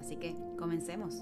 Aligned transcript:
Así 0.00 0.16
que 0.16 0.34
comencemos. 0.58 1.14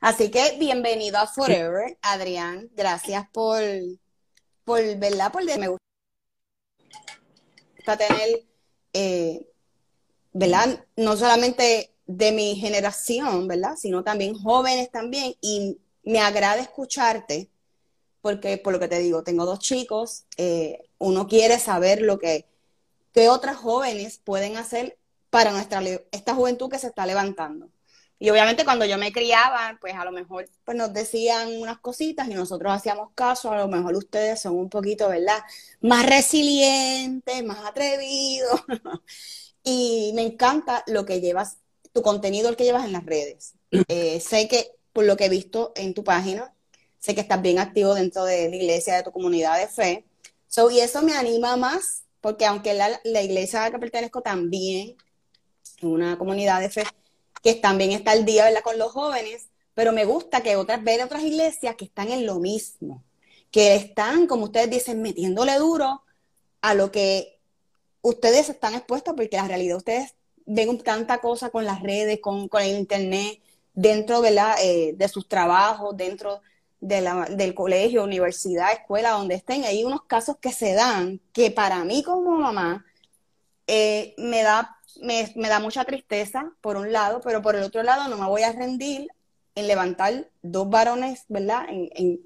Así 0.00 0.30
que 0.30 0.56
bienvenido 0.58 1.18
a 1.18 1.26
Forever, 1.26 1.98
Adrián. 2.00 2.70
Gracias 2.76 3.26
por, 3.32 3.60
por 4.64 4.80
¿verdad? 4.98 5.32
Por 5.32 5.44
de, 5.44 5.58
me 5.58 5.68
gusta 5.68 5.82
tener, 7.98 8.44
eh, 8.92 9.48
¿verdad? 10.32 10.84
No 10.96 11.16
solamente 11.16 11.92
de 12.06 12.32
mi 12.32 12.54
generación, 12.54 13.48
¿verdad? 13.48 13.74
Sino 13.76 14.04
también 14.04 14.34
jóvenes 14.34 14.92
también. 14.92 15.34
Y 15.40 15.78
me 16.04 16.20
agrada 16.20 16.62
escucharte, 16.62 17.50
porque 18.20 18.58
por 18.58 18.72
lo 18.74 18.78
que 18.78 18.88
te 18.88 19.00
digo, 19.00 19.24
tengo 19.24 19.44
dos 19.44 19.58
chicos, 19.58 20.26
eh, 20.36 20.84
uno 20.98 21.26
quiere 21.26 21.58
saber 21.58 22.00
lo 22.00 22.18
que, 22.18 22.46
que 23.14 23.28
otras 23.30 23.56
jóvenes 23.56 24.18
pueden 24.18 24.56
hacer 24.58 24.98
para 25.30 25.52
nuestra, 25.52 25.82
esta 26.10 26.34
juventud 26.34 26.68
que 26.68 26.78
se 26.78 26.88
está 26.88 27.06
levantando. 27.06 27.70
Y 28.18 28.30
obviamente 28.30 28.64
cuando 28.64 28.84
yo 28.84 28.98
me 28.98 29.12
criaba, 29.12 29.76
pues 29.80 29.94
a 29.94 30.04
lo 30.04 30.12
mejor 30.12 30.48
pues 30.64 30.76
nos 30.76 30.92
decían 30.92 31.60
unas 31.60 31.78
cositas 31.78 32.28
y 32.28 32.34
nosotros 32.34 32.72
hacíamos 32.72 33.10
caso, 33.14 33.50
a 33.50 33.58
lo 33.58 33.68
mejor 33.68 33.94
ustedes 33.96 34.40
son 34.40 34.56
un 34.56 34.68
poquito, 34.68 35.08
¿verdad? 35.08 35.42
Más 35.80 36.06
resilientes, 36.06 37.44
más 37.44 37.64
atrevidos. 37.64 38.62
y 39.64 40.12
me 40.14 40.22
encanta 40.22 40.82
lo 40.86 41.04
que 41.04 41.20
llevas, 41.20 41.58
tu 41.92 42.02
contenido, 42.02 42.48
el 42.48 42.56
que 42.56 42.64
llevas 42.64 42.84
en 42.84 42.92
las 42.92 43.04
redes. 43.04 43.54
Eh, 43.88 44.20
sé 44.20 44.48
que, 44.48 44.72
por 44.92 45.04
lo 45.04 45.16
que 45.16 45.26
he 45.26 45.28
visto 45.28 45.72
en 45.76 45.94
tu 45.94 46.04
página, 46.04 46.54
sé 46.98 47.14
que 47.14 47.20
estás 47.20 47.42
bien 47.42 47.58
activo 47.58 47.94
dentro 47.94 48.24
de 48.24 48.48
la 48.48 48.56
iglesia, 48.56 48.96
de 48.96 49.02
tu 49.02 49.12
comunidad 49.12 49.58
de 49.58 49.68
fe. 49.68 50.04
So, 50.48 50.70
y 50.70 50.80
eso 50.80 51.02
me 51.02 51.14
anima 51.14 51.56
más, 51.56 52.03
porque 52.24 52.46
aunque 52.46 52.72
la, 52.72 53.02
la 53.04 53.20
iglesia 53.20 53.60
a 53.60 53.64
la 53.64 53.70
que 53.70 53.78
pertenezco 53.78 54.22
también 54.22 54.96
es 55.62 55.82
una 55.82 56.16
comunidad 56.16 56.58
de 56.58 56.70
fe, 56.70 56.84
que 57.42 57.52
también 57.56 57.92
está 57.92 58.14
el 58.14 58.24
día 58.24 58.46
con 58.62 58.78
los 58.78 58.92
jóvenes, 58.92 59.48
pero 59.74 59.92
me 59.92 60.06
gusta 60.06 60.40
que 60.40 60.56
otras, 60.56 60.82
ver 60.82 61.02
otras 61.02 61.22
iglesias 61.22 61.76
que 61.76 61.84
están 61.84 62.10
en 62.10 62.24
lo 62.24 62.36
mismo, 62.36 63.04
que 63.50 63.74
están, 63.74 64.26
como 64.26 64.44
ustedes 64.44 64.70
dicen, 64.70 65.02
metiéndole 65.02 65.58
duro 65.58 66.02
a 66.62 66.72
lo 66.72 66.90
que 66.90 67.38
ustedes 68.00 68.48
están 68.48 68.72
expuestos, 68.72 69.12
porque 69.14 69.36
la 69.36 69.46
realidad 69.46 69.76
ustedes 69.76 70.14
ven 70.46 70.78
tanta 70.78 71.18
cosa 71.18 71.50
con 71.50 71.66
las 71.66 71.82
redes, 71.82 72.20
con, 72.22 72.48
el 72.58 72.78
internet, 72.78 73.38
dentro. 73.74 74.24
Eh, 74.24 74.94
de 74.96 75.08
sus 75.08 75.28
trabajos, 75.28 75.94
dentro 75.94 76.40
de 76.84 77.00
la, 77.00 77.24
del 77.24 77.54
colegio, 77.54 78.04
universidad, 78.04 78.72
escuela, 78.72 79.12
donde 79.12 79.36
estén. 79.36 79.64
Hay 79.64 79.84
unos 79.84 80.02
casos 80.02 80.36
que 80.38 80.52
se 80.52 80.74
dan 80.74 81.20
que 81.32 81.50
para 81.50 81.82
mí 81.84 82.02
como 82.02 82.38
mamá 82.38 82.84
eh, 83.66 84.14
me 84.18 84.42
da 84.42 84.78
me, 85.00 85.48
da 85.48 85.60
mucha 85.60 85.84
tristeza, 85.84 86.52
por 86.60 86.76
un 86.76 86.92
lado, 86.92 87.20
pero 87.20 87.42
por 87.42 87.56
el 87.56 87.62
otro 87.62 87.82
lado 87.82 88.08
no 88.08 88.16
me 88.16 88.26
voy 88.26 88.42
a 88.42 88.52
rendir 88.52 89.08
en 89.54 89.66
levantar 89.66 90.30
dos 90.42 90.68
varones, 90.68 91.24
¿verdad? 91.28 91.64
En, 91.68 92.20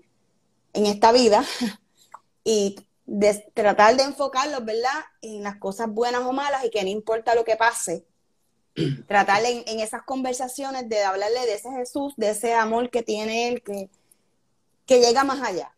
esta 0.72 1.12
vida 1.12 1.44
y 2.44 2.76
tratar 3.54 3.96
de 3.96 4.04
enfocarlos, 4.04 4.64
¿verdad? 4.64 5.04
En 5.22 5.42
las 5.42 5.56
cosas 5.56 5.88
buenas 5.88 6.22
o 6.22 6.32
malas 6.32 6.64
y 6.64 6.70
que 6.70 6.82
no 6.82 6.88
importa 6.88 7.34
lo 7.34 7.44
que 7.44 7.56
pase. 7.56 8.04
Tratar 9.08 9.44
en, 9.44 9.64
en 9.66 9.80
esas 9.80 10.02
conversaciones 10.02 10.88
de 10.88 11.02
hablarle 11.02 11.46
de 11.46 11.54
ese 11.54 11.70
Jesús, 11.70 12.14
de 12.16 12.30
ese 12.30 12.54
amor 12.54 12.90
que 12.90 13.02
tiene 13.02 13.48
él, 13.48 13.62
que, 13.62 13.88
que 14.88 15.00
llega 15.00 15.22
más 15.22 15.40
allá. 15.42 15.70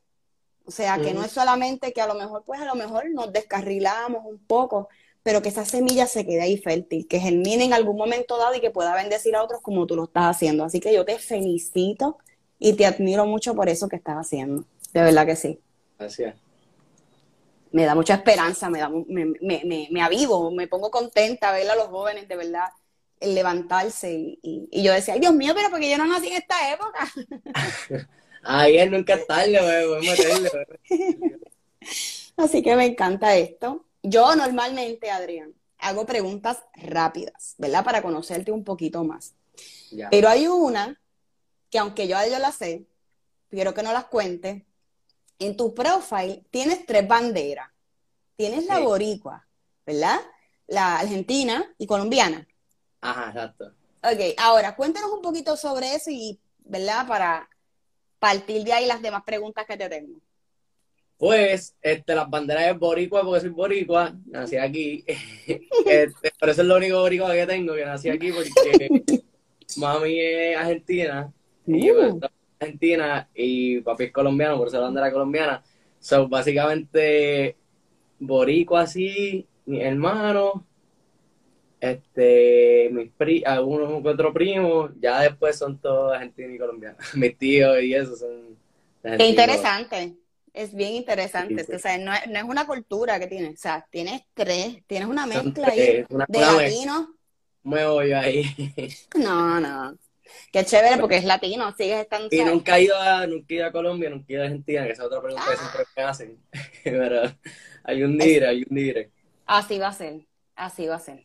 O 0.65 0.71
sea, 0.71 0.99
que 0.99 1.13
no 1.13 1.25
es 1.25 1.33
solamente 1.33 1.93
que 1.93 2.01
a 2.01 2.07
lo 2.07 2.15
mejor, 2.15 2.45
pues 2.47 2.61
a 2.61 2.65
lo 2.65 2.77
mejor 2.77 3.11
nos 3.11 3.33
descarrilamos 3.33 4.25
un 4.25 4.39
poco, 4.39 4.89
pero 5.25 5.43
que 5.43 5.49
esa 5.49 5.65
semilla 5.65 6.07
se 6.07 6.25
quede 6.25 6.43
ahí 6.43 6.57
fértil, 6.59 7.09
que 7.09 7.19
germine 7.19 7.65
en 7.65 7.73
algún 7.73 7.97
momento 7.97 8.39
dado 8.39 8.55
y 8.55 8.61
que 8.61 8.71
pueda 8.71 8.95
bendecir 8.95 9.35
a 9.35 9.43
otros 9.43 9.61
como 9.63 9.85
tú 9.87 9.97
lo 9.97 10.05
estás 10.05 10.37
haciendo. 10.37 10.63
Así 10.63 10.79
que 10.79 10.95
yo 10.95 11.05
te 11.05 11.19
felicito 11.19 12.19
y 12.61 12.75
te 12.75 12.87
admiro 12.87 13.27
mucho 13.27 13.53
por 13.57 13.69
eso 13.69 13.89
que 13.89 13.97
estás 13.97 14.15
haciendo. 14.15 14.65
De 14.93 15.03
verdad 15.03 15.27
que 15.27 15.35
sí. 15.35 15.59
Gracias. 15.99 16.37
Me 17.73 17.85
da 17.85 17.97
mucha 17.97 18.15
esperanza, 18.15 18.71
me, 18.71 18.79
da, 18.79 18.89
me, 18.89 19.27
me, 19.41 19.89
me, 19.91 20.03
avivo, 20.03 20.53
me 20.53 20.69
pongo 20.69 20.91
contenta 20.91 21.51
ver 21.51 21.69
a 21.69 21.75
los 21.75 21.89
jóvenes 21.89 22.29
de 22.29 22.37
verdad 22.37 22.69
el 23.19 23.35
levantarse 23.35 24.13
y, 24.13 24.69
y, 24.71 24.83
yo 24.83 24.93
decía, 24.93 25.15
Ay, 25.15 25.21
Dios 25.21 25.35
mío, 25.35 25.53
pero 25.55 25.69
porque 25.69 25.91
yo 25.91 25.99
no 25.99 26.07
nací 26.07 26.29
en 26.29 26.35
esta 26.35 26.73
época. 26.73 27.13
Él 28.45 28.91
nunca 28.91 29.15
es 29.15 29.27
tarde, 29.27 29.59
Así 32.37 32.63
que 32.63 32.77
me 32.77 32.87
encanta 32.87 33.37
esto. 33.37 33.85
Yo 34.03 34.35
normalmente, 34.35 35.11
Adrián, 35.11 35.55
hago 35.79 36.07
preguntas 36.07 36.59
rápidas, 36.75 37.55
¿verdad? 37.59 37.85
Para 37.85 38.03
conocerte 38.03 38.51
un 38.51 38.65
poquito 38.65 39.05
más. 39.05 39.35
Pero 40.11 40.29
hay 40.29 40.47
una 40.47 40.99
que 41.71 41.79
aunque 41.79 42.09
yo, 42.09 42.17
yo 42.31 42.39
la 42.39 42.53
sé, 42.53 42.87
quiero 43.51 43.75
que 43.75 43.83
no 43.83 43.93
las 43.93 44.07
cuente. 44.07 44.67
En 45.39 45.57
tu 45.57 45.75
profile 45.75 46.45
tienes 46.51 46.87
tres 46.87 47.07
banderas. 47.07 47.69
Tienes 48.37 48.67
la 48.67 48.79
boricua, 48.79 49.47
¿verdad? 49.85 50.19
La 50.67 50.99
argentina 50.99 51.75
y 51.77 51.87
colombiana. 51.87 52.47
Ajá, 53.03 53.29
exacto. 53.29 53.73
Ok, 54.03 54.35
ahora 54.39 54.77
cuéntanos 54.77 55.11
un 55.13 55.21
poquito 55.21 55.57
sobre 55.57 55.95
eso 55.95 56.11
y, 56.11 56.41
¿verdad? 56.61 57.07
Para 57.07 57.50
partir 58.21 58.63
de 58.63 58.73
ahí 58.73 58.87
las 58.87 59.03
demás 59.03 59.25
preguntas 59.25 59.67
que 59.67 59.77
te 59.77 59.89
tengo. 59.89 60.21
Pues, 61.17 61.77
este, 61.83 62.15
las 62.15 62.31
banderas 62.31 62.69
es 62.69 62.79
boricua 62.79 63.23
porque 63.23 63.41
soy 63.41 63.51
boricua, 63.51 64.15
nací 64.27 64.57
aquí. 64.57 65.05
este, 65.87 66.33
pero 66.39 66.53
eso 66.53 66.63
es 66.63 66.69
lo 66.69 66.77
único 66.77 67.01
boricua 67.01 67.33
que 67.33 67.47
tengo, 67.47 67.75
que 67.75 67.85
nací 67.85 68.09
aquí 68.09 68.33
porque 68.33 68.89
mami 69.77 70.19
es 70.19 70.57
argentina, 70.57 71.33
y 71.67 71.87
yo 71.87 72.15
uh. 72.15 72.21
argentina, 72.59 73.29
y 73.35 73.81
papi 73.81 74.05
es 74.05 74.13
colombiano, 74.13 74.57
por 74.57 74.69
eso 74.69 74.79
la 74.79 74.85
bandera 74.85 75.13
colombiana. 75.13 75.63
Son 75.99 76.31
básicamente 76.31 77.57
boricua 78.19 78.83
así, 78.83 79.47
mi 79.67 79.83
hermano, 79.83 80.67
este, 81.81 82.91
mis 82.93 83.11
pri 83.13 83.43
algunos 83.45 84.05
otros 84.05 84.35
primos, 84.35 84.91
ya 85.01 85.21
después 85.23 85.57
son 85.57 85.79
todos 85.79 86.13
argentinos 86.15 86.55
y 86.55 86.59
colombianos. 86.59 86.99
mis 87.15 87.37
tíos 87.37 87.83
y 87.83 87.95
eso 87.95 88.17
son. 88.17 88.57
Qué 89.03 89.27
interesante. 89.27 90.17
Es 90.53 90.75
bien 90.75 90.95
interesante. 90.95 91.65
O 91.75 91.79
sea, 91.79 91.97
no 91.97 92.13
es, 92.13 92.27
no 92.27 92.39
es, 92.39 92.45
una 92.45 92.67
cultura 92.67 93.19
que 93.19 93.29
tienes. 93.29 93.55
O 93.55 93.63
sea, 93.63 93.87
tienes 93.91 94.23
tres. 94.35 94.83
Tienes 94.87 95.09
una 95.09 95.25
mezcla 95.25 95.69
ahí 95.69 96.05
de 96.29 96.41
latino. 96.41 97.15
Muevo 97.63 98.03
yo 98.03 98.19
ahí. 98.19 98.45
No, 99.17 99.61
no. 99.61 99.97
Qué 100.53 100.65
chévere 100.65 100.99
porque 100.99 101.17
es 101.17 101.25
latino, 101.25 101.73
sigues 101.77 102.01
estando. 102.01 102.29
Y 102.31 102.45
nunca 102.45 102.79
he 102.79 102.85
ido 102.85 102.97
a, 102.97 103.27
nunca 103.27 103.47
he 103.49 103.57
ido 103.57 103.67
a 103.67 103.73
Colombia, 103.73 104.11
nunca 104.11 104.27
he 104.29 104.33
ido 104.35 104.43
a 104.43 104.47
Argentina, 104.47 104.85
que 104.85 104.93
esa 104.93 105.03
es 105.03 105.07
otra 105.07 105.23
pregunta 105.23 105.51
que 105.51 105.57
siempre 105.57 105.85
me 105.97 106.03
hacen. 106.03 106.39
Pero 106.85 107.23
hay 107.85 108.03
un 108.03 108.19
dire, 108.19 108.47
hay 108.47 108.65
un 108.69 108.77
dire. 108.77 109.11
Así 109.47 109.79
va 109.79 109.89
a 109.89 109.93
ser, 109.93 110.21
así 110.55 110.87
va 110.87 110.97
a 110.97 111.01
ser. 111.01 111.23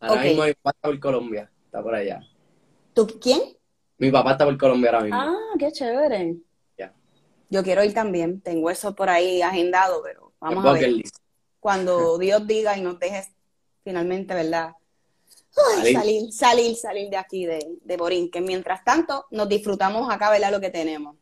Ahora 0.00 0.22
mismo 0.22 0.44
mi 0.44 0.54
papá 0.54 0.70
está 0.70 0.88
por 0.88 1.00
Colombia, 1.00 1.50
está 1.64 1.82
por 1.82 1.94
allá. 1.94 2.20
¿Tú 2.94 3.06
quién? 3.20 3.40
Mi 3.98 4.10
papá 4.10 4.32
está 4.32 4.44
por 4.44 4.56
Colombia 4.56 4.90
ahora 4.90 5.02
mismo. 5.04 5.18
Ah, 5.20 5.54
qué 5.58 5.72
chévere. 5.72 6.36
Yo 7.50 7.62
quiero 7.62 7.82
ir 7.82 7.94
también, 7.94 8.40
tengo 8.42 8.70
eso 8.70 8.94
por 8.94 9.08
ahí 9.08 9.40
agendado, 9.40 10.02
pero 10.02 10.32
vamos 10.38 10.64
a 10.64 10.72
ver. 10.72 11.02
Cuando 11.60 12.18
Dios 12.18 12.46
diga 12.46 12.76
y 12.76 12.82
nos 12.82 12.98
dejes 12.98 13.30
finalmente, 13.82 14.34
¿verdad? 14.34 14.72
salir, 15.92 16.30
salir, 16.30 16.76
salir 16.76 17.10
de 17.10 17.16
aquí, 17.16 17.46
de, 17.46 17.78
de 17.80 17.96
Borín, 17.96 18.30
que 18.30 18.40
mientras 18.40 18.84
tanto 18.84 19.26
nos 19.30 19.48
disfrutamos 19.48 20.12
acá, 20.12 20.30
¿verdad? 20.30 20.52
Lo 20.52 20.60
que 20.60 20.70
tenemos. 20.70 21.16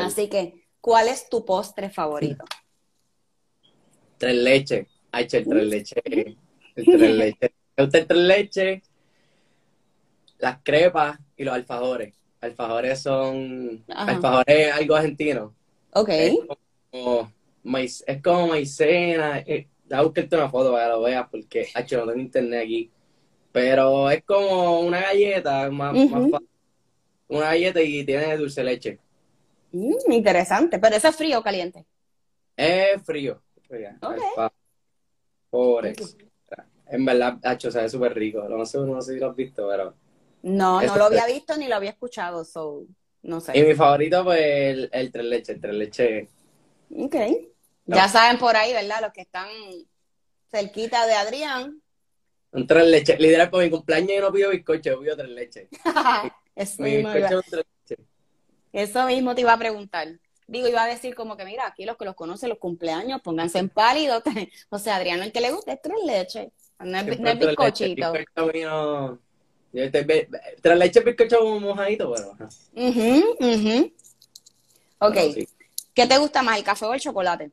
Así 0.00 0.28
que, 0.28 0.66
¿cuál 0.80 1.08
es 1.08 1.28
tu 1.28 1.44
postre 1.44 1.90
favorito? 1.90 2.44
Tres 4.18 4.34
leche. 4.34 4.88
Ay, 5.12 5.28
el 5.30 5.46
tres 5.46 5.66
leche. 5.66 6.02
El 6.74 6.84
tres 6.84 7.34
leche. 7.76 7.98
el 7.98 8.06
tres 8.06 8.18
leche, 8.18 8.82
las 10.38 10.58
crepas 10.62 11.18
y 11.36 11.44
los 11.44 11.54
alfajores 11.54 12.16
alfajores 12.46 13.00
son. 13.00 13.84
Alfajores 13.88 14.72
algo 14.72 14.96
argentino. 14.96 15.54
Ok. 15.92 16.08
Es 16.08 16.34
como, 16.90 17.32
es 18.06 18.22
como 18.22 18.46
maicena. 18.48 19.38
Eh, 19.40 19.68
a 19.90 20.02
buscarte 20.02 20.36
una 20.36 20.48
foto 20.48 20.72
para 20.72 20.86
que 20.86 20.90
lo 20.90 21.02
veas, 21.02 21.28
porque, 21.30 21.68
hecho, 21.74 21.98
no 21.98 22.06
tengo 22.06 22.20
internet 22.20 22.64
aquí. 22.64 22.90
Pero 23.52 24.10
es 24.10 24.24
como 24.24 24.80
una 24.80 25.00
galleta, 25.00 25.70
más, 25.70 25.92
fácil. 26.10 26.48
Una 27.28 27.46
galleta 27.46 27.80
y 27.80 28.04
tiene 28.04 28.36
dulce 28.36 28.62
leche. 28.64 28.98
Mm, 29.72 30.12
interesante. 30.12 30.78
¿Pero 30.78 30.96
eso 30.96 31.08
es 31.08 31.16
frío 31.16 31.38
o 31.38 31.42
caliente? 31.42 31.84
Es 32.56 33.02
frío. 33.02 33.42
Mira, 33.70 33.98
Ok. 34.00 34.20
En 36.88 37.04
verdad, 37.04 37.38
hacho, 37.44 37.70
sabe 37.70 37.88
súper 37.88 38.14
rico. 38.14 38.48
No 38.48 38.64
sé, 38.66 38.78
no 38.78 39.00
sé 39.02 39.14
si 39.14 39.20
lo 39.20 39.30
has 39.30 39.36
visto, 39.36 39.68
pero. 39.68 39.94
No, 40.42 40.82
no 40.82 40.96
lo 40.96 41.04
es- 41.10 41.24
había 41.24 41.26
visto 41.26 41.56
ni 41.56 41.66
lo 41.68 41.76
había 41.76 41.90
escuchado, 41.90 42.44
so, 42.44 42.86
no 43.22 43.40
Y 43.52 43.62
sé. 43.62 43.64
mi 43.64 43.74
favorito, 43.74 44.22
pues, 44.24 44.40
el, 44.40 44.88
el 44.92 45.10
tres 45.12 45.24
leches. 45.26 45.48
El 45.56 45.60
tres 45.60 45.74
leches. 45.74 46.28
Ok. 46.90 47.14
No. 47.86 47.96
Ya 47.96 48.08
saben 48.08 48.38
por 48.38 48.56
ahí, 48.56 48.72
¿verdad? 48.72 49.00
Los 49.02 49.12
que 49.12 49.22
están 49.22 49.48
cerquita 50.50 51.06
de 51.06 51.14
Adrián. 51.14 51.82
Un 52.52 52.66
tres 52.66 52.86
leches. 52.88 53.20
Literal, 53.20 53.50
por 53.50 53.62
mi 53.62 53.70
cumpleaños 53.70 54.10
yo 54.16 54.20
no 54.22 54.32
pido 54.32 54.50
bizcocho, 54.50 54.90
yo 54.90 55.00
pido 55.00 55.16
tres 55.16 55.30
leches. 55.30 55.68
Eso 56.54 56.82
Mi 56.82 56.88
mismo, 56.88 57.10
bizcocho 57.12 57.38
es 57.40 57.44
un 57.44 57.50
tres 57.50 57.64
leches. 57.88 58.06
eso 58.72 59.06
mismo 59.06 59.34
te 59.34 59.40
iba 59.42 59.52
a 59.52 59.58
preguntar. 59.58 60.08
Digo, 60.46 60.68
iba 60.68 60.84
a 60.84 60.86
decir 60.86 61.14
como 61.14 61.36
que, 61.36 61.44
mira, 61.44 61.66
aquí 61.66 61.84
los 61.84 61.96
que 61.96 62.04
los 62.04 62.14
conocen, 62.14 62.48
los 62.50 62.58
cumpleaños, 62.58 63.20
pónganse 63.22 63.58
en 63.58 63.68
pálido. 63.70 64.22
O 64.70 64.78
sea, 64.78 64.96
Adrián, 64.96 65.22
el 65.22 65.32
que 65.32 65.40
le 65.40 65.50
gusta 65.52 65.72
es 65.72 65.82
tres 65.82 65.96
leches. 66.04 66.52
No 66.78 66.98
es, 66.98 67.20
no 67.20 67.36
bizcochito. 67.36 68.12
Bizcocho 68.12 69.20
yo 69.72 69.82
estoy 69.82 70.06
Tres 70.62 70.78
leches, 70.78 71.04
bizcocho 71.04 71.60
mojadito, 71.60 72.12
pero. 72.12 72.32
ajá. 72.32 72.48
Ujú, 72.74 73.36
ujú. 73.40 73.92
Ok. 74.98 75.14
Pero 75.14 75.32
sí. 75.32 75.48
¿Qué 75.92 76.06
te 76.06 76.18
gusta 76.18 76.42
más, 76.42 76.58
el 76.58 76.64
café 76.64 76.86
o 76.86 76.94
el 76.94 77.00
chocolate? 77.00 77.50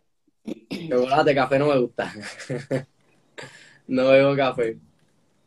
Chocolate, 0.90 1.36
café 1.36 1.60
no 1.60 1.68
me 1.68 1.80
gusta. 1.80 2.14
no 3.88 4.08
bebo 4.08 4.36
café. 4.36 4.78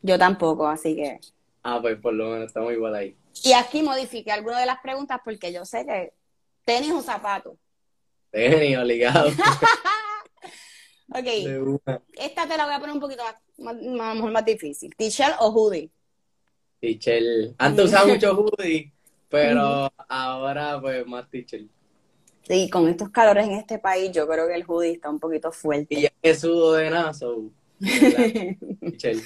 Yo 0.01 0.17
tampoco, 0.17 0.67
así 0.67 0.95
que. 0.95 1.19
Ah, 1.63 1.79
pues 1.81 1.99
por 1.99 2.13
lo 2.13 2.29
menos 2.29 2.47
estamos 2.47 2.73
igual 2.73 2.95
ahí. 2.95 3.15
Y 3.43 3.53
aquí 3.53 3.83
modifiqué 3.83 4.31
algunas 4.31 4.59
de 4.59 4.65
las 4.65 4.79
preguntas 4.81 5.19
porque 5.23 5.51
yo 5.51 5.65
sé 5.65 5.85
que 5.85 6.13
tenis 6.63 6.91
o 6.91 7.01
zapatos. 7.01 7.57
Tenis, 8.31 8.77
obligado. 8.77 9.31
Ok, 11.09 11.25
esta 12.17 12.45
te 12.47 12.57
la 12.57 12.65
voy 12.65 12.73
a 12.73 12.79
poner 12.79 12.93
un 12.93 12.99
poquito 12.99 13.23
más, 13.23 13.35
más, 13.57 13.75
más- 13.81 14.15
mejor 14.15 14.31
más 14.31 14.45
difícil. 14.45 14.95
¿T-shirt 14.95 15.35
o 15.39 15.49
hoodie? 15.51 15.91
Tichel. 16.79 17.55
Antes 17.57 17.85
usaba 17.85 18.07
mucho 18.13 18.33
hoodie, 18.35 18.91
pero 19.29 19.91
ahora 20.07 20.79
pues 20.79 21.05
más 21.07 21.29
tichel. 21.29 21.69
Sí, 22.43 22.69
con 22.69 22.87
estos 22.87 23.09
calores 23.09 23.45
en 23.45 23.53
este 23.53 23.77
país, 23.77 24.11
yo 24.11 24.27
creo 24.27 24.47
que 24.47 24.55
el 24.55 24.63
hoodie 24.65 24.93
está 24.93 25.09
un 25.09 25.19
poquito 25.19 25.49
Y 25.49 25.51
fuerte. 25.51 26.01
ya 26.01 26.09
que 26.21 26.35
sudo 26.35 26.73
de 26.73 26.89
nada, 26.89 27.13
so, 27.13 27.51
tichel. 28.79 29.21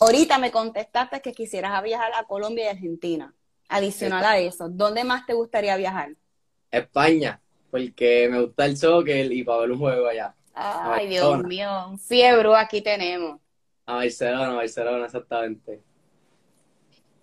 Ahorita 0.00 0.38
me 0.38 0.50
contestaste 0.50 1.20
que 1.20 1.32
quisieras 1.32 1.82
viajar 1.82 2.12
a 2.14 2.24
Colombia 2.24 2.64
y 2.64 2.68
Argentina. 2.68 3.34
Adicional 3.68 4.24
a 4.24 4.38
eso, 4.38 4.68
¿dónde 4.68 5.04
más 5.04 5.26
te 5.26 5.34
gustaría 5.34 5.76
viajar? 5.76 6.14
España, 6.70 7.40
porque 7.70 8.28
me 8.30 8.40
gusta 8.42 8.66
el 8.66 8.76
soccer 8.76 9.32
y 9.32 9.42
para 9.42 9.60
ver 9.60 9.72
un 9.72 9.78
juego 9.78 10.06
allá. 10.06 10.34
Ay, 10.58 11.08
Dios 11.08 11.44
mío, 11.44 11.68
un 11.88 11.98
fiebre 11.98 12.48
aquí 12.56 12.80
tenemos. 12.80 13.38
A 13.84 13.96
Barcelona, 13.96 14.54
Barcelona, 14.54 15.04
exactamente. 15.04 15.82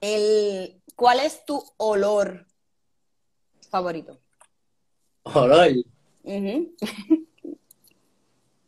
El, 0.01 0.79
¿cuál 0.95 1.19
es 1.19 1.43
tu 1.43 1.63
olor 1.77 2.45
favorito? 3.71 4.19
Olor, 5.23 5.71
Ujú. 6.23 6.75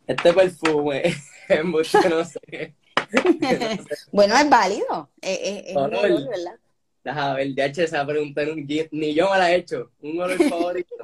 este 0.08 0.34
perfume, 0.34 1.04
es 1.50 1.64
mucho, 1.64 2.10
no 2.10 2.26
sé. 2.26 2.76
Bueno, 4.12 4.36
es 4.36 4.50
válido. 4.50 5.12
Es, 5.22 5.40
es- 5.42 5.64
es 5.68 5.76
un 5.76 5.84
Olor. 5.84 6.06
olor, 6.06 6.28
¿verdad? 6.30 6.60
Déjame 7.04 7.36
ver, 7.36 7.48
de 7.54 7.66
hecho 7.66 7.82
esa 7.84 8.06
pregunta 8.06 8.44
ni 8.46 8.88
ni 8.92 9.14
yo 9.14 9.30
me 9.32 9.38
la 9.38 9.52
he 9.52 9.58
hecho. 9.58 9.92
Un 10.02 10.20
olor 10.20 10.40
favorito. 10.40 10.96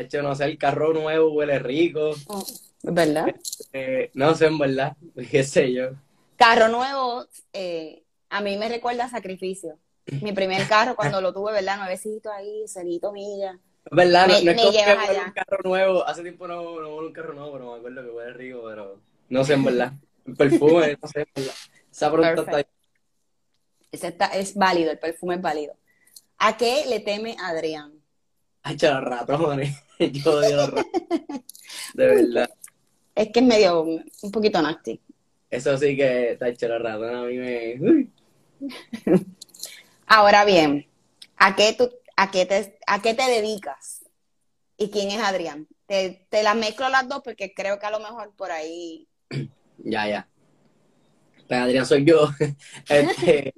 Hecho, 0.00 0.22
no 0.22 0.34
sé, 0.34 0.44
el 0.46 0.56
carro 0.58 0.92
nuevo 0.94 1.32
huele 1.32 1.58
rico. 1.58 2.12
Oh, 2.28 2.42
¿Verdad? 2.82 3.34
Eh, 3.72 4.10
no 4.14 4.34
sé, 4.34 4.46
en 4.46 4.58
verdad, 4.58 4.96
qué 5.30 5.44
sé 5.44 5.72
yo. 5.72 5.90
Carro 6.36 6.68
nuevo, 6.68 7.26
eh, 7.52 8.02
a 8.30 8.40
mí 8.40 8.56
me 8.56 8.68
recuerda 8.68 9.04
a 9.04 9.08
sacrificio. 9.10 9.78
Mi 10.06 10.32
primer 10.32 10.66
carro, 10.66 10.96
cuando 10.96 11.20
lo 11.20 11.32
tuve, 11.32 11.52
¿verdad? 11.52 11.76
Nuevecito 11.78 12.32
ahí, 12.32 12.64
cenito 12.66 13.12
milla. 13.12 13.58
Es 13.84 13.96
verdad, 13.96 14.26
no, 14.28 14.34
Me- 14.34 14.44
no 14.44 14.50
es 14.52 14.56
como 14.58 14.72
que 14.72 14.90
allá. 14.90 15.24
un 15.26 15.32
carro 15.32 15.58
nuevo. 15.64 16.06
Hace 16.06 16.22
tiempo 16.22 16.48
no, 16.48 16.80
no 16.80 16.96
un 16.96 17.12
carro 17.12 17.34
nuevo, 17.34 17.52
pero 17.52 17.72
me 17.72 17.78
acuerdo 17.78 18.02
que 18.02 18.10
huele 18.10 18.32
rico, 18.32 18.62
pero 18.66 19.00
no 19.28 19.44
sé, 19.44 19.54
en 19.54 19.64
verdad. 19.64 19.92
El 20.26 20.34
perfume, 20.36 20.96
no 21.00 21.08
sé, 21.08 21.20
en 21.20 21.26
verdad. 21.34 21.54
Esa 21.90 22.12
pregunta 22.12 22.42
está. 22.42 22.66
Ese 23.92 24.08
está, 24.08 24.26
es 24.26 24.54
válido, 24.56 24.90
el 24.90 24.98
perfume 24.98 25.34
es 25.36 25.42
válido. 25.42 25.76
¿A 26.38 26.56
qué 26.56 26.84
le 26.88 27.00
teme 27.00 27.36
Adrián? 27.40 27.92
Ay, 28.62 28.76
ratones. 28.78 29.76
Yo 30.12 30.32
odio 30.32 30.56
los. 30.56 30.74
De 31.94 32.06
verdad. 32.06 32.50
Es 33.14 33.28
que 33.32 33.40
es 33.40 33.46
medio, 33.46 33.82
un 33.82 34.32
poquito 34.32 34.62
nasty. 34.62 35.00
Eso 35.50 35.76
sí 35.76 35.96
que 35.96 36.32
está 36.32 36.48
hecho 36.48 36.68
los 36.68 36.82
ratones. 36.82 37.16
A 37.16 37.22
mí 37.24 37.36
me. 37.36 37.80
Uy. 37.80 38.10
Ahora 40.06 40.44
bien, 40.44 40.86
¿a 41.36 41.54
qué, 41.54 41.74
tú, 41.76 41.90
a 42.16 42.30
qué, 42.30 42.46
te, 42.46 42.78
a 42.86 43.02
qué 43.02 43.14
te 43.14 43.22
dedicas? 43.22 44.02
¿Y 44.76 44.90
quién 44.90 45.10
es 45.10 45.22
Adrián? 45.22 45.68
Te, 45.86 46.26
te 46.30 46.42
las 46.42 46.56
mezclo 46.56 46.88
las 46.88 47.08
dos 47.08 47.20
porque 47.22 47.52
creo 47.54 47.78
que 47.78 47.86
a 47.86 47.90
lo 47.90 48.00
mejor 48.00 48.32
por 48.36 48.50
ahí... 48.50 49.06
Ya, 49.82 50.06
ya. 50.06 50.28
Pues 51.48 51.58
Adrián 51.58 51.86
soy 51.86 52.04
yo. 52.04 52.28
Este, 52.86 53.54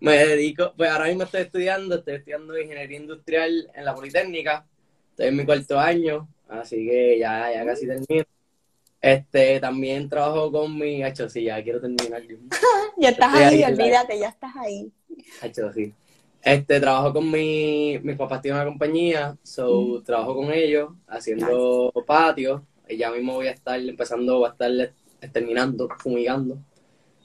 me 0.00 0.16
dedico, 0.16 0.72
pues 0.74 0.90
ahora 0.90 1.06
mismo 1.06 1.24
estoy 1.24 1.42
estudiando, 1.42 1.96
estoy 1.96 2.14
estudiando 2.14 2.58
ingeniería 2.58 2.96
industrial 2.96 3.70
en 3.74 3.84
la 3.84 3.94
Politécnica. 3.94 4.66
Estoy 5.16 5.28
en 5.28 5.36
mi 5.38 5.46
cuarto 5.46 5.80
año, 5.80 6.28
así 6.46 6.86
que 6.86 7.18
ya, 7.18 7.50
ya 7.50 7.64
casi 7.64 7.86
termino. 7.86 8.24
Este, 9.00 9.58
también 9.60 10.10
trabajo 10.10 10.52
con 10.52 10.78
mi, 10.78 11.02
hecho, 11.02 11.26
sí, 11.26 11.44
ya 11.44 11.62
quiero 11.64 11.80
terminar. 11.80 12.22
Ya 12.98 13.08
estás 13.08 13.34
ahí, 13.34 13.62
ahí, 13.62 13.72
olvídate, 13.72 14.18
ya 14.18 14.28
estás 14.28 14.54
ahí. 14.56 14.92
Hecho, 15.42 15.72
sí. 15.72 15.94
Este, 16.42 16.80
trabajo 16.80 17.14
con 17.14 17.30
mi, 17.30 17.98
mis 18.02 18.14
papás 18.14 18.42
tienen 18.42 18.60
una 18.60 18.68
compañía, 18.68 19.38
so, 19.42 20.02
trabajo 20.02 20.34
con 20.36 20.52
ellos 20.52 20.90
haciendo 21.06 21.90
patios. 22.06 22.60
Y 22.86 22.98
ya 22.98 23.10
mismo 23.10 23.36
voy 23.36 23.46
a 23.46 23.52
estar 23.52 23.80
empezando, 23.80 24.40
voy 24.40 24.48
a 24.48 24.52
estar 24.52 24.92
terminando, 25.32 25.88
fumigando. 25.98 26.58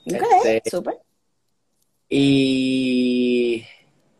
Ok, 0.05 0.23
Este- 0.45 0.69
súper. 0.69 0.95
Y 2.07 3.65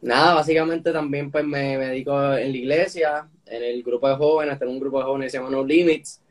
nada, 0.01 0.36
básicamente 0.36 0.91
también 0.91 1.31
pues 1.31 1.46
me, 1.46 1.77
me 1.77 1.88
dedico 1.88 2.34
en 2.36 2.51
la 2.51 2.58
iglesia, 2.58 3.29
en 3.46 3.63
el 3.63 3.84
grupo 3.84 4.08
de 4.10 4.15
jóvenes, 4.15 4.60
tengo 4.60 4.72
un 4.72 4.79
grupo 4.79 5.00
de 5.00 5.05
jóvenes 5.05 5.27
que 5.27 5.31
se 5.31 5.38
llama 5.38 5.50
No 5.50 5.63
Limits. 5.63 6.22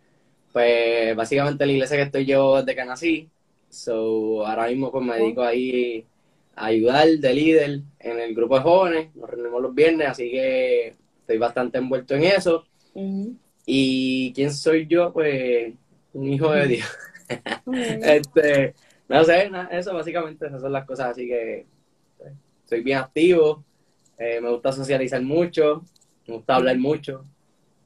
Pues 0.52 1.14
básicamente 1.14 1.64
la 1.64 1.72
iglesia 1.72 1.96
que 1.96 2.02
estoy 2.02 2.26
yo 2.26 2.56
desde 2.56 2.74
que 2.74 2.84
nací. 2.84 3.28
So, 3.68 4.44
ahora 4.46 4.66
mismo 4.68 4.90
pues 4.90 5.04
me 5.04 5.16
dedico 5.16 5.42
ahí 5.42 6.04
a 6.56 6.66
ayudar 6.66 7.08
de 7.08 7.34
líder 7.34 7.80
en 8.00 8.20
el 8.20 8.34
grupo 8.34 8.56
de 8.56 8.62
jóvenes. 8.62 9.14
Nos 9.14 9.30
reunimos 9.30 9.62
los 9.62 9.74
viernes, 9.74 10.08
así 10.08 10.30
que 10.30 10.88
estoy 11.20 11.38
bastante 11.38 11.78
envuelto 11.78 12.14
en 12.14 12.24
eso. 12.24 12.64
¿Y 13.64 14.32
quién 14.34 14.52
soy 14.52 14.86
yo? 14.88 15.12
Pues 15.12 15.72
un 16.12 16.32
hijo 16.32 16.50
de 16.52 16.66
Dios. 16.66 16.88
Este, 17.72 18.74
no 19.08 19.22
sé, 19.22 19.48
eso 19.70 19.94
básicamente, 19.94 20.48
esas 20.48 20.60
son 20.60 20.72
las 20.72 20.84
cosas, 20.84 21.12
así 21.12 21.28
que 21.28 21.64
soy 22.70 22.82
bien 22.82 22.98
activo, 22.98 23.64
eh, 24.16 24.40
me 24.40 24.48
gusta 24.48 24.72
socializar 24.72 25.20
mucho, 25.22 25.84
me 26.26 26.36
gusta 26.36 26.54
hablar 26.54 26.78
mucho, 26.78 27.24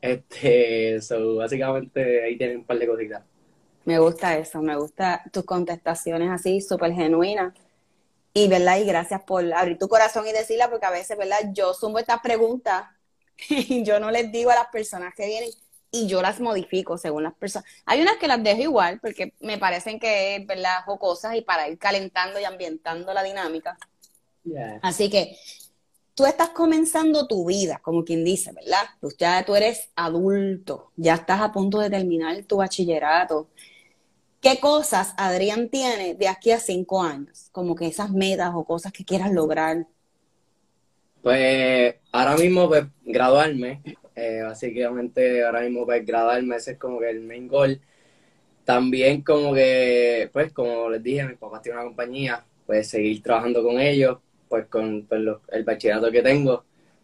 este, 0.01 1.01
so, 1.01 1.37
básicamente 1.37 2.23
ahí 2.23 2.37
tienen 2.37 2.59
un 2.59 2.65
par 2.65 2.79
de 2.79 2.87
cositas. 2.87 3.23
Me 3.87 3.99
gusta 3.99 4.37
eso, 4.37 4.61
me 4.63 4.77
gusta 4.77 5.23
tus 5.33 5.45
contestaciones 5.45 6.31
así, 6.31 6.61
súper 6.61 6.93
genuinas. 6.93 7.55
Y, 8.35 8.49
¿verdad? 8.49 8.79
Y 8.79 8.85
gracias 8.85 9.23
por 9.23 9.51
abrir 9.53 9.79
tu 9.79 9.89
corazón 9.89 10.27
y 10.27 10.33
decirla, 10.33 10.69
porque 10.69 10.87
a 10.87 10.91
veces, 10.91 11.17
¿verdad? 11.17 11.39
Yo 11.53 11.73
sumo 11.73 11.99
estas 11.99 12.21
preguntas 12.21 12.85
y 13.49 13.83
yo 13.85 14.01
no 14.01 14.11
les 14.11 14.31
digo 14.31 14.51
a 14.51 14.55
las 14.55 14.67
personas 14.67 15.15
que 15.15 15.27
vienen 15.27 15.51
y 15.91 16.09
yo 16.09 16.21
las 16.21 16.41
modifico 16.41 16.99
según 16.99 17.23
las 17.23 17.35
personas. 17.35 17.71
Hay 17.87 18.03
unas 18.03 18.17
que 18.17 18.27
las 18.27 18.43
dejo 18.43 18.61
igual 18.61 18.99
porque 19.01 19.33
me 19.41 19.59
parecen 19.59 20.01
que 20.01 20.37
es, 20.37 20.47
¿verdad? 20.47 20.85
Jocosas 20.85 21.37
y 21.37 21.43
para 21.43 21.69
ir 21.69 21.79
calentando 21.79 22.41
y 22.41 22.45
ambientando 22.45 23.15
la 23.15 23.23
dinámica. 23.23 23.79
Así 24.83 25.11
que 25.11 25.37
tú 26.15 26.27
estás 26.27 26.51
comenzando 26.51 27.27
tu 27.27 27.47
vida, 27.47 27.81
como 27.83 28.05
quien 28.05 28.25
dice, 28.25 28.53
¿verdad? 28.53 28.85
Tú 29.01 29.11
ya 29.19 29.45
tú 29.45 29.55
eres 29.57 29.91
adulto, 29.97 30.93
ya 30.97 31.15
estás 31.15 31.41
a 31.41 31.53
punto 31.53 31.79
de 31.81 31.91
terminar 31.91 32.45
tu 32.45 32.59
bachillerato. 32.59 33.51
¿Qué 34.41 34.61
cosas 34.61 35.15
Adrián 35.17 35.71
tiene 35.71 36.15
de 36.15 36.29
aquí 36.29 36.51
a 36.53 36.61
cinco 36.61 37.03
años? 37.03 37.49
Como 37.53 37.75
que 37.75 37.87
esas 37.89 38.11
metas 38.13 38.53
o 38.55 38.65
cosas 38.65 38.93
que 38.93 39.05
quieras 39.05 39.33
lograr. 39.33 39.87
Pues 41.23 41.95
ahora 42.13 42.37
mismo, 42.37 42.69
pues 42.69 42.85
graduarme, 43.03 43.83
eh, 44.15 44.43
básicamente 44.43 45.43
ahora 45.45 45.63
mismo, 45.63 45.87
pues 45.87 46.05
graduarme, 46.05 46.57
ese 46.57 46.73
es 46.73 46.79
como 46.79 46.99
que 47.01 47.11
el 47.11 47.21
main 47.23 47.49
goal. 47.49 47.81
también 48.65 49.23
como 49.23 49.55
que, 49.55 50.31
pues 50.33 50.53
como 50.53 50.91
les 50.91 51.03
dije, 51.03 51.25
mis 51.27 51.39
papás 51.39 51.63
tienen 51.63 51.81
una 51.81 51.89
compañía, 51.89 52.47
pues 52.67 52.89
seguir 52.91 53.23
trabajando 53.23 53.63
con 53.65 53.81
ellos, 53.81 54.19
pues 54.55 54.67
con 54.67 55.05
pues, 55.09 55.21
el 55.49 55.65
bachillerato 55.65 56.13
que 56.13 56.23
tengo, 56.23 56.63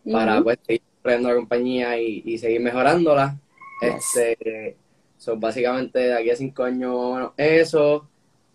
para 0.09 0.41
pues 0.41 0.57
seguir 0.65 0.83
aprendiendo 1.01 1.31
la 1.31 1.35
compañía 1.35 1.99
y, 1.99 2.39
seguir 2.39 2.61
mejorándola. 2.61 3.37
Este, 3.83 4.77
son 5.17 5.41
básicamente 5.41 5.99
de 5.99 6.15
aquí 6.15 6.31
a 6.31 6.37
cinco 6.37 6.63
años 6.63 6.95
bueno, 6.95 7.35
eso. 7.37 8.09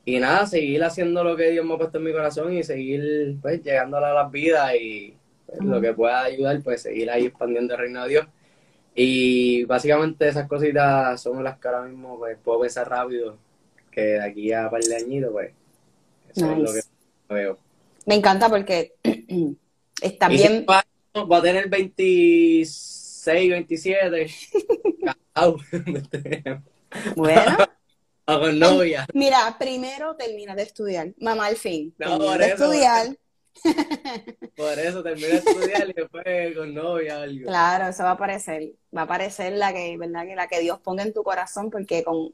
Y 0.06 0.18
nada, 0.18 0.46
seguir 0.46 0.82
haciendo 0.82 1.26
lo 1.26 1.36
que 1.36 1.52
Dios 1.52 1.66
me 1.66 1.74
ha 1.74 1.78
puesto 1.78 1.98
en 1.98 2.06
mi 2.06 2.14
corazón 2.14 2.54
y 2.54 2.64
seguir 2.64 3.36
pues 3.42 3.62
llegando 3.62 3.98
a 3.98 4.14
las 4.14 4.32
vidas 4.32 4.74
y 4.80 5.14
pues, 5.46 5.60
lo 5.60 5.82
que 5.82 5.92
pueda 5.92 6.24
ayudar, 6.24 6.62
pues 6.64 6.84
seguir 6.84 7.12
ahí 7.12 7.26
expandiendo 7.26 7.74
el 7.74 7.80
reino 7.82 8.04
de 8.04 8.10
Dios. 8.10 8.28
Y 8.96 9.66
básicamente 9.66 10.30
esas 10.30 10.48
cositas 10.48 11.22
son 11.22 11.44
las 11.44 11.58
que 11.58 11.68
ahora 11.68 11.82
mismo 11.82 12.18
pues, 12.18 12.38
puedo 12.42 12.62
pensar 12.62 12.90
rápido, 12.90 13.36
que 13.92 14.02
de 14.02 14.24
aquí 14.24 14.54
a 14.54 14.66
un 14.66 14.70
par 14.70 14.82
de 14.82 14.96
añitos, 14.96 15.32
pues, 15.34 15.52
eso 16.34 16.50
es 16.50 16.58
lo 16.60 16.72
que 16.72 17.34
veo. 17.34 17.65
Me 18.06 18.16
encanta 18.16 18.50
porque 18.50 18.94
está 20.02 20.28
bien. 20.28 20.66
va, 20.70 20.84
a 21.38 21.42
tener 21.42 21.70
26, 21.70 23.50
27. 23.50 24.28
bueno. 27.16 27.58
O 28.28 28.40
con 28.40 28.58
novia. 28.58 29.06
Mira, 29.14 29.56
primero 29.60 30.16
termina 30.16 30.56
de 30.56 30.64
estudiar. 30.64 31.14
Mamá, 31.20 31.46
al 31.46 31.58
fin. 31.58 31.94
No, 32.00 32.18
de 32.38 32.48
estudiar. 32.48 33.16
Por 34.56 34.80
eso 34.80 35.04
termina 35.04 35.28
de 35.28 35.36
estudiar 35.36 35.90
y 35.90 35.94
después 35.94 36.56
con 36.56 36.74
novia 36.74 37.22
algo. 37.22 37.46
Claro, 37.46 37.88
eso 37.90 38.04
va 38.04 38.10
a 38.10 38.14
aparecer. 38.14 38.72
Va 38.96 39.02
a 39.02 39.04
aparecer 39.04 39.54
la 39.54 39.72
que, 39.74 39.96
¿verdad? 39.98 40.26
Que 40.26 40.36
la 40.36 40.48
que 40.48 40.60
Dios 40.60 40.80
ponga 40.80 41.04
en 41.04 41.14
tu 41.14 41.24
corazón 41.24 41.70
porque 41.70 42.04
con 42.04 42.34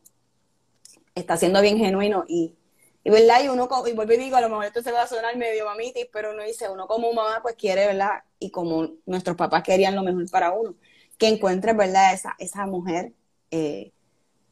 está 1.14 1.36
siendo 1.36 1.62
bien 1.62 1.78
genuino 1.78 2.24
y, 2.28 2.56
y 3.04 3.10
verdad, 3.10 3.44
y 3.44 3.48
uno 3.48 3.68
y 3.88 3.94
vuelvo 3.94 4.14
y 4.14 4.18
digo, 4.18 4.36
a 4.36 4.42
lo 4.42 4.50
mejor 4.50 4.66
esto 4.66 4.84
se 4.84 4.92
va 4.92 5.04
a 5.04 5.08
sonar 5.08 5.36
medio 5.36 5.66
mamitis, 5.66 6.08
pero 6.12 6.32
uno 6.32 6.44
dice, 6.44 6.70
uno 6.70 6.88
como 6.88 7.12
mamá 7.14 7.40
pues 7.42 7.56
quiere, 7.56 7.88
¿verdad? 7.88 8.24
Y 8.38 8.52
como 8.52 8.90
nuestros 9.06 9.36
papás 9.36 9.64
querían 9.64 9.96
lo 9.96 10.04
mejor 10.04 10.30
para 10.30 10.52
uno, 10.52 10.76
que 11.18 11.28
encuentres, 11.28 11.76
¿verdad? 11.76 12.14
Esa, 12.14 12.36
esa 12.38 12.66
mujer 12.68 13.14
eh, 13.50 13.92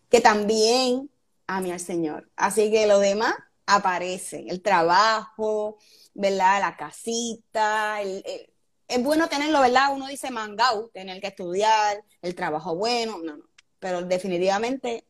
que 0.10 0.22
también 0.22 1.10
ame 1.46 1.74
al 1.74 1.80
Señor. 1.80 2.30
Así 2.36 2.72
que 2.72 2.88
lo 2.88 3.00
demás 3.00 3.36
aparece, 3.68 4.46
el 4.50 4.62
trabajo, 4.64 5.78
¿verdad? 6.16 6.60
La 6.60 6.76
casita, 6.76 8.02
es 8.02 9.04
bueno 9.04 9.30
tenerlo, 9.30 9.62
¿verdad? 9.62 9.94
Uno 9.94 10.08
dice 10.08 10.32
mangau, 10.32 10.90
tener 10.90 11.22
que 11.22 11.28
estudiar, 11.28 12.04
el 12.24 12.34
trabajo 12.34 12.76
bueno, 12.76 13.20
no, 13.24 13.38
no. 13.38 13.44
Pero 13.80 14.02
definitivamente 14.02 15.06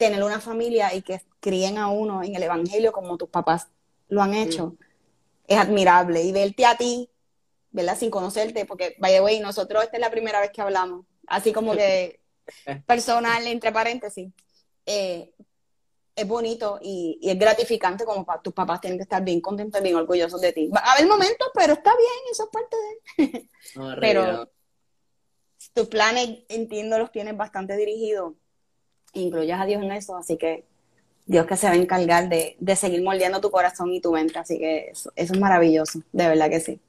tener 0.00 0.24
una 0.24 0.40
familia 0.40 0.94
y 0.94 1.02
que 1.02 1.20
críen 1.40 1.76
a 1.76 1.88
uno 1.88 2.22
en 2.22 2.34
el 2.34 2.42
Evangelio 2.42 2.90
como 2.90 3.18
tus 3.18 3.28
papás 3.28 3.68
lo 4.08 4.22
han 4.22 4.32
hecho, 4.32 4.76
es 5.46 5.58
admirable. 5.58 6.22
Y 6.22 6.32
verte 6.32 6.64
a 6.64 6.74
ti, 6.74 7.10
¿verdad? 7.70 7.98
Sin 7.98 8.10
conocerte, 8.10 8.64
porque, 8.64 8.96
by 8.98 9.12
the 9.12 9.20
way, 9.20 9.40
nosotros 9.40 9.84
esta 9.84 9.98
es 9.98 10.00
la 10.00 10.10
primera 10.10 10.40
vez 10.40 10.52
que 10.52 10.62
hablamos, 10.62 11.04
así 11.26 11.52
como 11.52 11.74
que 11.74 12.18
personal, 12.86 13.46
entre 13.46 13.72
paréntesis. 13.72 14.32
Eh, 14.86 15.34
es 16.16 16.26
bonito 16.26 16.78
y, 16.80 17.20
es 17.22 17.38
gratificante 17.38 18.06
como 18.06 18.26
tus 18.42 18.54
papás 18.54 18.80
tienen 18.80 18.98
que 18.98 19.02
estar 19.02 19.22
bien 19.22 19.42
contentos 19.42 19.80
y 19.80 19.84
bien 19.84 19.96
orgullosos 19.96 20.40
de 20.40 20.52
ti. 20.54 20.68
Va 20.68 20.80
a 20.80 20.92
haber 20.92 21.06
momentos, 21.06 21.48
pero 21.52 21.74
está 21.74 21.92
bien, 21.94 22.32
eso 22.32 22.44
es 22.44 22.50
parte 22.50 22.76
de... 23.18 23.48
pero 24.00 24.50
tus 25.74 25.88
planes, 25.88 26.40
entiendo, 26.48 26.98
los 26.98 27.12
tienes 27.12 27.36
bastante 27.36 27.76
dirigidos. 27.76 28.34
Incluyas 29.12 29.60
a 29.60 29.66
Dios 29.66 29.82
en 29.82 29.92
eso, 29.92 30.16
así 30.16 30.36
que 30.36 30.64
Dios 31.26 31.46
que 31.46 31.56
se 31.56 31.66
va 31.66 31.72
a 31.72 31.76
encargar 31.76 32.28
de, 32.28 32.56
seguir 32.76 33.02
moldeando 33.02 33.40
tu 33.40 33.50
corazón 33.50 33.92
y 33.92 34.00
tu 34.00 34.12
mente. 34.12 34.38
Así 34.38 34.58
que 34.58 34.90
eso, 34.90 35.12
eso, 35.16 35.32
es 35.34 35.40
maravilloso, 35.40 36.00
de 36.12 36.28
verdad 36.28 36.50
que 36.50 36.60
sí. 36.60 36.80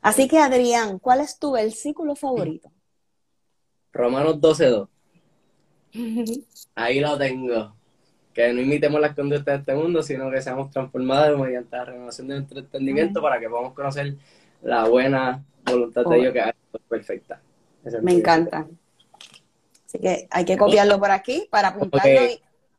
Así 0.00 0.28
que 0.28 0.38
Adrián, 0.38 0.98
¿cuál 0.98 1.20
es 1.20 1.38
tu 1.38 1.52
versículo 1.52 2.14
favorito? 2.14 2.70
Romanos 3.92 4.40
12.2. 4.40 4.88
Ahí 6.74 7.00
lo 7.00 7.16
tengo 7.16 7.74
que 8.34 8.52
no 8.52 8.60
imitemos 8.60 9.00
las 9.00 9.14
conductas 9.14 9.54
de 9.54 9.60
este 9.60 9.74
mundo, 9.74 10.02
sino 10.02 10.30
que 10.30 10.42
seamos 10.42 10.70
transformados 10.70 11.38
mediante 11.38 11.76
la 11.76 11.84
renovación 11.84 12.26
de 12.26 12.34
nuestro 12.34 12.58
entendimiento 12.58 13.22
para 13.22 13.38
que 13.38 13.48
podamos 13.48 13.72
conocer 13.72 14.16
la 14.62 14.88
buena 14.88 15.42
voluntad 15.64 16.04
de 16.04 16.16
Dios 16.18 16.32
que 16.32 16.40
es 16.40 16.82
perfecta. 16.88 17.40
Me 18.02 18.12
encanta. 18.12 18.66
Así 19.94 20.02
que 20.02 20.26
hay 20.28 20.44
que 20.44 20.56
copiarlo 20.56 20.98
por 20.98 21.12
aquí 21.12 21.46
para 21.50 21.68
apuntarlo. 21.68 22.20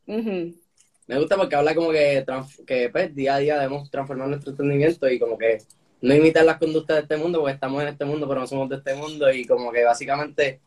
Me 0.06 1.18
gusta 1.18 1.36
porque 1.36 1.56
habla 1.56 1.74
como 1.74 1.90
que, 1.90 2.26
que 2.66 2.90
pues, 2.90 3.14
día 3.14 3.36
a 3.36 3.38
día 3.38 3.54
debemos 3.54 3.90
transformar 3.90 4.28
nuestro 4.28 4.50
entendimiento 4.50 5.08
y 5.08 5.18
como 5.18 5.38
que 5.38 5.58
no 6.02 6.14
imitar 6.14 6.44
las 6.44 6.58
conductas 6.58 6.96
de 6.96 7.02
este 7.02 7.16
mundo, 7.16 7.38
porque 7.38 7.54
estamos 7.54 7.80
en 7.82 7.88
este 7.88 8.04
mundo, 8.04 8.28
pero 8.28 8.40
no 8.40 8.46
somos 8.46 8.68
de 8.68 8.76
este 8.76 8.94
mundo 8.94 9.32
y 9.32 9.46
como 9.46 9.72
que 9.72 9.84
básicamente 9.84 10.60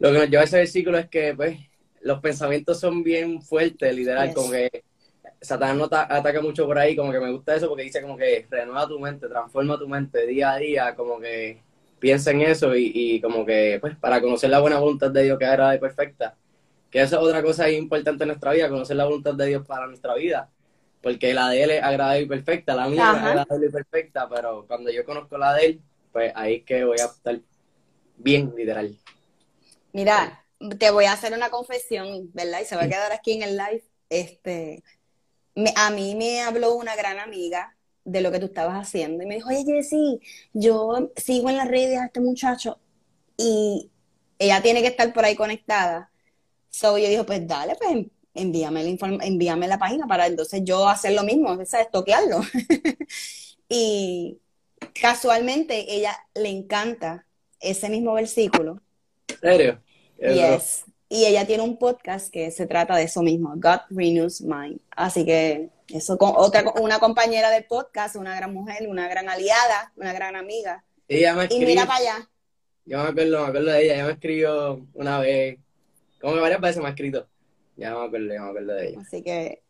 lo 0.00 0.10
que 0.10 0.18
nos 0.18 0.30
lleva 0.30 0.42
a 0.42 0.46
ese 0.46 0.56
versículo 0.56 0.98
es 0.98 1.08
que 1.08 1.34
pues 1.34 1.58
los 2.00 2.20
pensamientos 2.20 2.80
son 2.80 3.04
bien 3.04 3.40
fuertes, 3.40 3.94
literal, 3.94 4.34
como 4.34 4.50
que 4.50 4.82
Satanás 5.40 5.76
no 5.76 5.84
ataca 5.84 6.40
mucho 6.40 6.66
por 6.66 6.78
ahí, 6.78 6.96
como 6.96 7.12
que 7.12 7.20
me 7.20 7.30
gusta 7.30 7.54
eso 7.54 7.68
porque 7.68 7.84
dice 7.84 8.02
como 8.02 8.16
que 8.16 8.46
renueva 8.50 8.88
tu 8.88 8.98
mente, 8.98 9.28
transforma 9.28 9.78
tu 9.78 9.86
mente 9.86 10.26
día 10.26 10.52
a 10.52 10.56
día, 10.56 10.94
como 10.94 11.20
que 11.20 11.60
piensa 11.98 12.30
en 12.30 12.42
eso 12.42 12.74
y, 12.76 13.20
como 13.20 13.44
que, 13.44 13.78
pues, 13.80 13.96
para 13.96 14.20
conocer 14.20 14.50
la 14.50 14.60
buena 14.60 14.78
voluntad 14.78 15.10
de 15.10 15.24
Dios 15.24 15.38
que 15.38 15.44
era 15.44 15.74
y 15.74 15.78
perfecta. 15.78 16.36
Que 16.90 17.02
eso 17.02 17.16
es 17.16 17.22
otra 17.22 17.42
cosa 17.42 17.70
importante 17.70 18.24
en 18.24 18.28
nuestra 18.28 18.52
vida, 18.52 18.68
conocer 18.68 18.96
la 18.96 19.04
voluntad 19.04 19.34
de 19.34 19.46
Dios 19.46 19.66
para 19.66 19.86
nuestra 19.86 20.14
vida. 20.14 20.50
Porque 21.02 21.34
la 21.34 21.48
de 21.48 21.62
Él 21.62 21.70
es 21.72 21.82
agradable 21.82 22.22
y 22.22 22.26
perfecta, 22.26 22.74
la 22.74 22.88
mía 22.88 23.12
es 23.14 23.22
agradable 23.22 23.66
y 23.66 23.70
perfecta, 23.70 24.28
pero 24.28 24.64
cuando 24.66 24.90
yo 24.90 25.04
conozco 25.04 25.36
la 25.36 25.54
de 25.54 25.66
Él, 25.66 25.80
pues 26.12 26.32
ahí 26.34 26.56
es 26.56 26.64
que 26.64 26.84
voy 26.84 26.98
a 27.00 27.06
estar 27.06 27.40
bien, 28.16 28.52
literal. 28.56 28.96
Mira, 29.92 30.44
te 30.78 30.90
voy 30.90 31.04
a 31.04 31.12
hacer 31.12 31.32
una 31.32 31.50
confesión, 31.50 32.30
¿verdad? 32.32 32.60
Y 32.60 32.64
se 32.64 32.76
va 32.76 32.84
a 32.84 32.88
quedar 32.88 33.12
aquí 33.12 33.32
en 33.32 33.42
el 33.42 33.56
live. 33.56 33.84
Este, 34.08 34.82
a 35.76 35.90
mí 35.90 36.14
me 36.14 36.42
habló 36.42 36.74
una 36.74 36.96
gran 36.96 37.18
amiga 37.18 37.73
de 38.04 38.20
lo 38.20 38.30
que 38.30 38.38
tú 38.38 38.46
estabas 38.46 38.86
haciendo 38.86 39.22
y 39.22 39.26
me 39.26 39.36
dijo, 39.36 39.48
oye 39.48 39.64
Jessy, 39.64 40.20
yo 40.52 41.10
sigo 41.16 41.50
en 41.50 41.56
las 41.56 41.68
redes 41.68 41.98
a 41.98 42.06
este 42.06 42.20
muchacho 42.20 42.78
y 43.36 43.90
ella 44.38 44.62
tiene 44.62 44.82
que 44.82 44.88
estar 44.88 45.12
por 45.12 45.24
ahí 45.24 45.36
conectada. 45.36 46.10
So 46.70 46.98
yo 46.98 47.08
dijo, 47.08 47.24
pues 47.24 47.46
dale, 47.46 47.76
pues 47.76 48.06
envíame 48.34 48.84
la, 48.84 49.18
envíame 49.24 49.68
la 49.68 49.78
página 49.78 50.06
para 50.06 50.26
entonces 50.26 50.62
yo 50.64 50.88
hacer 50.88 51.12
lo 51.12 51.22
mismo, 51.22 51.56
¿sabes? 51.64 51.90
Toquearlo. 51.90 52.40
y 53.68 54.38
casualmente 55.00 55.94
ella 55.94 56.16
le 56.34 56.50
encanta 56.50 57.26
ese 57.60 57.88
mismo 57.88 58.14
versículo. 58.14 58.80
¿En 59.28 59.38
serio? 59.38 59.82
Yes. 60.18 60.84
Y 61.08 61.26
ella 61.26 61.46
tiene 61.46 61.62
un 61.62 61.78
podcast 61.78 62.32
que 62.32 62.50
se 62.50 62.66
trata 62.66 62.96
de 62.96 63.04
eso 63.04 63.22
mismo, 63.22 63.52
God 63.56 63.80
Renews 63.90 64.40
Mind. 64.40 64.80
Así 64.90 65.24
que 65.24 65.70
eso 65.88 66.16
con 66.16 66.32
otra 66.36 66.64
una 66.80 66.98
compañera 66.98 67.50
del 67.50 67.64
podcast, 67.64 68.16
una 68.16 68.34
gran 68.34 68.52
mujer, 68.52 68.88
una 68.88 69.08
gran 69.08 69.28
aliada, 69.28 69.92
una 69.96 70.12
gran 70.12 70.36
amiga. 70.36 70.84
Ella 71.08 71.34
me 71.34 71.44
escribió, 71.44 71.68
y 71.68 71.70
mira 71.70 71.86
para 71.86 71.98
allá. 71.98 72.30
Yo 72.86 73.02
me 73.02 73.08
acuerdo, 73.08 73.42
me 73.42 73.48
acuerdo 73.48 73.70
de 73.70 73.84
ella, 73.84 73.94
ella 73.94 74.06
me 74.06 74.12
escribió 74.12 74.86
una 74.94 75.18
vez, 75.18 75.58
como 76.20 76.34
que 76.34 76.40
varias 76.40 76.60
veces 76.60 76.82
me 76.82 76.86
ha 76.86 76.90
escrito. 76.90 77.28
Ya 77.76 77.94
me 77.94 78.06
acuerdo, 78.06 78.32
ya 78.32 78.42
me 78.42 78.48
acuerdo 78.48 78.74
de 78.74 78.88
ella. 78.88 79.00
Así 79.00 79.22
que 79.22 79.62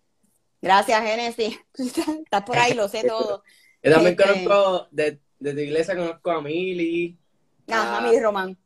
gracias, 0.60 1.02
Genesis. 1.02 1.58
Estás 2.24 2.42
por 2.44 2.58
ahí, 2.58 2.74
lo 2.74 2.88
sé 2.88 3.04
todo. 3.08 3.42
Yo 3.82 3.92
también 3.92 4.16
este 4.18 4.44
conozco, 4.44 4.88
de, 4.90 5.20
de 5.38 5.52
tu 5.52 5.60
iglesia 5.60 5.96
conozco 5.96 6.30
a 6.30 6.40
Mili. 6.40 7.18
Ajá, 7.68 7.98
a 7.98 8.00
Mili 8.00 8.20
Román. 8.20 8.56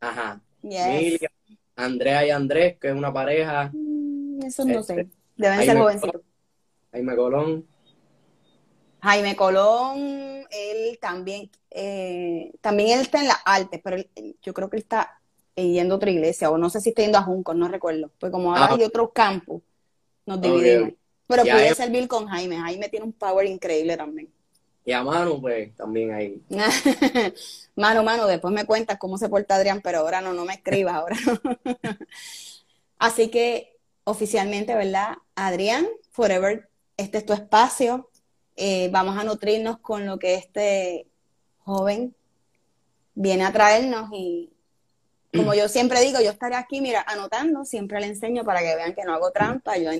Ajá. 0.00 0.40
Andrea 1.76 2.26
y 2.26 2.30
Andrés, 2.30 2.76
que 2.78 2.88
es 2.88 2.94
una 2.94 3.12
pareja. 3.12 3.70
Mm, 3.72 4.42
eso 4.42 4.64
no 4.64 4.82
sé. 4.82 5.00
Este, 5.00 5.16
Deben 5.36 5.64
ser 5.64 5.78
jovencitos. 5.78 6.22
Jaime 6.92 7.16
Colón. 7.16 7.66
Jaime 9.02 9.36
Colón, 9.36 10.46
él 10.50 10.98
también, 11.00 11.50
eh, 11.70 12.52
también 12.60 12.90
él 12.90 13.00
está 13.00 13.20
en 13.20 13.28
la 13.28 13.40
arte, 13.44 13.80
pero 13.82 13.96
yo 14.42 14.52
creo 14.52 14.68
que 14.68 14.76
él 14.76 14.82
está 14.82 15.20
yendo 15.56 15.94
a 15.94 15.96
otra 15.96 16.10
iglesia, 16.10 16.50
o 16.50 16.58
no 16.58 16.70
sé 16.70 16.80
si 16.80 16.90
está 16.90 17.02
yendo 17.02 17.18
a 17.18 17.22
Junco, 17.22 17.54
no 17.54 17.68
recuerdo. 17.68 18.10
Pues 18.18 18.32
como 18.32 18.50
ahora 18.50 18.72
ah. 18.72 18.74
hay 18.74 18.84
otro 18.84 19.10
campo, 19.10 19.62
nos 20.26 20.40
dividimos. 20.40 20.92
Pero 21.26 21.44
puede 21.44 21.74
servir 21.74 22.08
con 22.08 22.26
Jaime. 22.26 22.56
Jaime 22.58 22.88
tiene 22.88 23.06
un 23.06 23.12
power 23.12 23.46
increíble 23.46 23.96
también. 23.96 24.28
Y 24.84 24.92
a 24.92 25.04
Manu, 25.04 25.40
pues, 25.40 25.74
también 25.76 26.12
ahí. 26.12 26.42
mano, 27.76 28.02
mano, 28.02 28.26
después 28.26 28.52
me 28.52 28.64
cuentas 28.64 28.98
cómo 28.98 29.18
se 29.18 29.28
porta 29.28 29.56
Adrián, 29.56 29.80
pero 29.82 29.98
ahora 29.98 30.20
no, 30.20 30.32
no 30.32 30.44
me 30.44 30.54
escribas, 30.54 30.94
ahora 30.94 31.16
Así 32.98 33.28
que, 33.28 33.78
oficialmente, 34.04 34.74
¿verdad? 34.74 35.18
Adrián, 35.34 35.86
Forever, 36.10 36.69
este 37.00 37.18
es 37.18 37.26
tu 37.26 37.32
espacio. 37.32 38.10
Eh, 38.56 38.88
vamos 38.92 39.16
a 39.16 39.24
nutrirnos 39.24 39.78
con 39.78 40.06
lo 40.06 40.18
que 40.18 40.34
este 40.34 41.06
joven 41.64 42.14
viene 43.14 43.44
a 43.44 43.52
traernos 43.52 44.10
y 44.12 44.52
como 45.34 45.54
yo 45.54 45.68
siempre 45.68 46.00
digo, 46.00 46.20
yo 46.20 46.30
estaré 46.30 46.56
aquí, 46.56 46.80
mira, 46.80 47.04
anotando, 47.06 47.64
siempre 47.64 48.00
le 48.00 48.06
enseño 48.06 48.44
para 48.44 48.60
que 48.60 48.74
vean 48.74 48.94
que 48.94 49.04
no 49.04 49.14
hago 49.14 49.30
trampa, 49.30 49.78
yo, 49.78 49.90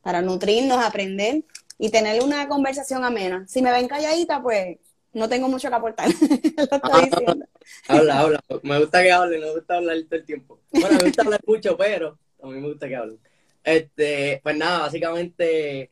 para 0.00 0.22
nutrirnos, 0.22 0.82
aprender 0.82 1.44
y 1.78 1.90
tener 1.90 2.22
una 2.22 2.48
conversación 2.48 3.04
amena. 3.04 3.44
Si 3.46 3.60
me 3.60 3.70
ven 3.70 3.86
calladita, 3.86 4.42
pues 4.42 4.78
no 5.12 5.28
tengo 5.28 5.48
mucho 5.48 5.68
que 5.68 5.74
aportar. 5.74 6.08
Lo 6.56 6.76
estoy 6.76 7.04
diciendo. 7.04 7.46
habla, 7.86 8.20
habla. 8.20 8.40
Me 8.62 8.80
gusta 8.80 9.02
que 9.02 9.12
hable, 9.12 9.38
no 9.38 9.48
me 9.48 9.54
gusta 9.56 9.76
hablar 9.76 9.96
todo 10.08 10.18
el 10.18 10.24
tiempo. 10.24 10.58
Bueno, 10.70 10.98
me 10.98 11.04
gusta 11.04 11.22
hablar 11.22 11.40
mucho, 11.46 11.76
pero 11.76 12.18
a 12.42 12.46
mí 12.46 12.60
me 12.60 12.68
gusta 12.68 12.88
que 12.88 12.96
hable. 12.96 13.18
Este, 13.62 14.40
pues 14.42 14.56
nada, 14.56 14.80
básicamente, 14.80 15.91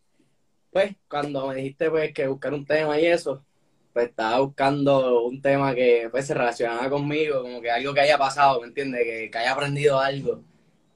pues 0.71 0.97
cuando 1.09 1.49
me 1.49 1.57
dijiste 1.57 1.91
pues 1.91 2.13
que 2.13 2.27
buscar 2.29 2.55
un 2.55 2.65
tema 2.67 2.99
y 3.01 3.07
eso, 3.07 3.45
pues 3.93 4.09
estaba 4.09 4.41
buscando 4.41 5.25
un 5.25 5.41
tema 5.43 5.75
que 5.75 6.09
pues 6.11 6.27
se 6.27 6.35
relacionaba 6.35 6.89
conmigo, 6.91 7.43
como 7.43 7.61
que 7.61 7.71
algo 7.71 7.95
que 7.95 8.01
haya 8.01 8.19
pasado, 8.19 8.61
¿me 8.61 8.69
entiendes? 8.69 9.03
Que, 9.05 9.31
que 9.31 9.39
haya 9.39 9.53
aprendido 9.53 9.99
algo 9.99 10.43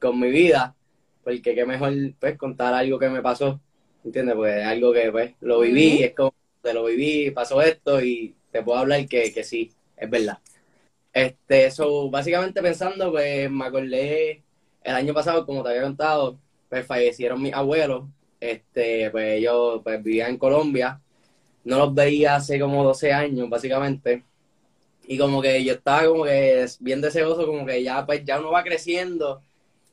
con 0.00 0.21
mi 0.21 0.31
vida, 0.31 0.76
porque 1.25 1.54
qué 1.54 1.66
mejor 1.66 1.93
pues 2.21 2.37
contar 2.38 2.75
algo 2.75 2.99
que 2.99 3.09
me 3.09 3.23
pasó, 3.23 3.61
¿me 4.04 4.09
entiendes? 4.09 4.37
Pues 4.37 4.64
algo 4.64 4.93
que 4.93 5.11
pues 5.11 5.35
lo 5.40 5.61
viví, 5.61 6.02
es 6.02 6.14
como 6.14 6.35
te 6.62 6.73
lo 6.75 6.85
viví, 6.85 7.31
pasó 7.31 7.61
esto 7.62 8.00
y 8.02 8.35
te 8.50 8.62
puedo 8.62 8.78
hablar 8.78 9.07
que, 9.09 9.33
que 9.33 9.45
sí, 9.45 9.73
es 9.97 10.11
verdad. 10.11 10.38
Este, 11.12 11.66
eso, 11.66 12.11
básicamente 12.11 12.62
pensando, 12.62 13.12
pues 13.12 13.50
me 13.50 13.64
acordé 13.66 14.43
el 14.83 14.95
año 14.95 15.14
pasado, 15.14 15.47
como 15.47 15.62
te 15.62 15.71
había 15.71 15.83
contado, 15.83 16.38
pues 16.69 16.87
fallecieron 16.87 17.40
mis 17.43 17.52
abuelos, 17.54 18.04
este, 18.41 19.11
pues 19.11 19.43
yo 19.43 19.81
pues 19.83 20.03
vivía 20.03 20.29
en 20.29 20.38
Colombia 20.38 21.00
no 21.64 21.79
los 21.79 21.95
veía 21.95 22.37
hace 22.37 22.61
como 22.61 22.85
12 22.85 23.12
años, 23.12 23.49
básicamente. 23.49 24.23
Y 25.07 25.19
como 25.19 25.43
que 25.43 25.62
yo 25.64 25.75
estaba 25.75 26.07
como 26.07 26.25
que 26.25 26.67
bien 26.81 27.00
deseoso, 27.00 27.47
como 27.47 27.67
que 27.67 27.83
ya, 27.83 28.05
pues 28.07 28.25
ya 28.25 28.38
uno 28.38 28.50
va 28.53 28.62
creciendo. 28.62 29.41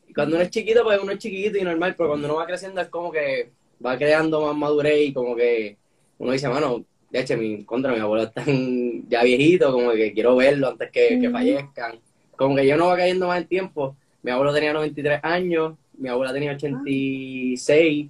Y 0.07 0.13
cuando 0.13 0.35
uno 0.35 0.43
es 0.43 0.51
chiquito, 0.51 0.83
pues 0.83 0.99
uno 1.01 1.13
es 1.13 1.19
chiquito 1.19 1.57
y 1.57 1.63
normal, 1.63 1.95
pero 1.97 2.09
cuando 2.09 2.27
uno 2.27 2.37
va 2.37 2.45
creciendo 2.45 2.81
es 2.81 2.89
como 2.89 3.11
que 3.11 3.51
va 3.83 3.97
creando 3.97 4.41
más 4.45 4.55
madurez 4.55 5.07
y 5.07 5.13
como 5.13 5.35
que 5.35 5.77
uno 6.17 6.31
dice, 6.33 6.47
mano, 6.49 6.85
de 7.09 7.19
hecho, 7.19 7.37
mi, 7.37 7.63
contra 7.63 7.93
mi 7.93 7.99
abuelo 7.99 8.23
están 8.25 9.07
ya 9.09 9.23
viejitos, 9.23 9.71
como 9.71 9.91
que 9.91 10.13
quiero 10.13 10.35
verlo 10.35 10.69
antes 10.69 10.91
que, 10.91 11.19
que 11.19 11.29
fallezcan. 11.29 11.99
Como 12.35 12.55
que 12.55 12.67
yo 12.67 12.77
no 12.77 12.87
va 12.87 12.97
cayendo 12.97 13.27
más 13.27 13.41
en 13.41 13.47
tiempo. 13.47 13.95
Mi 14.23 14.31
abuelo 14.31 14.53
tenía 14.53 14.73
93 14.73 15.19
años, 15.23 15.75
mi 15.97 16.09
abuela 16.09 16.33
tenía 16.33 16.51
86. 16.53 18.09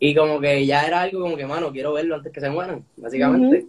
Y 0.00 0.14
como 0.14 0.40
que 0.40 0.64
ya 0.64 0.86
era 0.86 1.02
algo 1.02 1.20
como 1.20 1.36
que, 1.36 1.46
mano, 1.46 1.72
quiero 1.72 1.92
verlo 1.92 2.14
antes 2.16 2.32
que 2.32 2.40
se 2.40 2.50
mueran, 2.50 2.84
básicamente. 2.96 3.66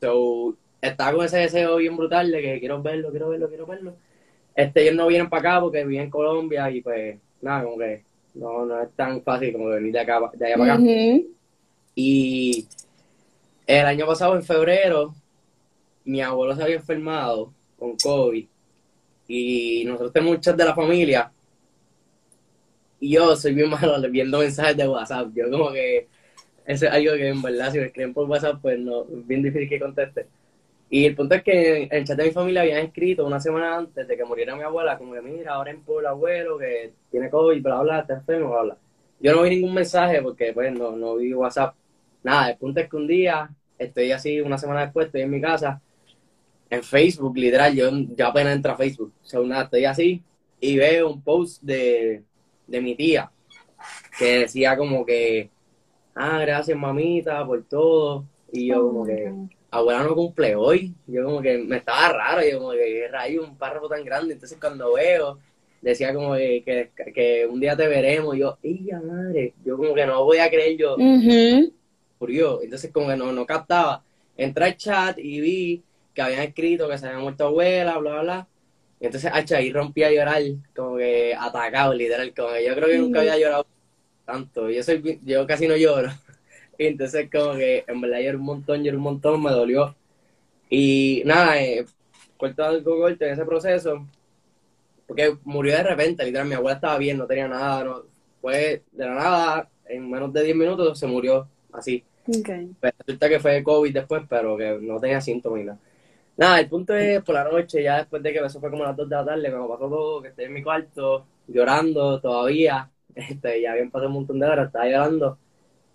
So, 0.00 0.54
estaba 0.80 1.12
con 1.12 1.24
ese 1.24 1.38
deseo 1.38 1.76
bien 1.76 1.96
brutal 1.96 2.30
de 2.30 2.42
que 2.42 2.60
quiero 2.60 2.82
verlo, 2.82 3.10
quiero 3.10 3.30
verlo, 3.30 3.48
quiero 3.48 3.66
verlo. 3.66 3.94
Este, 4.54 4.82
ellos 4.82 4.96
no 4.96 5.06
vienen 5.06 5.30
para 5.30 5.50
acá 5.50 5.60
porque 5.60 5.84
viven 5.84 6.04
en 6.04 6.10
Colombia 6.10 6.70
y 6.70 6.82
pues, 6.82 7.18
nada, 7.40 7.64
como 7.64 7.78
que 7.78 8.02
no, 8.34 8.66
no 8.66 8.82
es 8.82 8.90
tan 8.92 9.22
fácil 9.22 9.52
como 9.52 9.66
venir 9.66 9.92
de, 9.92 10.00
acá, 10.00 10.20
de 10.34 10.46
allá 10.46 10.56
para 10.58 10.74
acá. 10.74 10.82
Y 11.94 12.66
el 13.66 13.86
año 13.86 14.06
pasado, 14.06 14.36
en 14.36 14.42
febrero, 14.42 15.14
mi 16.04 16.20
abuelo 16.20 16.54
se 16.54 16.62
había 16.62 16.76
enfermado 16.76 17.52
con 17.78 17.96
COVID 17.96 18.46
y 19.28 19.84
nosotros 19.86 20.12
tenemos 20.12 20.36
muchas 20.36 20.56
de 20.56 20.64
la 20.64 20.74
familia 20.74 21.31
y 23.02 23.10
yo 23.14 23.34
soy 23.34 23.52
bien 23.52 23.68
malo 23.68 24.00
viendo 24.10 24.38
mensajes 24.38 24.76
de 24.76 24.86
WhatsApp. 24.86 25.28
Yo 25.34 25.50
como 25.50 25.72
que 25.72 26.06
eso 26.64 26.86
es 26.86 26.92
algo 26.92 27.14
que 27.14 27.28
en 27.28 27.42
verdad 27.42 27.72
si 27.72 27.78
me 27.78 27.86
escriben 27.86 28.14
por 28.14 28.30
WhatsApp 28.30 28.60
pues 28.62 28.78
no, 28.78 29.02
es 29.02 29.26
bien 29.26 29.42
difícil 29.42 29.68
que 29.68 29.80
conteste. 29.80 30.28
Y 30.88 31.06
el 31.06 31.16
punto 31.16 31.34
es 31.34 31.42
que 31.42 31.82
en 31.84 31.88
el 31.90 32.04
chat 32.04 32.16
de 32.16 32.26
mi 32.26 32.30
familia 32.30 32.60
habían 32.62 32.78
escrito 32.78 33.26
una 33.26 33.40
semana 33.40 33.78
antes 33.78 34.06
de 34.06 34.16
que 34.16 34.24
muriera 34.24 34.54
mi 34.54 34.62
abuela, 34.62 34.96
como 34.98 35.14
que 35.14 35.20
mira, 35.20 35.54
ahora 35.54 35.72
en 35.72 35.82
por 35.82 36.02
el 36.02 36.06
abuelo 36.06 36.58
que 36.58 36.92
tiene 37.10 37.28
COVID, 37.28 37.60
bla, 37.60 37.82
bla, 37.82 38.00
está 38.00 38.14
enfermo, 38.14 38.50
bla, 38.50 38.62
bla. 38.62 38.76
Yo 39.18 39.34
no 39.34 39.42
vi 39.42 39.50
ningún 39.50 39.74
mensaje 39.74 40.22
porque 40.22 40.52
pues 40.52 40.72
no, 40.72 40.92
no 40.92 41.16
vi 41.16 41.34
WhatsApp. 41.34 41.74
Nada, 42.22 42.50
el 42.50 42.56
punto 42.56 42.78
es 42.80 42.88
que 42.88 42.96
un 42.96 43.08
día 43.08 43.50
estoy 43.78 44.12
así, 44.12 44.40
una 44.40 44.58
semana 44.58 44.82
después, 44.82 45.06
estoy 45.06 45.22
en 45.22 45.30
mi 45.30 45.40
casa, 45.40 45.80
en 46.70 46.82
Facebook, 46.84 47.36
literal, 47.36 47.74
yo 47.74 47.90
ya 48.16 48.28
apenas 48.28 48.54
entro 48.54 48.72
a 48.72 48.76
Facebook. 48.76 49.12
O 49.22 49.26
sea, 49.26 49.40
nada, 49.40 49.64
estoy 49.64 49.86
así 49.86 50.22
y 50.60 50.76
veo 50.76 51.10
un 51.10 51.22
post 51.22 51.62
de 51.62 52.22
de 52.72 52.80
mi 52.80 52.96
tía, 52.96 53.30
que 54.18 54.40
decía 54.40 54.76
como 54.76 55.04
que, 55.04 55.50
ah, 56.14 56.38
gracias 56.40 56.76
mamita 56.76 57.46
por 57.46 57.62
todo. 57.64 58.24
Y 58.50 58.68
yo 58.68 58.82
como 58.82 59.04
que, 59.04 59.32
abuela 59.70 60.02
no 60.02 60.14
cumple 60.14 60.56
hoy. 60.56 60.94
Yo 61.06 61.24
como 61.24 61.42
que 61.42 61.58
me 61.58 61.76
estaba 61.76 62.08
raro, 62.12 62.42
yo 62.48 62.58
como 62.58 62.72
que 62.72 63.08
rayo 63.08 63.44
un 63.44 63.56
párrafo 63.56 63.88
tan 63.88 64.04
grande. 64.04 64.34
Entonces 64.34 64.58
cuando 64.58 64.94
veo, 64.94 65.38
decía 65.82 66.14
como 66.14 66.34
que, 66.34 66.90
que, 67.14 67.46
un 67.46 67.60
día 67.60 67.76
te 67.76 67.86
veremos. 67.86 68.36
yo, 68.36 68.56
¡ella 68.62 69.00
madre! 69.00 69.52
Yo 69.64 69.76
como 69.76 69.94
que 69.94 70.06
no 70.06 70.24
voy 70.24 70.38
a 70.38 70.48
creer 70.48 70.78
yo. 70.78 70.96
Murió. 72.18 72.62
Entonces 72.62 72.90
como 72.90 73.08
que 73.08 73.16
no, 73.16 73.32
no 73.32 73.44
captaba. 73.44 74.02
Entré 74.36 74.64
al 74.64 74.76
chat 74.76 75.18
y 75.18 75.40
vi 75.40 75.82
que 76.14 76.22
habían 76.22 76.42
escrito 76.42 76.88
que 76.88 76.96
se 76.96 77.06
había 77.06 77.20
muerto 77.20 77.46
abuela, 77.46 77.98
bla, 77.98 78.12
bla, 78.12 78.22
bla. 78.22 78.48
Y 79.02 79.06
entonces, 79.06 79.32
hacha, 79.34 79.56
ahí 79.56 79.72
rompí 79.72 80.04
a 80.04 80.12
llorar, 80.12 80.40
como 80.76 80.96
que 80.96 81.34
atacado, 81.34 81.92
literal, 81.92 82.32
como 82.32 82.52
que 82.52 82.64
yo 82.64 82.72
creo 82.76 82.88
que 82.88 82.98
nunca 82.98 83.18
había 83.18 83.36
llorado 83.36 83.66
tanto. 84.24 84.70
Yo 84.70 84.80
soy, 84.84 85.18
yo 85.24 85.44
casi 85.44 85.66
no 85.66 85.76
lloro. 85.76 86.08
Y 86.78 86.86
entonces 86.86 87.28
como 87.30 87.54
que 87.54 87.84
en 87.86 88.00
verdad 88.00 88.20
lloré 88.20 88.36
un 88.36 88.44
montón, 88.44 88.82
lloré 88.82 88.96
un 88.96 89.02
montón, 89.02 89.42
me 89.42 89.50
dolió. 89.50 89.94
Y 90.70 91.22
nada, 91.26 91.60
eh, 91.60 91.84
corto 92.36 92.64
algo 92.64 92.98
corto 92.98 93.24
en 93.24 93.32
ese 93.32 93.44
proceso, 93.44 94.06
porque 95.06 95.36
murió 95.44 95.76
de 95.76 95.82
repente, 95.82 96.24
literal, 96.24 96.48
mi 96.48 96.54
abuela 96.54 96.76
estaba 96.76 96.96
bien, 96.96 97.18
no 97.18 97.26
tenía 97.26 97.46
nada, 97.46 97.84
no, 97.84 98.02
fue 98.40 98.82
de 98.90 99.04
la 99.04 99.14
nada, 99.14 99.68
en 99.86 100.10
menos 100.10 100.32
de 100.32 100.44
10 100.44 100.56
minutos 100.56 100.98
se 100.98 101.06
murió 101.06 101.46
así. 101.72 102.02
Okay. 102.26 102.70
Pero 102.80 102.96
resulta 102.98 103.28
que 103.28 103.40
fue 103.40 103.62
COVID 103.62 103.92
después, 103.92 104.22
pero 104.28 104.56
que 104.56 104.78
no 104.80 104.98
tenía 104.98 105.20
síntomas 105.20 105.58
ni 105.58 105.64
nada. 105.66 105.78
Nada, 106.36 106.60
el 106.60 106.68
punto 106.68 106.94
es 106.94 107.22
por 107.22 107.34
la 107.34 107.44
noche, 107.44 107.82
ya 107.82 107.98
después 107.98 108.22
de 108.22 108.32
que 108.32 108.38
eso 108.38 108.58
fue 108.58 108.70
como 108.70 108.84
a 108.84 108.88
las 108.88 108.96
2 108.96 109.08
de 109.08 109.16
la 109.16 109.24
tarde, 109.24 109.50
cuando 109.50 109.68
pasó 109.68 109.88
todo, 109.88 110.22
que 110.22 110.28
estoy 110.28 110.46
en 110.46 110.52
mi 110.54 110.62
cuarto, 110.62 111.26
llorando 111.46 112.20
todavía, 112.20 112.90
este, 113.14 113.60
ya 113.60 113.72
habían 113.72 113.90
pasado 113.90 114.08
un 114.08 114.14
montón 114.14 114.40
de 114.40 114.46
horas, 114.46 114.66
estaba 114.66 114.86
llorando. 114.86 115.38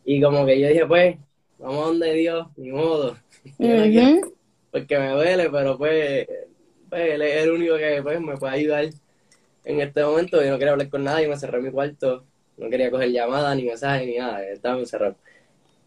Y 0.05 0.21
como 0.21 0.45
que 0.45 0.59
yo 0.59 0.67
dije, 0.69 0.85
pues, 0.85 1.17
vamos 1.57 1.83
a 1.83 1.87
donde 1.87 2.13
Dios, 2.13 2.47
ni 2.55 2.71
modo. 2.71 3.17
porque 4.71 4.99
me 4.99 5.09
duele, 5.09 5.49
pero 5.49 5.77
pues, 5.77 6.27
pues, 6.89 7.13
él 7.13 7.21
es 7.21 7.43
el 7.43 7.51
único 7.51 7.77
que 7.77 7.99
pues, 8.03 8.21
me 8.21 8.37
puede 8.37 8.53
ayudar 8.53 8.85
en 9.65 9.81
este 9.81 10.03
momento. 10.03 10.41
Yo 10.43 10.51
no 10.51 10.57
quería 10.57 10.73
hablar 10.73 10.89
con 10.89 11.03
nadie, 11.03 11.27
me 11.27 11.37
cerré 11.37 11.57
en 11.57 11.65
mi 11.65 11.71
cuarto, 11.71 12.23
no 12.57 12.69
quería 12.69 12.91
coger 12.91 13.11
llamadas, 13.11 13.55
ni 13.55 13.63
mensajes, 13.63 14.07
ni 14.07 14.17
nada, 14.17 14.45
estaba 14.47 14.79
encerrado. 14.79 15.15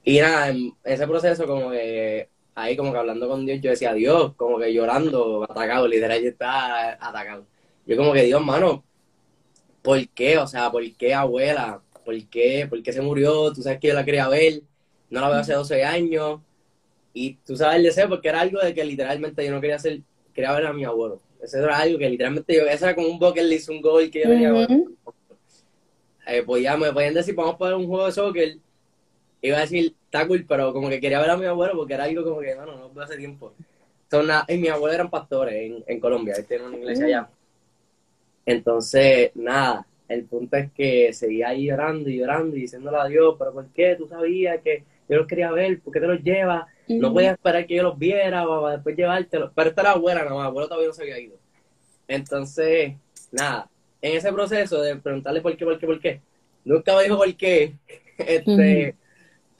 Y 0.04 0.18
nada, 0.20 0.48
en 0.48 0.72
ese 0.84 1.06
proceso 1.06 1.46
como 1.46 1.70
que 1.70 2.28
ahí 2.54 2.76
como 2.76 2.92
que 2.92 2.98
hablando 2.98 3.28
con 3.28 3.46
Dios, 3.46 3.60
yo 3.60 3.70
decía, 3.70 3.92
Dios, 3.94 4.34
como 4.36 4.58
que 4.58 4.72
llorando, 4.72 5.44
atacado, 5.44 5.86
literal, 5.88 6.20
yo 6.22 6.28
estaba 6.28 6.92
atacado. 7.00 7.46
Yo 7.86 7.96
como 7.96 8.12
que, 8.12 8.22
Dios, 8.22 8.44
mano, 8.44 8.84
¿por 9.82 10.06
qué? 10.08 10.38
O 10.38 10.46
sea, 10.46 10.70
¿por 10.70 10.82
qué 10.96 11.14
abuela? 11.14 11.80
¿Por 12.04 12.22
qué? 12.28 12.66
¿Por 12.68 12.82
qué 12.82 12.92
se 12.92 13.00
murió? 13.00 13.52
Tú 13.52 13.62
sabes 13.62 13.78
que 13.78 13.88
yo 13.88 13.94
la 13.94 14.04
quería 14.04 14.28
ver, 14.28 14.62
no 15.10 15.20
la 15.20 15.28
veo 15.28 15.38
hace 15.38 15.54
12 15.54 15.84
años. 15.84 16.40
Y 17.12 17.34
tú 17.44 17.56
sabes 17.56 17.76
el 17.76 17.82
deseo, 17.84 18.08
porque 18.08 18.28
era 18.28 18.40
algo 18.40 18.60
de 18.60 18.74
que 18.74 18.84
literalmente 18.84 19.44
yo 19.44 19.50
no 19.50 19.60
quería 19.60 19.76
hacer, 19.76 20.00
quería 20.32 20.52
ver 20.52 20.66
a 20.66 20.72
mi 20.72 20.84
abuelo. 20.84 21.20
Eso 21.42 21.58
era 21.58 21.78
algo 21.78 21.98
que 21.98 22.08
literalmente 22.10 22.54
yo, 22.54 22.62
eso 22.66 22.84
era 22.84 22.94
como 22.94 23.08
un 23.08 23.18
bucket 23.18 23.44
list, 23.44 23.70
un 23.70 23.80
gol 23.80 24.10
que 24.10 24.22
yo 24.22 24.28
venía 24.28 24.68
eh, 26.26 26.44
pues 26.44 26.62
ya 26.62 26.76
me 26.76 26.92
podían 26.92 27.14
decir, 27.14 27.34
vamos 27.34 27.54
a 27.54 27.58
poner 27.58 27.74
un 27.74 27.88
juego 27.88 28.06
de 28.06 28.12
soccer. 28.12 28.56
Iba 29.42 29.59
a 29.59 29.61
decir, 29.61 29.94
está 30.05 30.26
cool, 30.26 30.44
pero 30.46 30.72
como 30.72 30.88
que 30.88 31.00
quería 31.00 31.20
ver 31.20 31.31
a 31.31 31.37
mi 31.37 31.46
abuelo 31.46 31.74
porque 31.76 31.94
era 31.94 32.05
algo 32.05 32.24
como 32.24 32.40
que, 32.40 32.55
bueno, 32.55 32.76
no 32.76 32.90
veo 32.90 33.05
hace 33.05 33.16
tiempo. 33.16 33.55
Son 34.11 34.29
y 34.48 34.59
mi 34.59 34.68
abuelo 34.68 34.94
eran 34.94 35.11
pastores 35.11 35.55
en, 35.55 35.85
en 35.87 36.00
Colombia, 36.00 36.35
él 36.37 36.44
tiene 36.44 36.66
una 36.66 36.76
iglesia 36.76 37.07
allá. 37.07 37.31
Entonces, 38.44 39.31
nada, 39.35 39.87
el 40.09 40.24
punto 40.24 40.57
es 40.57 40.72
que 40.72 41.12
seguía 41.12 41.48
ahí 41.48 41.66
llorando 41.66 42.11
y 42.11 42.18
llorando 42.18 42.57
y 42.57 42.62
diciéndole 42.62 42.98
a 42.98 43.05
Dios, 43.05 43.37
pero 43.38 43.53
¿por 43.53 43.66
qué? 43.68 43.94
Tú 43.96 44.09
sabías 44.09 44.61
que 44.61 44.83
yo 45.09 45.16
los 45.16 45.26
quería 45.26 45.53
ver, 45.53 45.81
¿por 45.81 45.92
qué 45.92 46.00
te 46.00 46.07
los 46.07 46.22
llevas? 46.22 46.66
No 46.88 47.12
podías 47.12 47.35
esperar 47.35 47.66
que 47.66 47.76
yo 47.76 47.85
los 47.85 47.98
viera 47.98 48.48
o 48.48 48.68
después 48.68 48.96
llevártelos. 48.96 49.53
Pero 49.55 49.70
esta 49.70 49.83
era 49.83 49.92
abuela, 49.92 50.24
no, 50.24 50.37
mi 50.37 50.44
abuelo 50.44 50.66
todavía 50.66 50.88
no 50.88 50.94
se 50.94 51.03
había 51.03 51.20
ido. 51.20 51.37
Entonces, 52.09 52.94
nada, 53.31 53.70
en 54.03 54.16
ese 54.16 54.33
proceso 54.33 54.83
de 54.83 54.96
preguntarle 54.96 55.40
por 55.40 55.57
qué, 55.57 55.64
por 55.64 55.79
qué, 55.79 55.87
por 55.87 56.00
qué, 56.00 56.20
nunca 56.64 56.96
me 56.96 57.05
dijo 57.05 57.16
por 57.16 57.35
qué, 57.37 57.74
este, 58.18 58.96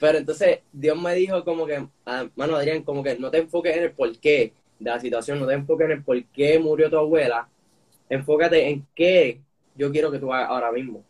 pero 0.01 0.17
entonces 0.17 0.61
Dios 0.73 0.99
me 0.99 1.13
dijo 1.13 1.45
como 1.45 1.67
que, 1.67 1.85
ah, 2.07 2.25
mano 2.35 2.55
Adrián, 2.55 2.81
como 2.81 3.03
que 3.03 3.19
no 3.19 3.29
te 3.29 3.37
enfoques 3.37 3.77
en 3.77 3.83
el 3.83 3.91
porqué 3.91 4.51
de 4.79 4.89
la 4.89 4.99
situación, 4.99 5.39
no 5.39 5.45
te 5.45 5.53
enfoques 5.53 5.85
en 5.85 5.91
el 5.91 6.03
por 6.03 6.23
qué 6.25 6.57
murió 6.57 6.89
tu 6.89 6.97
abuela, 6.97 7.47
enfócate 8.09 8.67
en 8.67 8.83
qué 8.95 9.41
yo 9.75 9.91
quiero 9.91 10.11
que 10.11 10.17
tú 10.17 10.33
hagas 10.33 10.49
ahora 10.49 10.71
mismo. 10.71 11.03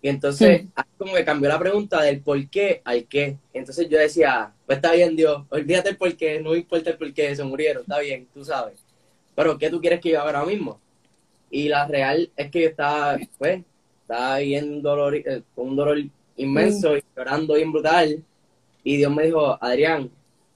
Y 0.00 0.08
entonces, 0.08 0.64
como 0.96 1.14
que 1.14 1.24
cambió 1.24 1.48
la 1.48 1.58
pregunta 1.58 2.00
del 2.02 2.20
por 2.20 2.48
qué 2.48 2.82
al 2.84 3.08
qué. 3.08 3.36
Entonces 3.52 3.88
yo 3.88 3.98
decía, 3.98 4.52
pues 4.64 4.76
está 4.76 4.92
bien, 4.92 5.16
Dios, 5.16 5.42
olvídate 5.48 5.88
el 5.88 5.96
por 5.96 6.16
qué, 6.16 6.38
no 6.38 6.54
importa 6.54 6.90
el 6.90 6.98
por 6.98 7.12
qué 7.12 7.34
se 7.34 7.42
murieron, 7.42 7.82
está 7.82 7.98
bien, 7.98 8.28
tú 8.32 8.44
sabes. 8.44 8.78
Pero 9.34 9.58
¿qué 9.58 9.70
tú 9.70 9.80
quieres 9.80 10.00
que 10.00 10.10
yo 10.10 10.20
haga 10.20 10.38
ahora 10.38 10.48
mismo? 10.48 10.80
Y 11.50 11.68
la 11.68 11.84
real 11.88 12.30
es 12.36 12.48
que 12.52 12.62
yo 12.62 12.68
estaba, 12.68 13.18
pues, 13.38 13.64
estaba 14.02 14.34
ahí 14.34 14.54
en 14.54 14.82
dolor, 14.82 15.16
eh, 15.16 15.42
con 15.52 15.70
un 15.70 15.74
dolor 15.74 15.98
inmenso 16.36 16.96
y 16.96 17.02
llorando 17.16 17.54
bien 17.54 17.72
brutal. 17.72 18.22
Y 18.86 18.98
Dios 18.98 19.12
me 19.12 19.24
dijo, 19.24 19.58
Adrián, 19.60 20.08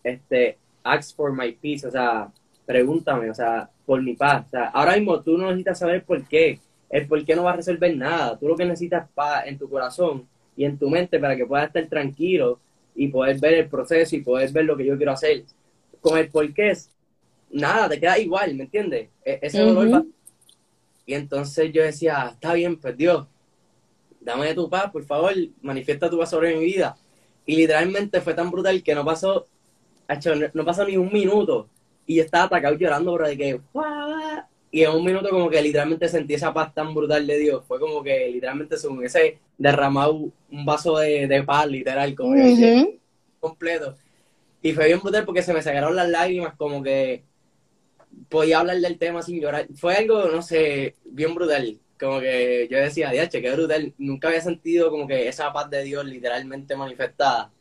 este, 0.05 0.57
ask 0.85 1.17
for 1.17 1.33
my 1.33 1.51
peace, 1.51 1.85
o 1.85 1.91
sea, 1.91 2.31
pregúntame, 2.65 3.29
o 3.29 3.35
sea, 3.35 3.69
por 3.85 4.01
mi 4.01 4.15
paz. 4.15 4.47
O 4.47 4.51
sea, 4.51 4.65
ahora 4.69 4.95
mismo 4.95 5.21
tú 5.21 5.37
no 5.37 5.47
necesitas 5.47 5.81
saber 5.81 6.05
por 6.05 6.25
qué. 6.29 6.61
El 6.89 7.09
por 7.09 7.25
qué 7.25 7.35
no 7.35 7.43
va 7.43 7.55
a 7.55 7.57
resolver 7.57 7.97
nada. 7.97 8.39
Tú 8.39 8.47
lo 8.47 8.57
que 8.57 8.65
necesitas 8.65 9.03
es 9.03 9.11
paz 9.17 9.49
en 9.49 9.59
tu 9.59 9.69
corazón 9.69 10.29
y 10.57 10.65
en 10.65 10.79
tu 10.79 10.89
mente 10.89 11.19
para 11.19 11.35
que 11.35 11.45
puedas 11.45 11.67
estar 11.67 11.85
tranquilo 11.89 12.61
y 12.95 13.09
poder 13.09 13.41
ver 13.41 13.55
el 13.55 13.69
proceso 13.69 14.15
y 14.15 14.21
poder 14.21 14.53
ver 14.53 14.65
lo 14.65 14.77
que 14.77 14.87
yo 14.87 14.97
quiero 14.97 15.11
hacer. 15.11 15.43
Con 16.01 16.17
el 16.17 16.29
por 16.29 16.55
qué, 16.55 16.73
nada, 17.51 17.89
te 17.89 17.99
queda 17.99 18.17
igual, 18.17 18.55
¿me 18.55 18.63
entiendes? 18.63 19.09
E-, 19.25 19.41
ese 19.43 19.59
dolor 19.59 19.93
va... 19.93 20.05
Y 21.05 21.15
entonces 21.15 21.73
yo 21.73 21.83
decía, 21.83 22.31
está 22.33 22.55
bien, 22.55 22.77
pues 22.77 22.97
Dios, 22.97 23.27
dame 24.21 24.55
tu 24.55 24.71
paz, 24.71 24.89
por 24.93 25.05
favor, 25.05 25.33
manifiesta 25.63 26.09
tu 26.09 26.17
paz 26.17 26.31
sobre 26.31 26.57
mi 26.57 26.65
vida. 26.65 26.97
Y 27.51 27.57
literalmente 27.57 28.21
fue 28.21 28.33
tan 28.33 28.49
brutal 28.49 28.81
que 28.81 28.95
no 28.95 29.05
pasó, 29.05 29.45
no 30.55 30.65
pasó 30.65 30.85
ni 30.85 30.97
un 30.97 31.13
minuto. 31.13 31.69
Y 32.07 32.15
yo 32.15 32.23
estaba 32.23 32.45
atacado 32.45 32.77
llorando, 32.77 33.13
bro, 33.13 33.27
de 33.27 33.37
que, 33.37 33.61
y 34.71 34.85
en 34.85 34.93
un 34.93 35.05
minuto 35.05 35.29
como 35.31 35.51
que 35.51 35.61
literalmente 35.61 36.07
sentí 36.07 36.35
esa 36.35 36.55
paz 36.55 36.73
tan 36.73 36.95
brutal 36.95 37.27
de 37.27 37.39
Dios. 37.41 37.65
Fue 37.67 37.81
como 37.81 38.05
que 38.05 38.29
literalmente 38.29 38.77
se 38.77 38.87
hubiese 38.87 39.39
derramado 39.59 40.13
un 40.13 40.65
vaso 40.65 40.99
de, 40.99 41.27
de 41.27 41.43
paz, 41.43 41.67
literal, 41.67 42.15
como 42.15 42.37
completo. 43.41 43.97
Y 44.63 44.73
fue 44.73 44.87
bien 44.87 45.01
brutal 45.01 45.25
porque 45.25 45.43
se 45.43 45.53
me 45.53 45.61
sacaron 45.61 45.97
las 45.97 46.09
lágrimas, 46.09 46.55
como 46.55 46.85
que 46.85 47.25
podía 48.29 48.61
hablar 48.61 48.77
del 48.77 48.97
tema 48.97 49.23
sin 49.23 49.41
llorar. 49.41 49.67
Fue 49.75 49.97
algo, 49.97 50.27
no 50.27 50.41
sé, 50.41 50.95
bien 51.05 51.35
brutal. 51.35 51.81
Como 52.01 52.19
que 52.19 52.67
yo 52.71 52.79
decía, 52.79 53.11
diache, 53.11 53.43
qué 53.43 53.53
brutal. 53.53 53.93
Nunca 53.99 54.29
había 54.29 54.41
sentido 54.41 54.91
como 54.91 55.07
que 55.07 55.29
esa 55.29 55.53
paz 55.53 55.69
de 55.69 55.85
Dios 55.85 56.05
literalmente 56.07 56.75
manifestada. 56.75 57.53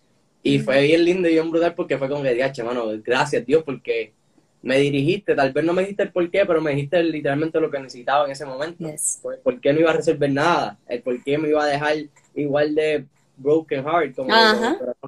Y 0.42 0.60
fue 0.60 0.84
bien 0.84 1.04
lindo 1.04 1.28
y 1.28 1.34
bien 1.34 1.52
brutal 1.52 1.76
porque 1.76 1.98
fue 1.98 2.08
como 2.08 2.24
que, 2.24 2.34
diache, 2.34 2.64
mano, 2.64 2.86
gracias 3.04 3.46
Dios 3.46 3.64
porque 3.64 4.14
me 4.62 4.78
dirigiste, 4.78 5.36
tal 5.36 5.52
vez 5.54 5.64
no 5.64 5.74
me 5.74 5.82
dijiste 5.82 6.04
el 6.04 6.12
por 6.12 6.30
qué, 6.30 6.46
pero 6.46 6.62
me 6.62 6.72
dijiste 6.72 7.02
literalmente 7.04 7.60
lo 7.60 7.70
que 7.70 7.80
necesitaba 7.80 8.26
en 8.26 8.32
ese 8.32 8.46
momento. 8.46 8.90
Por, 9.22 9.40
por, 9.40 9.60
qué 9.60 9.74
no 9.74 9.80
iba 9.82 9.92
a 9.92 9.96
resolver 9.96 10.32
nada, 10.32 10.78
el 10.88 11.02
por 11.02 11.22
qué 11.24 11.38
me 11.38 11.50
iba 11.50 11.64
a 11.64 11.68
dejar 11.68 11.98
igual 12.36 12.76
de 12.76 13.06
broken 13.38 13.84
heart, 13.84 14.16
como 14.16 14.30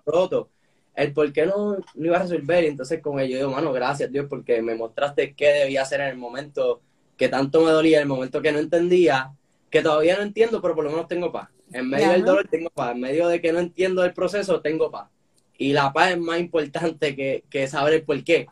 roto, 0.06 0.50
el 0.96 1.14
por 1.14 1.32
qué 1.32 1.46
no, 1.46 1.78
no 1.96 2.06
iba 2.06 2.18
a 2.18 2.24
resolver. 2.24 2.64
Y 2.64 2.68
entonces 2.68 3.02
con 3.02 3.20
ello 3.20 3.38
digo, 3.38 3.52
mano, 3.52 3.74
gracias 3.74 4.12
Dios, 4.12 4.28
porque 4.30 4.62
me 4.62 4.76
mostraste 4.76 5.34
qué 5.34 5.48
debía 5.48 5.82
hacer 5.82 6.02
en 6.02 6.08
el 6.08 6.18
momento 6.18 6.82
que 7.22 7.30
tanto 7.30 7.62
me 7.62 7.70
dolía, 7.70 8.02
el 8.02 8.08
momento 8.08 8.42
que 8.42 8.52
no 8.52 8.58
entendía, 8.58 9.32
que 9.70 9.84
todavía 9.84 10.18
no 10.18 10.24
entiendo, 10.24 10.60
pero 10.60 10.74
por 10.74 10.86
lo 10.86 10.90
menos 10.90 11.08
tengo 11.08 11.32
paz. 11.32 11.50
En 11.72 11.88
medio 11.88 12.10
del 12.10 12.26
dolor 12.26 12.48
tengo 12.50 12.72
paz, 12.72 12.96
en 12.96 13.02
medio 13.02 13.28
de 13.28 13.40
que 13.40 13.54
no 13.54 13.60
entiendo 13.60 14.04
el 14.04 14.12
proceso 14.12 14.60
tengo 14.60 14.90
paz. 14.90 15.08
Y 15.56 15.72
la 15.72 15.94
paz 15.94 16.14
es 16.14 16.18
más 16.18 16.40
importante 16.40 17.16
que, 17.16 17.44
que 17.48 17.68
saber 17.68 17.94
el 17.94 18.04
por 18.06 18.24
qué. 18.24 18.48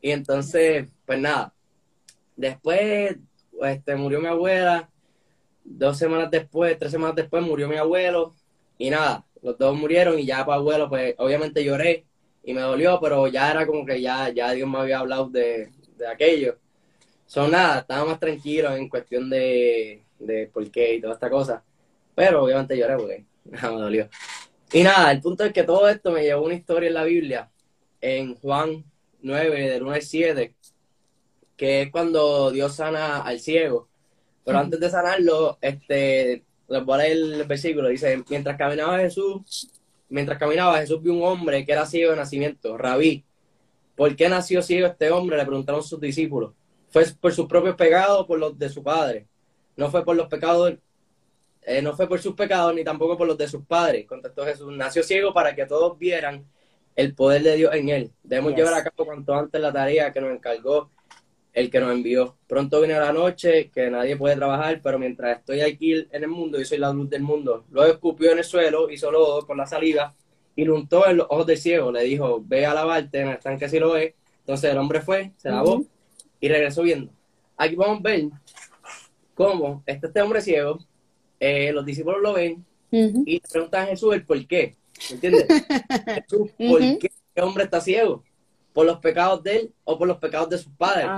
Y 0.00 0.12
entonces, 0.12 0.88
pues 1.04 1.20
nada, 1.20 1.52
después 2.34 3.18
este, 3.60 3.94
murió 3.94 4.22
mi 4.22 4.28
abuela, 4.28 4.88
dos 5.62 5.98
semanas 5.98 6.30
después, 6.30 6.78
tres 6.78 6.92
semanas 6.92 7.14
después 7.14 7.42
murió 7.42 7.68
mi 7.68 7.76
abuelo, 7.76 8.34
y 8.78 8.88
nada, 8.88 9.26
los 9.42 9.58
dos 9.58 9.76
murieron 9.76 10.18
y 10.18 10.24
ya 10.24 10.46
para 10.46 10.56
abuelo, 10.56 10.88
pues 10.88 11.14
obviamente 11.18 11.62
lloré 11.62 12.06
y 12.42 12.54
me 12.54 12.62
dolió, 12.62 13.00
pero 13.02 13.26
ya 13.26 13.50
era 13.50 13.66
como 13.66 13.84
que 13.84 14.00
ya, 14.00 14.30
ya 14.30 14.52
Dios 14.52 14.66
me 14.66 14.78
había 14.78 15.00
hablado 15.00 15.28
de, 15.28 15.68
de 15.98 16.06
aquello. 16.06 16.56
Son 17.28 17.50
nada, 17.50 17.80
estaba 17.80 18.06
más 18.06 18.18
tranquilo 18.18 18.74
en 18.74 18.88
cuestión 18.88 19.28
de, 19.28 20.02
de 20.18 20.46
por 20.46 20.68
qué 20.70 20.94
y 20.94 21.00
toda 21.00 21.12
esta 21.12 21.28
cosa. 21.28 21.62
Pero 22.14 22.42
obviamente 22.42 22.76
lloré 22.76 22.96
porque 22.96 23.24
nada 23.44 23.70
me 23.72 23.80
dolió. 23.82 24.08
Y 24.72 24.82
nada, 24.82 25.12
el 25.12 25.20
punto 25.20 25.44
es 25.44 25.52
que 25.52 25.62
todo 25.62 25.88
esto 25.90 26.10
me 26.10 26.22
llevó 26.22 26.46
una 26.46 26.54
historia 26.54 26.88
en 26.88 26.94
la 26.94 27.04
Biblia, 27.04 27.50
en 28.00 28.34
Juan 28.36 28.82
9, 29.20 29.70
del 29.70 29.82
1 29.82 29.92
al 29.92 30.02
7, 30.02 30.54
que 31.54 31.82
es 31.82 31.90
cuando 31.90 32.50
Dios 32.50 32.74
sana 32.76 33.20
al 33.20 33.40
ciego. 33.40 33.88
Pero 34.42 34.58
antes 34.58 34.80
de 34.80 34.88
sanarlo, 34.88 35.58
este, 35.60 36.44
les 36.66 36.84
voy 36.84 36.94
a 36.94 37.02
leer 37.02 37.12
el 37.12 37.44
versículo, 37.44 37.88
dice, 37.88 38.24
mientras 38.30 38.56
caminaba 38.56 38.98
Jesús, 38.98 39.70
mientras 40.08 40.38
caminaba 40.38 40.78
Jesús 40.78 41.02
vio 41.02 41.12
un 41.12 41.24
hombre 41.24 41.66
que 41.66 41.72
era 41.72 41.84
ciego 41.84 42.12
de 42.12 42.16
nacimiento, 42.16 42.78
Rabí. 42.78 43.22
¿Por 43.94 44.16
qué 44.16 44.30
nació 44.30 44.62
ciego 44.62 44.86
este 44.86 45.10
hombre? 45.10 45.36
Le 45.36 45.44
preguntaron 45.44 45.82
sus 45.82 46.00
discípulos. 46.00 46.52
¿Fue 46.90 47.04
por 47.20 47.32
sus 47.32 47.46
propios 47.46 47.76
pecados 47.76 48.26
por 48.26 48.38
los 48.38 48.58
de 48.58 48.68
su 48.68 48.82
padre? 48.82 49.26
No 49.76 49.90
fue 49.90 50.04
por 50.04 50.16
los 50.16 50.28
pecados, 50.28 50.74
eh, 51.62 51.82
no 51.82 51.94
fue 51.94 52.08
por 52.08 52.20
sus 52.20 52.34
pecados 52.34 52.74
ni 52.74 52.82
tampoco 52.82 53.16
por 53.16 53.26
los 53.26 53.36
de 53.36 53.48
sus 53.48 53.64
padres, 53.64 54.06
contestó 54.06 54.44
Jesús. 54.44 54.72
Nació 54.74 55.02
ciego 55.02 55.32
para 55.34 55.54
que 55.54 55.66
todos 55.66 55.98
vieran 55.98 56.46
el 56.96 57.14
poder 57.14 57.42
de 57.42 57.56
Dios 57.56 57.74
en 57.74 57.88
él. 57.90 58.12
Debemos 58.22 58.54
llevar 58.54 58.74
a 58.74 58.82
cabo 58.82 59.04
cuanto 59.06 59.34
antes 59.34 59.60
la 59.60 59.72
tarea 59.72 60.12
que 60.12 60.20
nos 60.20 60.32
encargó 60.32 60.90
el 61.52 61.70
que 61.70 61.80
nos 61.80 61.92
envió. 61.92 62.36
Pronto 62.46 62.80
viene 62.80 62.98
la 62.98 63.12
noche, 63.12 63.70
que 63.70 63.90
nadie 63.90 64.16
puede 64.16 64.36
trabajar, 64.36 64.80
pero 64.82 64.98
mientras 64.98 65.38
estoy 65.38 65.60
aquí 65.60 65.92
en 65.92 66.22
el 66.22 66.28
mundo, 66.28 66.60
y 66.60 66.64
soy 66.64 66.78
la 66.78 66.92
luz 66.92 67.10
del 67.10 67.22
mundo. 67.22 67.64
Luego 67.70 67.92
escupió 67.92 68.32
en 68.32 68.38
el 68.38 68.44
suelo, 68.44 68.90
hizo 68.90 69.10
lodo 69.10 69.46
con 69.46 69.56
la 69.56 69.66
saliva 69.66 70.14
y 70.54 70.64
lo 70.64 70.74
untó 70.74 71.06
en 71.06 71.18
los 71.18 71.26
ojos 71.30 71.46
del 71.46 71.58
ciego. 71.58 71.92
Le 71.92 72.04
dijo, 72.04 72.42
ve 72.44 72.64
a 72.66 72.74
lavarte 72.74 73.20
en 73.20 73.28
el 73.28 73.34
estanque 73.34 73.68
si 73.68 73.78
lo 73.78 73.92
ve. 73.92 74.14
Entonces 74.40 74.70
el 74.70 74.78
hombre 74.78 75.00
fue, 75.00 75.32
se 75.36 75.50
lavó 75.50 75.84
y 76.40 76.48
regresó 76.48 76.82
viendo. 76.82 77.12
Aquí 77.56 77.74
vamos 77.74 78.00
a 78.00 78.02
ver 78.02 78.28
cómo 79.34 79.82
este, 79.86 80.06
este 80.06 80.22
hombre 80.22 80.40
ciego, 80.40 80.78
eh, 81.40 81.72
los 81.72 81.84
discípulos 81.84 82.20
lo 82.22 82.32
ven 82.34 82.64
y 82.90 83.40
preguntan 83.40 83.84
a 83.84 83.86
Jesús 83.86 84.14
el 84.14 84.24
por 84.24 84.46
qué. 84.46 84.76
¿Me 85.10 85.14
entiendes? 85.14 85.46
Jesús, 86.28 86.50
¿por 86.58 86.80
qué 86.98 87.06
este 87.06 87.42
hombre 87.42 87.64
está 87.64 87.80
ciego? 87.80 88.24
¿Por 88.72 88.86
los 88.86 88.98
pecados 88.98 89.42
de 89.42 89.56
él 89.56 89.72
o 89.84 89.98
por 89.98 90.08
los 90.08 90.18
pecados 90.18 90.48
de 90.48 90.58
sus 90.58 90.72
padres? 90.72 91.08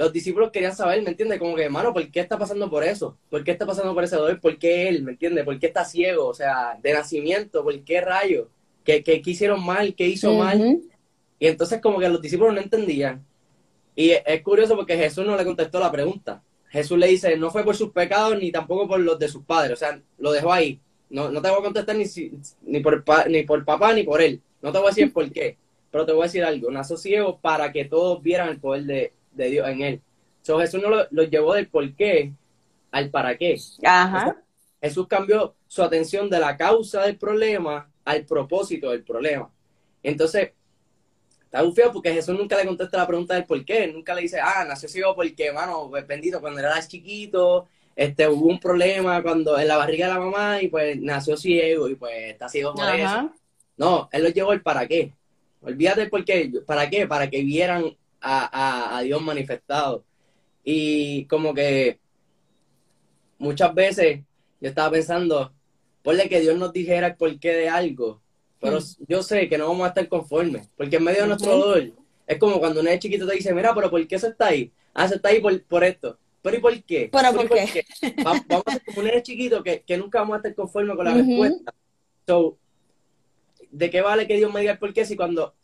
los 0.00 0.12
discípulos 0.14 0.50
querían 0.50 0.74
saber, 0.74 1.02
¿me 1.02 1.10
entiendes? 1.10 1.38
Como 1.38 1.54
que, 1.54 1.64
hermano, 1.64 1.92
¿por 1.92 2.10
qué 2.10 2.20
está 2.20 2.38
pasando 2.38 2.70
por 2.70 2.82
eso? 2.82 3.18
¿Por 3.28 3.44
qué 3.44 3.50
está 3.50 3.66
pasando 3.66 3.92
por 3.92 4.02
ese 4.02 4.16
dolor? 4.16 4.40
¿Por 4.40 4.58
qué 4.58 4.88
él? 4.88 5.02
¿Me 5.02 5.12
entiendes? 5.12 5.44
¿Por 5.44 5.58
qué 5.58 5.66
está 5.66 5.84
ciego? 5.84 6.26
O 6.26 6.32
sea, 6.32 6.78
de 6.82 6.94
nacimiento, 6.94 7.62
¿por 7.62 7.78
qué 7.84 8.00
rayo? 8.00 8.48
¿Qué, 8.82 9.02
qué, 9.02 9.20
hicieron 9.22 9.62
mal? 9.62 9.94
¿Qué 9.94 10.06
hizo 10.06 10.32
mal? 10.32 10.80
Y 11.38 11.46
entonces 11.46 11.82
como 11.82 11.98
que 11.98 12.08
los 12.08 12.22
discípulos 12.22 12.54
no 12.54 12.62
entendían. 12.62 13.26
Y 13.94 14.10
es 14.10 14.42
curioso 14.42 14.76
porque 14.76 14.96
Jesús 14.96 15.26
no 15.26 15.36
le 15.36 15.44
contestó 15.44 15.80
la 15.80 15.90
pregunta. 15.90 16.42
Jesús 16.70 16.98
le 16.98 17.08
dice, 17.08 17.36
no 17.36 17.50
fue 17.50 17.64
por 17.64 17.76
sus 17.76 17.90
pecados 17.90 18.38
ni 18.38 18.52
tampoco 18.52 18.86
por 18.86 19.00
los 19.00 19.18
de 19.18 19.28
sus 19.28 19.44
padres. 19.44 19.72
O 19.72 19.76
sea, 19.76 20.00
lo 20.18 20.32
dejó 20.32 20.52
ahí. 20.52 20.80
No, 21.08 21.30
no 21.30 21.42
te 21.42 21.50
voy 21.50 21.58
a 21.58 21.62
contestar 21.62 21.96
ni, 21.96 22.04
ni, 22.62 22.80
por, 22.80 23.04
ni 23.28 23.42
por 23.42 23.64
papá 23.64 23.92
ni 23.92 24.04
por 24.04 24.22
él. 24.22 24.40
No 24.62 24.70
te 24.70 24.78
voy 24.78 24.86
a 24.86 24.90
decir 24.90 25.12
por 25.12 25.30
qué. 25.32 25.56
Pero 25.90 26.06
te 26.06 26.12
voy 26.12 26.22
a 26.22 26.26
decir 26.26 26.44
algo. 26.44 26.70
Nació 26.70 26.96
ciego 26.96 27.38
para 27.40 27.72
que 27.72 27.84
todos 27.84 28.22
vieran 28.22 28.48
el 28.48 28.60
poder 28.60 28.84
de, 29.32 29.50
Dios 29.50 29.68
en 29.68 29.82
él. 29.82 30.00
So, 30.42 30.60
Jesús 30.60 30.80
no 30.80 30.88
lo, 31.10 31.22
llevó 31.24 31.54
del 31.54 31.66
por 31.66 31.92
qué 31.94 32.32
al 32.92 33.10
para 33.10 33.36
qué. 33.36 33.58
Jesús 34.80 35.06
cambió 35.08 35.54
su 35.66 35.82
atención 35.82 36.30
de 36.30 36.38
la 36.38 36.56
causa 36.56 37.02
del 37.02 37.16
problema 37.16 37.90
al 38.04 38.24
propósito 38.24 38.90
del 38.90 39.02
problema. 39.02 39.50
Entonces, 40.02 40.52
está 41.50 41.64
un 41.64 41.74
feo 41.74 41.92
porque 41.92 42.12
Jesús 42.12 42.38
nunca 42.38 42.56
le 42.56 42.64
contesta 42.64 42.96
la 42.96 43.06
pregunta 43.08 43.34
del 43.34 43.44
por 43.44 43.64
qué. 43.64 43.88
Nunca 43.88 44.14
le 44.14 44.22
dice, 44.22 44.38
ah, 44.40 44.64
nació 44.66 44.88
ciego 44.88 45.16
porque, 45.16 45.52
mano, 45.52 45.88
pues, 45.90 46.06
bendito, 46.06 46.40
cuando 46.40 46.60
era 46.60 46.86
chiquito, 46.86 47.66
este, 47.96 48.28
hubo 48.28 48.46
un 48.46 48.60
problema 48.60 49.20
cuando 49.20 49.58
en 49.58 49.66
la 49.66 49.76
barriga 49.76 50.06
de 50.06 50.14
la 50.14 50.20
mamá 50.20 50.62
y 50.62 50.68
pues 50.68 50.98
nació 51.00 51.36
ciego 51.36 51.88
y 51.88 51.96
pues 51.96 52.14
está 52.30 52.48
ciego 52.48 52.72
por 52.72 52.88
eso. 52.94 53.32
No, 53.76 54.08
él 54.12 54.22
lo 54.22 54.28
llevó 54.28 54.52
el 54.52 54.62
para 54.62 54.86
qué. 54.86 55.12
Olvídate 55.60 56.02
el 56.02 56.10
por 56.10 56.24
qué. 56.24 56.52
¿Para 56.64 56.88
qué? 56.88 57.06
Para 57.08 57.28
que 57.28 57.42
vieran 57.42 57.96
a, 58.20 58.96
a, 58.96 59.02
Dios 59.02 59.20
manifestado. 59.20 60.04
Y 60.62 61.24
como 61.26 61.52
que 61.52 61.98
muchas 63.38 63.74
veces 63.74 64.20
yo 64.60 64.68
estaba 64.68 64.92
pensando, 64.92 65.52
ponle 66.02 66.28
que 66.28 66.40
Dios 66.40 66.56
nos 66.56 66.72
dijera 66.72 67.08
el 67.08 67.16
porqué 67.16 67.52
de 67.52 67.68
algo, 67.68 68.22
pero 68.60 68.78
mm. 68.78 69.04
yo 69.08 69.22
sé 69.22 69.48
que 69.48 69.58
no 69.58 69.68
vamos 69.68 69.84
a 69.84 69.88
estar 69.88 70.08
conformes, 70.08 70.68
porque 70.76 70.96
en 70.96 71.04
medio 71.04 71.22
de 71.22 71.28
nuestro 71.28 71.56
dolor, 71.56 71.92
es 72.26 72.38
como 72.38 72.60
cuando 72.60 72.80
un 72.80 72.88
es 72.88 73.00
chiquito 73.00 73.26
te 73.26 73.34
dice, 73.34 73.52
mira, 73.54 73.74
pero 73.74 73.90
¿por 73.90 74.06
qué 74.06 74.14
eso 74.14 74.28
está 74.28 74.48
ahí? 74.48 74.72
Ah, 74.94 75.06
eso 75.06 75.16
está 75.16 75.30
ahí 75.30 75.40
por, 75.40 75.62
por 75.64 75.82
esto. 75.82 76.18
¿Pero 76.42 76.56
y 76.56 76.60
por 76.60 76.82
qué? 76.84 77.10
¿Pero, 77.12 77.34
por, 77.34 77.48
qué? 77.48 77.84
Vamos, 78.24 78.44
a 78.66 78.72
ser 78.72 78.82
como 78.84 79.00
un 79.00 79.04
nene 79.06 79.22
chiquito 79.22 79.62
que, 79.62 79.82
que, 79.82 79.96
nunca 79.96 80.20
vamos 80.20 80.34
a 80.34 80.36
estar 80.38 80.54
conformes 80.54 80.96
con 80.96 81.04
la 81.04 81.14
respuesta. 81.14 81.74
So, 82.26 82.56
¿de 83.70 83.90
qué 83.90 84.00
vale 84.00 84.26
que 84.26 84.36
Dios 84.36 84.52
me 84.52 84.60
diga 84.60 84.72
el 84.72 84.78
por 84.78 84.92
qué 84.92 85.04
si 85.04 85.16
cuando 85.16 85.54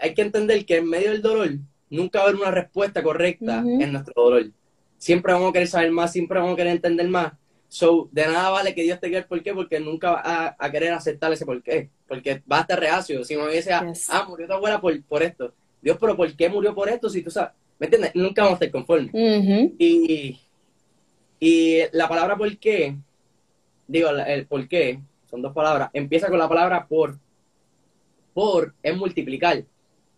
hay 0.00 0.14
que 0.14 0.22
entender 0.22 0.66
que 0.66 0.78
en 0.78 0.88
medio 0.88 1.10
del 1.10 1.22
dolor 1.22 1.50
nunca 1.88 2.18
va 2.18 2.24
a 2.24 2.28
haber 2.28 2.40
una 2.40 2.50
respuesta 2.50 3.02
correcta 3.02 3.60
en 3.60 3.92
nuestro 3.92 4.14
dolor? 4.16 4.50
Siempre 4.98 5.32
vamos 5.32 5.50
a 5.50 5.52
querer 5.52 5.68
saber 5.68 5.90
más, 5.90 6.12
siempre 6.12 6.38
vamos 6.38 6.54
a 6.54 6.56
querer 6.56 6.72
entender 6.72 7.08
más. 7.08 7.32
So, 7.72 8.10
de 8.12 8.26
nada 8.26 8.50
vale 8.50 8.74
que 8.74 8.82
Dios 8.82 9.00
te 9.00 9.06
diga 9.06 9.18
el 9.20 9.24
por 9.24 9.42
qué 9.42 9.54
porque 9.54 9.80
nunca 9.80 10.10
va 10.10 10.56
a, 10.58 10.70
querer 10.70 10.92
aceptar 10.92 11.32
ese 11.32 11.46
por 11.46 11.62
qué. 11.62 11.88
Porque 12.06 12.42
va 12.50 12.58
a 12.58 12.60
estar 12.60 12.78
reacio. 12.78 13.24
Si 13.24 13.34
me 13.34 13.50
dice, 13.50 13.72
ah, 13.72 14.26
murió 14.28 14.46
tu 14.46 14.52
abuela 14.52 14.78
por, 14.78 15.02
por 15.04 15.22
esto. 15.22 15.54
Dios, 15.80 15.96
pero 15.98 16.14
¿por 16.14 16.30
qué 16.36 16.50
murió 16.50 16.74
por 16.74 16.90
esto? 16.90 17.08
Si 17.08 17.22
tú 17.22 17.30
sabes, 17.30 17.52
¿Me 17.78 17.86
entiendes? 17.86 18.14
Nunca 18.14 18.42
vamos 18.42 18.60
a 18.60 18.64
estar 18.66 18.70
conformes. 18.70 19.10
y, 19.78 20.38
y 21.40 21.78
la 21.92 22.10
palabra 22.10 22.36
por 22.36 22.54
qué, 22.58 22.94
digo, 23.88 24.10
el 24.10 24.46
por 24.46 24.68
qué, 24.68 25.00
son 25.30 25.40
dos 25.40 25.54
palabras, 25.54 25.88
empieza 25.94 26.28
con 26.28 26.38
la 26.38 26.50
palabra 26.50 26.86
por. 26.86 27.18
Por 28.34 28.74
es 28.82 28.94
multiplicar. 28.94 29.64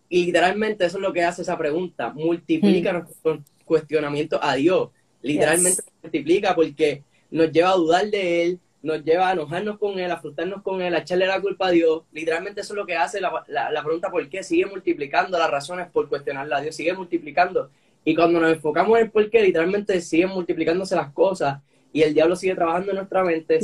Y 0.09 0.25
literalmente 0.25 0.85
eso 0.85 0.97
es 0.97 1.01
lo 1.01 1.13
que 1.13 1.23
hace 1.23 1.41
esa 1.41 1.57
pregunta. 1.57 2.11
Multiplica 2.13 2.91
mm. 2.91 2.95
nuestro 2.97 3.43
cuestionamiento 3.63 4.43
a 4.43 4.55
Dios. 4.55 4.89
Literalmente 5.21 5.83
multiplica 6.03 6.53
porque 6.53 7.01
nos 7.35 7.51
lleva 7.51 7.71
a 7.71 7.75
dudar 7.75 8.09
de 8.09 8.43
Él, 8.43 8.59
nos 8.81 9.03
lleva 9.03 9.29
a 9.29 9.33
enojarnos 9.33 9.77
con 9.77 9.99
Él, 9.99 10.09
a 10.09 10.17
frustrarnos 10.17 10.61
con 10.61 10.81
Él, 10.81 10.95
a 10.95 10.99
echarle 10.99 11.27
la 11.27 11.41
culpa 11.41 11.67
a 11.67 11.71
Dios. 11.71 12.03
Literalmente 12.13 12.61
eso 12.61 12.73
es 12.73 12.77
lo 12.77 12.85
que 12.85 12.95
hace 12.95 13.19
la, 13.19 13.43
la, 13.47 13.83
pregunta 13.83 14.09
por 14.09 14.27
qué. 14.29 14.41
Sigue 14.41 14.65
multiplicando 14.67 15.37
las 15.37 15.49
razones 15.49 15.87
por 15.91 16.07
cuestionarla 16.07 16.57
a 16.57 16.61
Dios, 16.61 16.75
sigue 16.75 16.93
multiplicando. 16.93 17.69
Y 18.05 18.15
cuando 18.15 18.39
nos 18.39 18.53
enfocamos 18.53 18.97
en 18.97 19.05
el 19.05 19.11
por 19.11 19.29
qué, 19.29 19.41
literalmente 19.41 19.99
siguen 19.99 20.29
multiplicándose 20.29 20.95
las 20.95 21.11
cosas 21.11 21.59
y 21.91 22.03
el 22.03 22.13
diablo 22.13 22.35
sigue 22.35 22.55
trabajando 22.55 22.91
en 22.91 22.97
nuestra 22.97 23.23
mente 23.23 23.59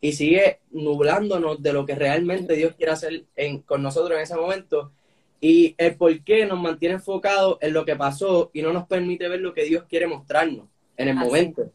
y 0.00 0.12
sigue 0.12 0.60
nublándonos 0.70 1.62
de 1.62 1.72
lo 1.72 1.84
que 1.84 1.96
realmente 1.96 2.54
Dios 2.54 2.74
quiere 2.76 2.92
hacer 2.92 3.24
en, 3.36 3.60
con 3.60 3.82
nosotros 3.82 4.16
en 4.16 4.22
ese 4.22 4.36
momento. 4.36 4.92
Y 5.40 5.74
el 5.76 5.96
por 5.96 6.18
qué 6.24 6.46
nos 6.46 6.58
mantiene 6.58 6.94
enfocados 6.94 7.58
en 7.60 7.74
lo 7.74 7.84
que 7.84 7.96
pasó 7.96 8.50
y 8.54 8.62
no 8.62 8.72
nos 8.72 8.86
permite 8.86 9.28
ver 9.28 9.40
lo 9.40 9.52
que 9.52 9.64
Dios 9.64 9.84
quiere 9.88 10.06
mostrarnos 10.06 10.66
en 10.98 11.08
el 11.08 11.14
momento. 11.14 11.70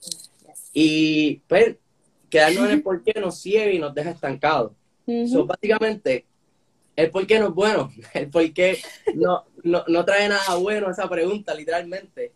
Y 0.74 1.36
pues 1.48 1.78
quedarnos 2.30 2.66
en 2.66 2.72
el 2.72 2.82
por 2.82 3.04
qué 3.04 3.20
nos 3.20 3.40
ciega 3.40 3.72
y 3.72 3.80
nos 3.80 3.94
deja 3.94 4.10
estancados. 4.10 4.72
básicamente, 5.06 6.26
el 6.96 7.12
por 7.12 7.28
qué 7.28 7.40
no 7.40 7.48
es 7.48 7.54
bueno, 7.54 7.92
el 8.14 8.30
por 8.30 8.52
qué 8.54 8.80
no, 9.14 9.46
no, 9.64 10.06
trae 10.06 10.28
nada 10.28 10.56
bueno 10.56 10.90
esa 10.90 11.08
pregunta, 11.10 11.54
literalmente. 11.54 12.32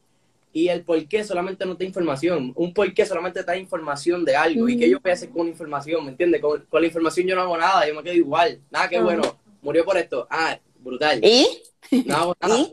Y 0.54 0.70
el 0.70 0.84
por 0.84 1.08
qué 1.08 1.24
solamente 1.24 1.66
no 1.66 1.76
da 1.76 1.86
información. 1.86 2.52
Un 2.56 2.74
por 2.74 2.92
qué 2.94 3.06
solamente 3.06 3.44
da 3.44 3.56
información 3.56 4.26
de 4.26 4.36
algo. 4.36 4.68
¿Y 4.68 4.78
qué 4.78 4.90
yo 4.90 5.00
voy 5.00 5.12
a 5.12 5.14
hacer 5.14 5.30
con 5.30 5.48
información? 5.48 6.04
¿Me 6.04 6.12
entiendes? 6.12 6.42
Con, 6.42 6.66
la 6.72 6.86
información 6.86 7.28
yo 7.28 7.36
no 7.36 7.42
hago 7.42 7.58
nada, 7.58 7.88
yo 7.88 7.94
me 7.94 8.02
quedo 8.02 8.16
igual. 8.16 8.60
Nada, 8.72 8.90
qué 8.90 9.00
bueno. 9.00 9.38
Murió 9.62 9.86
por 9.86 9.98
esto. 9.98 10.26
Ah, 10.32 10.60
brutal. 10.80 11.20
¿Y? 11.24 11.46
No 12.06 12.16
hago 12.16 12.36
nada. 12.42 12.68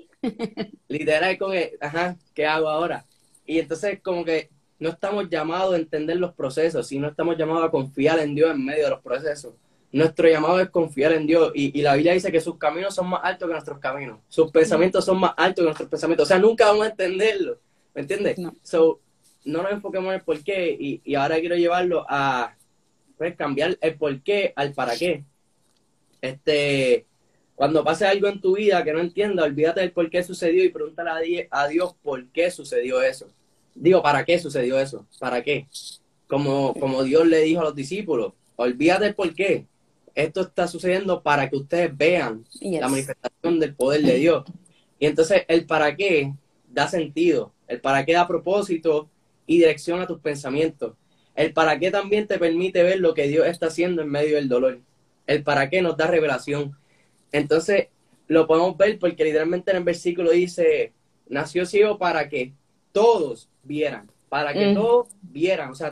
Literal, 0.88 1.36
con 1.36 1.52
el, 1.52 1.72
ajá, 1.80 2.16
¿qué 2.32 2.46
hago 2.46 2.68
ahora? 2.68 3.04
Y 3.44 3.58
entonces, 3.58 4.00
como 4.00 4.24
que 4.24 4.48
no 4.84 4.90
estamos 4.90 5.30
llamados 5.30 5.72
a 5.72 5.78
entender 5.78 6.18
los 6.18 6.34
procesos, 6.34 6.86
sino 6.86 7.08
estamos 7.08 7.38
llamados 7.38 7.64
a 7.64 7.70
confiar 7.70 8.18
en 8.18 8.34
Dios 8.34 8.50
en 8.50 8.62
medio 8.62 8.84
de 8.84 8.90
los 8.90 9.00
procesos. 9.00 9.54
Nuestro 9.90 10.28
llamado 10.28 10.60
es 10.60 10.68
confiar 10.68 11.12
en 11.12 11.26
Dios. 11.26 11.52
Y, 11.54 11.80
la 11.80 11.94
Biblia 11.94 12.12
dice 12.12 12.30
que 12.30 12.38
sus 12.38 12.58
caminos 12.58 12.94
son 12.94 13.08
más 13.08 13.20
altos 13.22 13.48
que 13.48 13.52
nuestros 13.54 13.78
caminos. 13.78 14.18
Sus 14.28 14.50
pensamientos 14.50 15.02
son 15.02 15.20
más 15.20 15.32
altos 15.38 15.62
que 15.62 15.66
nuestros 15.68 15.88
pensamientos. 15.88 16.24
O 16.24 16.28
sea, 16.28 16.38
nunca 16.38 16.66
vamos 16.66 16.84
a 16.84 16.90
entenderlo. 16.90 17.58
¿Me 17.94 18.02
entiendes? 18.02 18.36
No. 18.38 18.54
So, 18.62 19.00
no 19.46 19.62
nos 19.62 19.72
enfoquemos 19.72 20.08
en 20.08 20.14
el 20.16 20.20
por 20.20 20.44
qué. 20.44 20.76
Y, 20.78 21.14
ahora 21.14 21.40
quiero 21.40 21.56
llevarlo 21.56 22.04
a 22.06 22.54
pues, 23.16 23.34
cambiar 23.36 23.78
el 23.80 23.94
por 23.96 24.20
qué 24.20 24.52
al 24.54 24.74
para 24.74 24.96
qué. 24.96 25.24
Este, 26.20 27.06
cuando 27.54 27.82
pase 27.82 28.04
algo 28.04 28.28
en 28.28 28.38
tu 28.38 28.56
vida 28.56 28.84
que 28.84 28.92
no 28.92 29.00
entiendas, 29.00 29.46
olvídate 29.46 29.80
del 29.80 29.92
por 29.92 30.10
qué 30.10 30.22
sucedió 30.22 30.62
y 30.62 30.68
pregúntale 30.68 31.48
a 31.50 31.68
Dios 31.68 31.94
por 32.02 32.26
qué 32.26 32.50
sucedió 32.50 33.00
eso 33.00 33.30
digo, 33.74 34.02
¿para 34.02 34.24
qué 34.24 34.38
sucedió 34.38 34.78
eso? 34.78 35.06
¿Para 35.18 35.42
qué? 35.42 35.66
Como, 36.26 36.74
como 36.74 37.02
Dios 37.02 37.26
le 37.26 37.40
dijo 37.40 37.60
a 37.60 37.64
los 37.64 37.74
discípulos, 37.74 38.32
olvídate 38.56 39.06
el 39.06 39.14
por 39.14 39.34
qué. 39.34 39.66
Esto 40.14 40.42
está 40.42 40.68
sucediendo 40.68 41.22
para 41.22 41.50
que 41.50 41.56
ustedes 41.56 41.96
vean 41.96 42.44
la 42.60 42.88
manifestación 42.88 43.58
del 43.58 43.74
poder 43.74 44.02
de 44.02 44.14
Dios. 44.16 44.44
Y 44.98 45.06
entonces 45.06 45.42
el 45.48 45.66
para 45.66 45.96
qué 45.96 46.32
da 46.70 46.88
sentido, 46.88 47.52
el 47.66 47.80
para 47.80 48.04
qué 48.04 48.12
da 48.12 48.28
propósito 48.28 49.08
y 49.46 49.58
dirección 49.58 50.00
a 50.00 50.06
tus 50.06 50.20
pensamientos. 50.20 50.94
El 51.34 51.52
para 51.52 51.78
qué 51.80 51.90
también 51.90 52.28
te 52.28 52.38
permite 52.38 52.84
ver 52.84 53.00
lo 53.00 53.12
que 53.12 53.26
Dios 53.26 53.46
está 53.46 53.66
haciendo 53.66 54.02
en 54.02 54.08
medio 54.08 54.36
del 54.36 54.48
dolor. 54.48 54.80
El 55.26 55.42
para 55.42 55.68
qué 55.68 55.82
nos 55.82 55.96
da 55.96 56.06
revelación. 56.06 56.76
Entonces 57.32 57.88
lo 58.28 58.46
podemos 58.46 58.76
ver 58.76 58.98
porque 58.98 59.24
literalmente 59.24 59.72
en 59.72 59.78
el 59.78 59.84
versículo 59.84 60.30
dice, 60.30 60.92
nació 61.28 61.66
ciego 61.66 61.98
para 61.98 62.28
que 62.28 62.52
todos 62.94 63.48
vieran, 63.64 64.08
para 64.28 64.54
que 64.54 64.72
todos 64.72 65.08
vieran, 65.20 65.70
o 65.70 65.74
sea, 65.74 65.90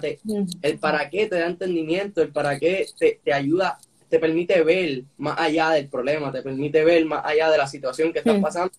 el 0.62 0.78
para 0.78 1.10
qué 1.10 1.26
te 1.26 1.36
da 1.36 1.46
entendimiento, 1.46 2.22
el 2.22 2.30
para 2.30 2.58
qué 2.60 2.86
te, 3.24 3.32
ayuda, 3.32 3.78
te 4.08 4.20
permite 4.20 4.62
ver 4.62 5.02
más 5.18 5.38
allá 5.38 5.70
del 5.70 5.88
problema, 5.88 6.30
te 6.30 6.42
permite 6.42 6.84
ver 6.84 7.04
más 7.04 7.24
allá 7.24 7.50
de 7.50 7.58
la 7.58 7.66
situación 7.66 8.12
que 8.12 8.20
estás 8.20 8.38
pasando. 8.40 8.72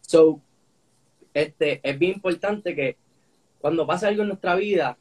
So, 0.00 0.40
este, 1.34 1.80
es 1.82 1.98
bien 1.98 2.14
importante 2.14 2.74
que 2.74 2.96
cuando 3.60 3.86
pasa 3.86 4.08
algo 4.08 4.22
en 4.22 4.28
nuestra 4.28 4.54
vida, 4.54 4.96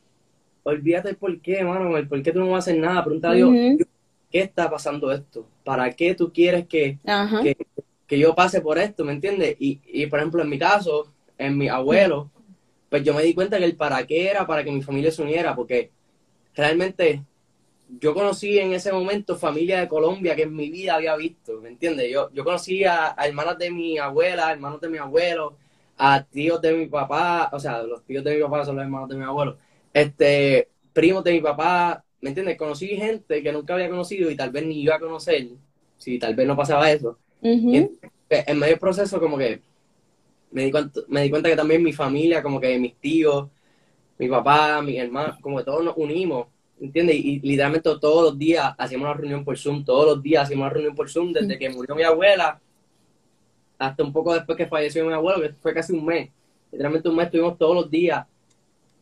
olvídate 0.63 1.09
el 1.09 1.15
por 1.15 1.39
qué, 1.39 1.59
hermano, 1.59 1.95
el 1.95 2.09
por 2.09 2.21
qué 2.21 2.33
tú 2.33 2.39
no 2.39 2.51
vas 2.51 2.67
a 2.67 2.71
hacer 2.71 2.81
nada, 2.81 3.05
pregunta 3.05 3.29
a 3.29 3.33
Dios, 3.33 3.51
¿qué 4.29 4.39
está 4.39 4.69
pasando 4.69 5.13
esto? 5.13 5.47
¿Para 5.63 5.91
qué 5.91 6.13
tú 6.13 6.33
quieres 6.33 6.67
que, 6.67 6.99
que, 8.05 8.19
yo 8.19 8.35
pase 8.35 8.59
por 8.59 8.77
esto? 8.77 9.05
¿Me 9.05 9.13
entiendes? 9.13 9.55
Y, 9.59 9.79
y, 9.87 10.07
por 10.07 10.19
ejemplo, 10.19 10.41
en 10.41 10.49
mi 10.49 10.59
caso, 10.59 11.13
en 11.37 11.57
mi 11.57 11.69
abuelo, 11.69 12.31
pues 12.89 13.03
yo 13.03 13.13
me 13.13 13.23
di 13.23 13.33
cuenta 13.33 13.57
que 13.57 13.65
el 13.65 13.75
para 13.75 14.05
qué 14.05 14.29
era 14.29 14.45
para 14.45 14.63
que 14.63 14.71
mi 14.71 14.81
familia 14.81 15.11
se 15.11 15.21
uniera, 15.21 15.55
porque 15.55 15.91
realmente 16.53 17.23
yo 17.99 18.13
conocí 18.13 18.57
en 18.59 18.73
ese 18.73 18.91
momento 18.91 19.35
familia 19.37 19.79
de 19.79 19.87
Colombia 19.87 20.35
que 20.35 20.43
en 20.43 20.55
mi 20.55 20.69
vida 20.69 20.95
había 20.95 21.15
visto, 21.15 21.61
¿me 21.61 21.69
entiendes? 21.69 22.11
Yo, 22.11 22.31
yo 22.33 22.43
conocí 22.43 22.83
a, 22.83 23.15
hermanas 23.23 23.57
de 23.57 23.71
mi 23.71 23.97
abuela, 23.97 24.51
hermanos 24.51 24.81
de 24.81 24.89
mi 24.89 24.97
abuelo, 24.97 25.57
a 25.97 26.23
tíos 26.23 26.61
de 26.61 26.73
mi 26.73 26.87
papá, 26.87 27.49
o 27.53 27.59
sea, 27.59 27.83
los 27.83 28.03
tíos 28.03 28.23
de 28.23 28.35
mi 28.35 28.41
papá 28.41 28.65
son 28.65 28.75
los 28.75 28.83
hermanos 28.83 29.09
de 29.09 29.15
mi 29.15 29.23
abuelo, 29.23 29.57
este, 29.93 30.69
primos 30.93 31.23
de 31.23 31.33
mi 31.33 31.41
papá, 31.41 32.03
¿me 32.21 32.29
entiendes? 32.29 32.57
Conocí 32.57 32.87
gente 32.87 33.41
que 33.41 33.51
nunca 33.51 33.75
había 33.75 33.89
conocido 33.89 34.29
y 34.29 34.35
tal 34.35 34.51
vez 34.51 34.65
ni 34.65 34.81
iba 34.81 34.95
a 34.95 34.99
conocer, 34.99 35.47
si 35.97 36.19
tal 36.19 36.35
vez 36.35 36.47
no 36.47 36.55
pasaba 36.55 36.91
eso. 36.91 37.17
en 38.29 38.59
medio 38.59 38.73
del 38.73 38.79
proceso 38.79 39.19
como 39.19 39.37
que 39.37 39.61
me 40.55 40.63
di, 40.63 40.71
cuenta, 40.71 41.01
me 41.09 41.21
di 41.21 41.29
cuenta 41.29 41.49
que 41.49 41.55
también 41.57 41.83
mi 41.83 41.91
familia, 41.91 42.41
como 42.41 42.61
que 42.61 42.79
mis 42.79 42.95
tíos, 42.95 43.49
mi 44.17 44.29
papá, 44.29 44.81
mi 44.81 44.97
hermano, 44.97 45.37
como 45.41 45.57
que 45.57 45.65
todos 45.65 45.83
nos 45.83 45.97
unimos, 45.97 46.47
¿entiendes? 46.79 47.17
Y, 47.17 47.41
literalmente 47.41 47.89
todos 47.99 48.23
los 48.23 48.39
días 48.39 48.73
hacíamos 48.77 49.05
una 49.07 49.15
reunión 49.15 49.43
por 49.43 49.57
Zoom, 49.57 49.83
todos 49.83 50.15
los 50.15 50.23
días 50.23 50.43
hacíamos 50.43 50.63
una 50.63 50.73
reunión 50.73 50.95
por 50.95 51.09
Zoom, 51.09 51.33
desde 51.33 51.59
que 51.59 51.69
murió 51.69 51.93
mi 51.93 52.03
abuela 52.03 52.61
hasta 53.77 54.01
un 54.01 54.13
poco 54.13 54.33
después 54.33 54.57
que 54.57 54.65
falleció 54.65 55.05
mi 55.05 55.11
abuelo, 55.11 55.41
que 55.41 55.49
fue 55.55 55.73
casi 55.73 55.91
un 55.91 56.05
mes. 56.05 56.29
Literalmente 56.71 57.09
un 57.09 57.17
mes 57.17 57.25
estuvimos 57.25 57.57
todos 57.57 57.75
los 57.75 57.91
días 57.91 58.25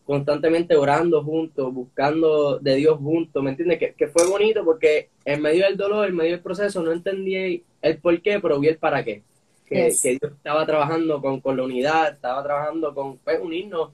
constantemente 0.06 0.76
orando 0.76 1.24
juntos, 1.24 1.72
buscando 1.72 2.58
de 2.58 2.76
Dios 2.78 2.98
juntos, 2.98 3.44
¿me 3.44 3.52
entiendes? 3.52 3.78
Que, 3.78 3.94
que, 3.94 4.08
fue 4.08 4.28
bonito 4.28 4.66
porque 4.66 5.10
en 5.24 5.40
medio 5.40 5.66
del 5.66 5.78
dolor, 5.78 6.08
en 6.08 6.16
medio 6.16 6.32
del 6.32 6.42
proceso, 6.42 6.82
no 6.82 6.92
entendí 6.92 7.64
el 7.84 7.98
por 8.00 8.20
qué, 8.24 8.40
pero 8.40 8.60
vi 8.60 8.70
el 8.70 8.78
para 8.78 9.04
qué 9.04 9.22
que, 9.74 10.20
Dios 10.22 10.32
estaba 10.32 10.66
trabajando 10.66 11.22
con, 11.22 11.42
con, 11.42 11.58
la 11.58 11.64
unidad, 11.64 12.14
estaba 12.14 12.44
trabajando 12.44 12.94
con 12.94 13.18
pues, 13.18 13.40
unirnos 13.42 13.92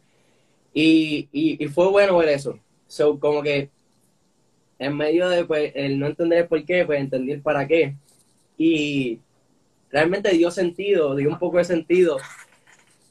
y, 0.73 1.27
y, 1.31 1.67
fue 1.67 1.89
bueno 1.89 2.17
ver 2.17 2.29
eso. 2.29 2.59
So, 2.87 3.19
como 3.19 3.41
que 3.41 3.69
en 4.77 4.95
medio 4.95 5.29
de 5.29 5.45
pues, 5.45 5.71
el 5.75 5.99
no 5.99 6.07
entender 6.07 6.47
por 6.47 6.63
qué, 6.65 6.85
pues 6.85 6.99
entendí 6.99 7.33
el 7.33 7.41
para 7.41 7.67
qué. 7.67 7.95
Y 8.57 9.19
realmente 9.91 10.29
dio 10.31 10.51
sentido, 10.51 11.15
dio 11.15 11.29
un 11.29 11.39
poco 11.39 11.57
de 11.57 11.63
sentido 11.65 12.17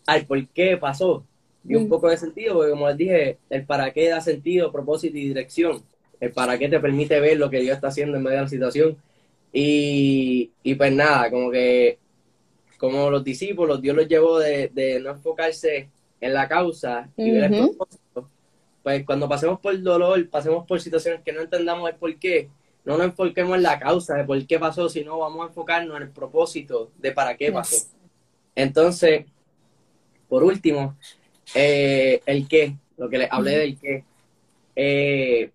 al 0.06 0.26
por 0.26 0.46
qué 0.48 0.76
pasó. 0.76 1.24
Dio 1.62 1.78
un 1.78 1.86
mm. 1.86 1.90
poco 1.90 2.08
de 2.08 2.16
sentido, 2.16 2.54
porque 2.54 2.70
como 2.70 2.88
les 2.88 2.96
dije, 2.96 3.38
el 3.50 3.66
para 3.66 3.92
qué 3.92 4.08
da 4.08 4.20
sentido, 4.20 4.72
propósito 4.72 5.18
y 5.18 5.28
dirección. 5.28 5.82
El 6.20 6.32
para 6.32 6.58
qué 6.58 6.68
te 6.68 6.80
permite 6.80 7.20
ver 7.20 7.38
lo 7.38 7.50
que 7.50 7.60
Dios 7.60 7.76
está 7.76 7.88
haciendo 7.88 8.16
en 8.16 8.22
medio 8.22 8.36
de 8.38 8.42
la 8.44 8.48
situación. 8.48 8.96
Y, 9.52 10.50
y 10.62 10.74
pues 10.74 10.92
nada, 10.92 11.30
como 11.30 11.50
que 11.50 11.98
como 12.78 13.10
los 13.10 13.24
discípulos, 13.24 13.82
Dios 13.82 13.96
los 13.96 14.08
llevó 14.08 14.38
de, 14.38 15.00
no 15.02 15.10
enfocarse 15.10 15.90
en 16.20 16.32
la 16.32 16.48
causa 16.48 17.10
y 17.16 17.30
ver 17.30 17.52
el 17.52 17.58
propósito. 17.58 18.30
Pues 18.82 19.04
cuando 19.04 19.28
pasemos 19.28 19.60
por 19.60 19.80
dolor, 19.82 20.28
pasemos 20.30 20.64
por 20.66 20.80
situaciones 20.80 21.20
que 21.22 21.32
no 21.32 21.42
entendamos 21.42 21.90
el 21.90 21.96
por 21.96 22.16
qué, 22.16 22.48
no 22.84 22.96
nos 22.96 23.06
enfoquemos 23.06 23.56
en 23.56 23.64
la 23.64 23.78
causa 23.78 24.14
de 24.14 24.24
por 24.24 24.46
qué 24.46 24.58
pasó, 24.58 24.88
sino 24.88 25.18
vamos 25.18 25.42
a 25.42 25.48
enfocarnos 25.48 25.96
en 25.96 26.04
el 26.04 26.10
propósito 26.10 26.90
de 26.96 27.12
para 27.12 27.36
qué 27.36 27.52
pasó. 27.52 27.88
Entonces, 28.54 29.26
por 30.28 30.44
último, 30.44 30.96
eh, 31.54 32.22
el 32.24 32.46
qué, 32.48 32.76
lo 32.96 33.08
que 33.08 33.18
les 33.18 33.32
hablé 33.32 33.58
del 33.58 33.78
qué. 33.78 34.04
Eh, 34.76 35.50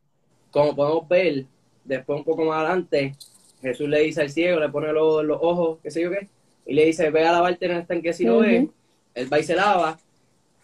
como 0.52 0.76
podemos 0.76 1.08
ver, 1.08 1.46
después 1.86 2.20
un 2.20 2.26
poco 2.26 2.46
más 2.46 2.60
adelante, 2.60 3.16
Jesús 3.62 3.88
le 3.88 4.02
dice 4.02 4.22
al 4.22 4.30
ciego, 4.30 4.60
le 4.60 4.70
pone 4.70 4.92
los, 4.92 5.24
los 5.24 5.40
ojos, 5.42 5.80
qué 5.82 5.90
sé 5.90 6.02
yo 6.02 6.12
qué, 6.12 6.28
y 6.66 6.74
le 6.74 6.86
dice, 6.86 7.10
ve 7.10 7.26
a 7.26 7.32
lavarte 7.32 7.66
en 7.66 7.72
el 7.72 7.82
estanque 7.82 8.14
si 8.14 8.26
no 8.26 8.40
ve, 8.40 8.70
él 9.16 9.32
va 9.32 9.40
y 9.40 9.44
se 9.44 9.56
lava 9.56 10.00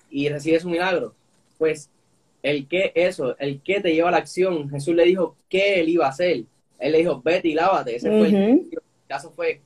y 0.10 0.30
recibe 0.30 0.60
su 0.60 0.70
milagro. 0.70 1.14
Pues 1.58 1.90
el 2.42 2.68
que 2.68 2.92
eso, 2.96 3.38
el 3.38 3.62
que 3.62 3.82
te 3.82 3.94
lleva 3.94 4.10
a 4.10 4.12
la 4.12 4.18
acción, 4.18 4.70
Jesús 4.70 4.96
le 4.96 5.06
dijo 5.06 5.36
qué 5.50 5.82
él 5.82 5.90
iba 5.90 6.06
a 6.06 6.10
hacer. 6.10 6.44
Él 6.80 6.92
le 6.94 7.00
dijo, 7.00 7.22
vete 7.22 7.50
y 7.50 7.54
lávate. 7.54 7.98
Ese 7.98 8.10
fue 8.10 8.30
el, 8.30 8.70
caso 9.08 9.32
fue 9.36 9.62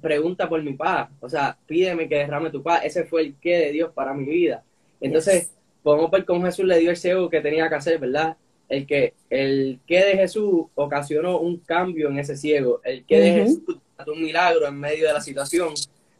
pregunta 0.00 0.48
por 0.48 0.62
mi 0.62 0.74
paz, 0.74 1.10
o 1.20 1.28
sea, 1.28 1.58
pídeme 1.66 2.08
que 2.08 2.14
derrame 2.14 2.50
tu 2.50 2.62
paz, 2.62 2.82
ese 2.84 3.04
fue 3.04 3.22
el 3.22 3.34
qué 3.40 3.58
de 3.58 3.72
Dios 3.72 3.92
para 3.92 4.14
mi 4.14 4.24
vida. 4.24 4.62
Entonces, 5.00 5.52
podemos 5.82 6.10
ver 6.10 6.24
cómo 6.24 6.44
Jesús 6.44 6.64
le 6.64 6.78
dio 6.78 6.90
el 6.90 6.96
ciego 6.96 7.28
que 7.28 7.40
tenía 7.40 7.68
que 7.68 7.74
hacer, 7.74 7.98
¿verdad? 7.98 8.36
El 8.68 8.86
que 8.86 9.14
el 9.28 9.80
qué 9.86 10.04
de 10.04 10.16
Jesús 10.16 10.66
ocasionó 10.76 11.40
un 11.40 11.58
cambio 11.58 12.08
en 12.08 12.18
ese 12.18 12.36
ciego, 12.36 12.80
el 12.84 13.04
qué 13.04 13.20
de 13.20 13.32
Jesús 13.32 13.78
un 14.08 14.22
milagro 14.22 14.66
en 14.66 14.78
medio 14.78 15.06
de 15.06 15.12
la 15.12 15.20
situación 15.20 15.74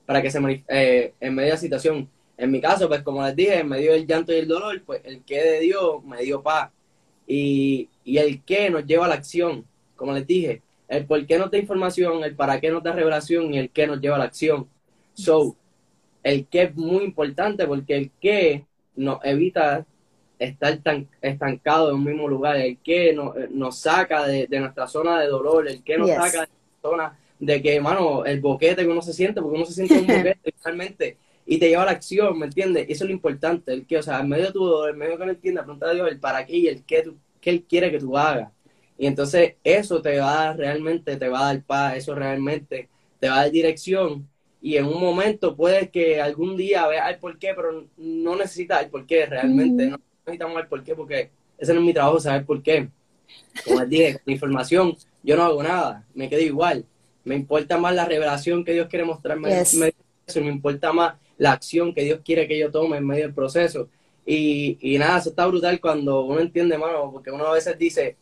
para 0.07 0.21
que 0.23 0.31
se 0.31 0.65
eh, 0.69 1.15
en 1.21 1.35
medio 1.35 1.49
de 1.49 1.55
la 1.55 1.61
situación. 1.61 2.09
En 2.37 2.51
mi 2.51 2.61
caso, 2.61 2.89
pues 2.89 3.03
como 3.03 3.25
les 3.25 3.37
dije, 3.37 3.61
en 3.61 3.69
medio 3.69 3.93
del 3.93 4.07
llanto 4.07 4.33
y 4.33 4.37
el 4.37 4.49
dolor, 4.49 4.83
pues 4.85 5.03
el 5.05 5.23
qué 5.25 5.43
de 5.43 5.61
Dios 5.61 6.03
me 6.05 6.23
dio 6.23 6.43
paz. 6.43 6.71
Y, 7.27 7.89
y 8.05 8.19
el 8.19 8.43
qué 8.43 8.71
nos 8.71 8.87
lleva 8.87 9.05
a 9.05 9.09
la 9.09 9.15
acción, 9.15 9.65
como 9.95 10.13
les 10.13 10.27
dije, 10.27 10.63
el 10.89 11.07
por 11.07 11.25
qué 11.27 11.39
nos 11.39 11.51
da 11.51 11.59
información, 11.59 12.25
el 12.25 12.35
para 12.35 12.61
qué 12.61 12.71
nos 12.71 12.83
da 12.83 12.93
revelación 12.93 13.55
y 13.55 13.59
el 13.59 13.71
qué 13.71 13.87
nos 13.87 14.01
lleva 14.01 14.17
a 14.17 14.19
la 14.19 14.25
acción. 14.25 14.69
So, 15.15 15.55
el 16.23 16.47
qué 16.47 16.63
es 16.63 16.77
muy 16.77 17.05
importante 17.05 17.67
porque 17.67 17.97
el 17.97 18.11
qué 18.21 18.65
nos 18.97 19.25
evita 19.25 19.87
estar 20.41 20.77
tan 20.79 21.09
estancado 21.21 21.91
en 21.91 21.97
un 21.97 22.05
mismo 22.05 22.27
lugar, 22.27 22.57
el 22.57 22.79
qué 22.79 23.13
nos, 23.13 23.35
nos 23.51 23.79
saca 23.79 24.27
de, 24.27 24.49
nuestra 24.59 24.89
zona 24.89 25.21
de 25.21 25.27
dolor, 25.27 25.69
el 25.69 25.83
qué 25.85 25.99
nos 25.99 26.11
saca 26.11 26.41
de 26.41 26.49
la 26.49 26.49
zona 26.83 27.19
de 27.41 27.61
que, 27.63 27.81
mano, 27.81 28.25
el 28.25 28.41
boquete 28.41 28.83
que 28.83 28.89
uno 28.89 29.03
se 29.03 29.13
siente, 29.13 29.41
porque 29.41 29.57
uno 29.57 29.67
se 29.67 29.75
siente 29.75 29.99
un 29.99 30.07
boquete 30.19 30.55
realmente, 30.63 31.17
y 31.47 31.59
te 31.59 31.69
lleva 31.69 31.83
a 31.83 31.87
la 31.87 31.93
acción, 31.93 32.39
¿me 32.39 32.47
entiendes? 32.47 32.87
Eso 32.89 33.05
es 33.05 33.09
lo 33.09 33.15
importante, 33.15 33.73
el 33.73 33.87
que, 33.87 33.99
o 33.99 34.03
sea, 34.03 34.21
en 34.21 34.29
medio 34.29 34.47
de 34.47 34.53
tu 34.53 34.65
dolor, 34.65 34.91
en 34.91 34.99
medio 34.99 35.19
que 35.19 35.25
no 35.25 35.33
entiendas, 35.33 35.65
pregunta 35.65 35.87
a 35.89 35.95
Dios 35.95 36.09
el 36.09 36.21
para 36.21 36.47
qué 36.47 36.57
y 36.57 36.69
el 36.69 36.85
qué, 36.85 37.03
tú, 37.03 37.17
qué 37.41 37.51
Él 37.51 37.65
quiere 37.69 37.91
que 37.91 37.99
tú 37.99 38.17
hagas. 38.17 38.53
Y 38.97 39.07
entonces 39.07 39.55
eso 39.65 40.03
te 40.03 40.19
va 40.19 40.31
a 40.31 40.45
dar 40.45 40.59
realmente, 40.59 41.17
te 41.17 41.29
va 41.29 41.41
a 41.41 41.55
dar 41.55 41.63
paz, 41.65 41.97
eso 41.97 42.15
realmente 42.15 42.91
te 43.19 43.29
va 43.29 43.37
a 43.37 43.43
dar 43.45 43.51
dirección. 43.51 44.29
Y 44.61 44.77
en 44.77 44.85
un 44.85 45.01
momento 45.01 45.57
puede 45.57 45.89
que 45.89 46.21
algún 46.21 46.57
día 46.57 46.87
veas 46.87 47.11
el 47.11 47.19
por 47.19 47.39
qué, 47.39 47.55
pero 47.57 47.87
no 47.97 48.37
necesitas 48.37 48.85
el 48.85 48.91
por 48.91 49.07
qué 49.07 49.25
realmente. 49.25 49.87
No 49.87 49.99
necesitamos 50.27 50.61
el 50.61 50.69
por 50.69 50.85
qué 50.85 50.95
porque 50.95 51.31
ese 51.57 51.73
no 51.73 51.81
es 51.81 51.87
mi 51.87 51.95
trabajo, 51.95 52.21
saber 52.21 52.45
por 52.45 52.63
qué. 52.63 52.89
Como 53.65 53.81
les 53.81 53.89
dije, 53.89 54.19
con 54.23 54.33
información 54.33 54.95
yo 55.23 55.37
no 55.37 55.45
hago 55.45 55.63
nada, 55.63 56.07
me 56.15 56.29
quedo 56.29 56.43
igual. 56.43 56.85
Me 57.25 57.35
importa 57.35 57.79
más 57.79 57.95
la 57.95 58.05
revelación 58.05 58.65
que 58.65 58.73
Dios 58.73 58.89
quiere 58.89 59.05
mostrarme 59.05 59.53
en 59.53 59.79
medio 59.79 59.95
me 60.39 60.49
importa 60.49 60.93
más 60.93 61.15
la 61.39 61.53
acción 61.53 61.93
que 61.93 62.05
Dios 62.05 62.21
quiere 62.25 62.47
que 62.47 62.59
yo 62.59 62.71
tome 62.71 62.99
en 62.99 63.07
medio 63.07 63.25
del 63.25 63.35
proceso. 63.35 63.89
Y, 64.25 64.79
y 64.81 64.99
nada, 64.99 65.19
eso 65.19 65.31
está 65.31 65.47
brutal 65.47 65.81
cuando 65.81 66.25
uno 66.25 66.39
entiende, 66.41 66.79
mano, 66.79 67.11
porque 67.11 67.31
uno 67.31 67.47
a 67.47 67.55
veces 67.55 67.77
dice, 67.79 68.17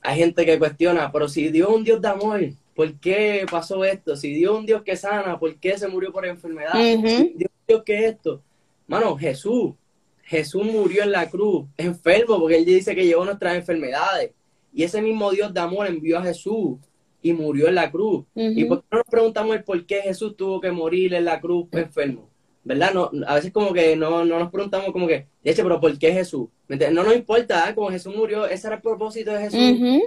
hay 0.00 0.18
gente 0.18 0.46
que 0.46 0.58
cuestiona, 0.58 1.10
pero 1.12 1.28
si 1.28 1.48
Dios 1.48 1.68
es 1.68 1.74
un 1.74 1.84
Dios 1.84 2.00
de 2.00 2.08
amor, 2.08 2.40
¿por 2.74 2.94
qué 3.00 3.44
pasó 3.50 3.84
esto? 3.84 4.16
Si 4.16 4.32
Dios 4.32 4.54
es 4.54 4.58
un 4.60 4.66
Dios 4.66 4.82
que 4.82 4.96
sana, 4.96 5.38
¿por 5.38 5.54
qué 5.56 5.76
se 5.76 5.88
murió 5.88 6.12
por 6.12 6.24
enfermedad? 6.24 6.72
Dios 6.72 7.04
es 7.04 7.20
un 7.20 7.38
Dios 7.66 7.82
que 7.84 8.06
esto. 8.06 8.40
Mano, 8.86 9.16
Jesús, 9.16 9.74
Jesús 10.22 10.64
murió 10.64 11.02
en 11.02 11.12
la 11.12 11.28
cruz, 11.28 11.66
enfermo, 11.76 12.38
porque 12.38 12.56
él 12.56 12.64
dice 12.64 12.94
que 12.94 13.04
llevó 13.04 13.24
nuestras 13.24 13.56
enfermedades. 13.56 14.30
Y 14.72 14.84
ese 14.84 15.02
mismo 15.02 15.30
Dios 15.32 15.52
de 15.52 15.60
amor 15.60 15.88
envió 15.88 16.18
a 16.18 16.22
Jesús 16.22 16.78
y 17.22 17.32
murió 17.32 17.68
en 17.68 17.74
la 17.74 17.90
cruz. 17.90 18.24
¿Y 18.34 18.64
por 18.64 18.80
qué 18.80 18.86
no 18.92 18.98
nos 18.98 19.06
preguntamos 19.06 19.56
el 19.56 19.64
por 19.64 19.84
qué 19.86 20.02
Jesús 20.02 20.36
tuvo 20.36 20.60
que 20.60 20.70
morir 20.70 21.14
en 21.14 21.24
la 21.24 21.40
cruz 21.40 21.68
enfermo? 21.72 22.30
¿verdad? 22.62 22.92
No, 22.92 23.10
a 23.26 23.34
veces 23.34 23.52
como 23.52 23.72
que 23.72 23.96
no, 23.96 24.24
no 24.24 24.38
nos 24.38 24.50
preguntamos 24.50 24.92
como 24.92 25.06
que, 25.06 25.26
de 25.42 25.50
hecho, 25.50 25.62
pero 25.62 25.80
¿por 25.80 25.98
qué 25.98 26.12
Jesús? 26.12 26.48
No 26.68 27.02
nos 27.02 27.14
importa, 27.14 27.68
¿eh? 27.68 27.74
como 27.74 27.90
Jesús 27.90 28.14
murió, 28.14 28.46
ese 28.46 28.66
era 28.66 28.76
el 28.76 28.82
propósito 28.82 29.32
de 29.32 29.40
Jesús. 29.40 30.02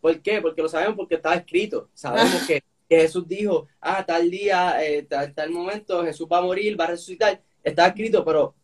¿Por, 0.00 0.20
qué? 0.20 0.40
Porque 0.40 0.62
lo 0.62 0.68
sabemos 0.68 0.96
porque 0.96 1.16
estaba 1.16 1.36
escrito. 1.36 1.88
Sabemos 1.94 2.46
que, 2.46 2.62
Jesús 2.88 3.26
dijo, 3.26 3.66
ah, 3.80 4.04
tal 4.06 4.30
día, 4.30 4.76
eh, 4.84 5.02
tal, 5.02 5.34
tal 5.34 5.50
momento, 5.50 6.04
Jesús 6.04 6.28
va 6.30 6.38
a 6.38 6.42
morir, 6.42 6.78
va 6.78 6.84
a 6.84 6.88
resucitar. 6.88 7.40
Estaba 7.64 7.88
escrito, 7.88 8.24
pero 8.24 8.54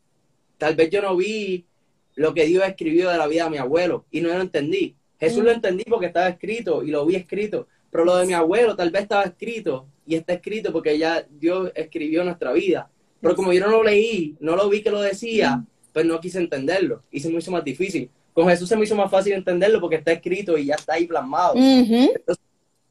tal 0.58 0.76
vez 0.76 0.90
yo 0.90 1.02
no 1.02 1.16
vi 1.16 1.66
lo 2.14 2.32
que 2.32 2.44
Dios 2.44 2.64
escribió 2.64 3.10
de 3.10 3.18
la 3.18 3.26
vida 3.26 3.44
de 3.44 3.50
mi 3.50 3.56
abuelo 3.56 4.04
y 4.12 4.20
no 4.20 4.28
lo 4.28 4.40
entendí. 4.40 4.94
Jesús 5.22 5.44
lo 5.44 5.52
entendí 5.52 5.85
porque 5.85 6.06
estaba 6.06 6.28
escrito 6.28 6.82
y 6.82 6.90
lo 6.90 7.06
vi 7.06 7.14
escrito, 7.14 7.68
pero 7.92 8.04
lo 8.04 8.16
de 8.16 8.26
mi 8.26 8.32
abuelo 8.32 8.74
tal 8.74 8.90
vez 8.90 9.02
estaba 9.02 9.22
escrito 9.22 9.87
y 10.04 10.16
está 10.16 10.32
escrito 10.32 10.72
porque 10.72 10.98
ya 10.98 11.24
Dios 11.30 11.70
escribió 11.76 12.24
nuestra 12.24 12.52
vida. 12.52 12.90
Pero 13.20 13.37
como 13.37 13.52
yo 13.52 13.61
no 13.61 13.70
lo 13.70 13.85
leí, 13.85 14.35
no 14.40 14.56
lo 14.56 14.68
vi 14.68 14.82
que 14.82 14.90
lo 14.90 15.00
decía, 15.00 15.64
pues 15.92 16.04
no 16.06 16.18
quise 16.18 16.40
entenderlo. 16.40 17.04
Y 17.12 17.20
se 17.20 17.30
me 17.30 17.38
hizo 17.38 17.52
más 17.52 17.62
difícil. 17.62 18.11
Con 18.35 18.48
Jesús 18.48 18.68
se 18.68 18.76
me 18.76 18.82
hizo 18.82 18.96
más 18.96 19.12
fácil 19.12 19.35
entenderlo 19.35 19.80
porque 19.80 19.94
está 19.94 20.11
escrito 20.11 20.58
y 20.58 20.66
ya 20.66 20.74
está 20.74 20.94
ahí 20.94 21.06
plasmado. 21.06 21.54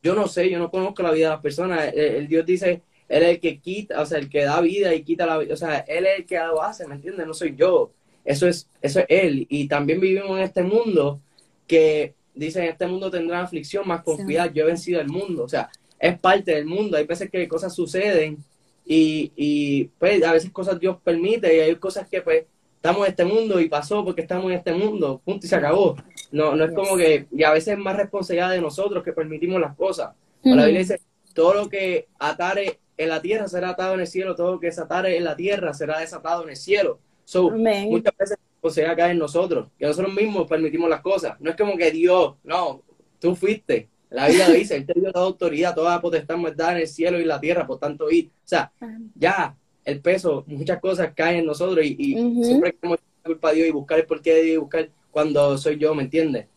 yo 0.01 0.15
no 0.15 0.25
sé, 0.29 0.49
yo 0.49 0.57
no 0.57 0.71
conozco 0.71 1.03
la 1.03 1.11
vida 1.11 1.25
de 1.25 1.33
las 1.33 1.41
personas. 1.41 1.91
El, 1.93 2.29
Dios 2.29 2.45
dice, 2.45 2.81
Él 3.09 3.23
es 3.23 3.29
el 3.29 3.39
que 3.41 3.59
quita, 3.59 3.99
o 3.99 4.05
sea, 4.05 4.19
el 4.19 4.29
que 4.29 4.45
da 4.45 4.61
vida 4.61 4.95
y 4.95 5.03
quita 5.03 5.25
la 5.25 5.37
vida. 5.37 5.53
O 5.53 5.57
sea, 5.57 5.79
Él 5.79 6.05
es 6.05 6.19
el 6.19 6.25
que 6.25 6.37
lo 6.37 6.63
hace, 6.63 6.87
¿me 6.87 6.95
entiendes? 6.95 7.27
No 7.27 7.33
soy 7.33 7.57
yo. 7.57 7.91
Eso 8.23 8.47
es, 8.47 8.69
eso 8.81 9.01
es 9.01 9.05
Él. 9.09 9.47
Y 9.49 9.67
también 9.67 9.99
vivimos 9.99 10.37
en 10.37 10.43
este 10.43 10.63
mundo 10.63 11.19
que 11.67 12.13
dice, 12.33 12.63
en 12.63 12.69
este 12.69 12.87
mundo 12.87 13.09
tendrá 13.11 13.41
aflicción, 13.41 13.87
más 13.87 14.03
confiar. 14.03 14.51
Yo 14.53 14.63
he 14.63 14.67
vencido 14.67 15.01
el 15.01 15.07
mundo. 15.07 15.43
O 15.43 15.49
sea, 15.49 15.69
es 15.99 16.19
parte 16.19 16.55
del 16.55 16.65
mundo. 16.65 16.97
Hay 16.97 17.05
veces 17.05 17.29
que 17.29 17.47
cosas 17.47 17.73
suceden 17.73 18.37
y, 18.85 19.31
y 19.35 19.85
pues 19.99 20.23
a 20.23 20.33
veces 20.33 20.51
cosas 20.51 20.79
Dios 20.79 20.97
permite 21.03 21.55
y 21.55 21.59
hay 21.59 21.75
cosas 21.75 22.07
que 22.07 22.21
pues 22.21 22.45
estamos 22.75 23.05
en 23.05 23.11
este 23.11 23.25
mundo 23.25 23.59
y 23.59 23.69
pasó 23.69 24.03
porque 24.03 24.21
estamos 24.21 24.45
en 24.45 24.57
este 24.57 24.73
mundo, 24.73 25.21
punto 25.23 25.45
y 25.45 25.49
se 25.49 25.55
acabó. 25.55 25.95
No, 26.31 26.55
no 26.55 26.65
es 26.65 26.73
como 26.73 26.97
que, 26.97 27.27
y 27.31 27.43
a 27.43 27.51
veces 27.51 27.75
es 27.75 27.77
más 27.77 27.95
responsabilidad 27.95 28.49
de 28.49 28.59
nosotros 28.59 29.03
que 29.03 29.13
permitimos 29.13 29.61
las 29.61 29.75
cosas. 29.75 30.15
La 30.43 30.65
Biblia 30.65 30.79
dice, 30.79 30.99
todo 31.35 31.53
lo 31.53 31.69
que 31.69 32.07
atare 32.17 32.79
en 32.97 33.09
la 33.09 33.21
tierra 33.21 33.47
será 33.47 33.69
atado 33.69 33.93
en 33.93 33.99
el 33.99 34.07
cielo, 34.07 34.35
todo 34.35 34.53
lo 34.53 34.59
que 34.59 34.67
desatare 34.67 35.15
en 35.15 35.25
la 35.25 35.35
tierra 35.35 35.75
será 35.75 35.99
desatado 35.99 36.43
en 36.43 36.49
el 36.49 36.55
cielo. 36.55 36.99
So, 37.23 37.51
muchas 37.51 38.17
veces 38.17 38.37
sea 38.69 38.95
cae 38.95 39.11
en 39.11 39.17
nosotros, 39.17 39.69
que 39.77 39.85
nosotros 39.85 40.13
mismos 40.13 40.47
permitimos 40.47 40.89
las 40.89 41.01
cosas. 41.01 41.39
No 41.39 41.49
es 41.49 41.55
como 41.55 41.75
que 41.75 41.91
Dios, 41.91 42.35
no, 42.43 42.83
tú 43.19 43.35
fuiste, 43.35 43.89
la 44.11 44.27
Biblia 44.27 44.49
dice, 44.49 44.75
Él 44.75 44.85
te 44.85 44.99
dio 44.99 45.11
toda 45.11 45.25
autoridad, 45.25 45.73
toda 45.73 46.01
potestad 46.01 46.37
en 46.73 46.77
el 46.77 46.87
cielo 46.87 47.19
y 47.19 47.23
la 47.23 47.39
tierra, 47.39 47.65
por 47.65 47.79
tanto 47.79 48.11
ir. 48.11 48.27
O 48.27 48.47
sea, 48.47 48.71
ya 49.15 49.55
el 49.85 50.01
peso, 50.01 50.43
muchas 50.47 50.79
cosas 50.79 51.13
caen 51.15 51.39
en 51.39 51.45
nosotros 51.45 51.85
y, 51.85 51.95
y 51.97 52.43
siempre 52.43 52.73
queremos 52.73 52.99
la 52.99 53.29
culpa 53.29 53.49
a 53.49 53.53
Dios 53.53 53.67
y 53.67 53.71
buscar 53.71 53.99
el 53.99 54.05
porqué 54.05 54.33
de 54.33 54.43
Dios 54.43 54.55
y 54.55 54.57
buscar 54.57 54.89
cuando 55.11 55.57
soy 55.57 55.77
yo, 55.77 55.95
¿me 55.95 56.03
entiendes? 56.03 56.47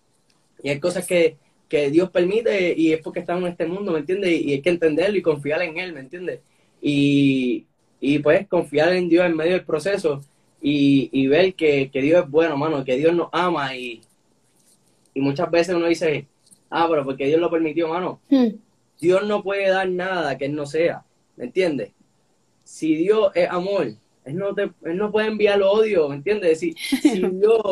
Y 0.63 0.69
hay 0.71 0.81
cosas 0.81 1.07
que, 1.07 1.37
que 1.69 1.91
Dios 1.91 2.11
permite 2.11 2.75
y 2.77 2.93
es 2.93 3.01
porque 3.01 3.21
estamos 3.21 3.45
en 3.45 3.53
este 3.53 3.67
mundo, 3.67 3.93
¿me 3.93 4.01
entiendes? 4.01 4.31
Y, 4.33 4.53
hay 4.53 4.61
que 4.61 4.71
entenderlo 4.71 5.17
y 5.17 5.23
confiar 5.23 5.63
en 5.63 5.79
Él, 5.79 5.93
¿me 5.93 6.01
entiendes? 6.01 6.41
Y, 6.83 7.67
y 8.01 8.19
pues 8.19 8.49
confiar 8.49 8.93
en 8.95 9.09
Dios 9.09 9.25
en 9.27 9.37
medio 9.37 9.53
del 9.53 9.65
proceso 9.65 10.21
y, 10.65 11.11
y 11.13 11.27
ver 11.29 11.55
que, 11.55 11.91
que, 11.91 12.03
Dios 12.03 12.25
es 12.25 12.31
bueno, 12.31 12.57
mano, 12.57 12.85
que 12.85 12.97
Dios 12.97 13.15
nos 13.15 13.29
ama 13.33 13.77
y, 13.77 14.01
y 15.13 15.21
muchas 15.21 15.49
veces 15.51 15.75
uno 15.75 15.87
dice, 15.87 16.27
Ah, 16.77 16.89
pero 16.91 17.05
porque 17.05 17.27
Dios 17.27 17.41
lo 17.41 17.53
permitió, 17.53 17.87
mano. 17.87 18.21
Hmm. 18.29 18.49
Dios 19.01 19.25
no 19.29 19.45
puede 19.45 19.69
dar 19.69 19.89
nada 19.89 20.37
que 20.37 20.47
Él 20.47 20.57
no 20.57 20.67
sea. 20.67 21.05
¿Me 21.37 21.45
entiendes? 21.45 21.93
Si 22.65 22.97
Dios 22.97 23.31
es 23.37 23.49
amor, 23.49 23.95
Él 24.25 24.37
no, 24.37 24.53
te, 24.57 24.73
él 24.83 24.97
no 24.97 25.13
puede 25.13 25.29
enviar 25.29 25.63
odio, 25.63 26.09
¿me 26.09 26.17
entiendes? 26.17 26.59
Si, 26.59 26.73
si 27.03 27.21
Dios 27.21 27.63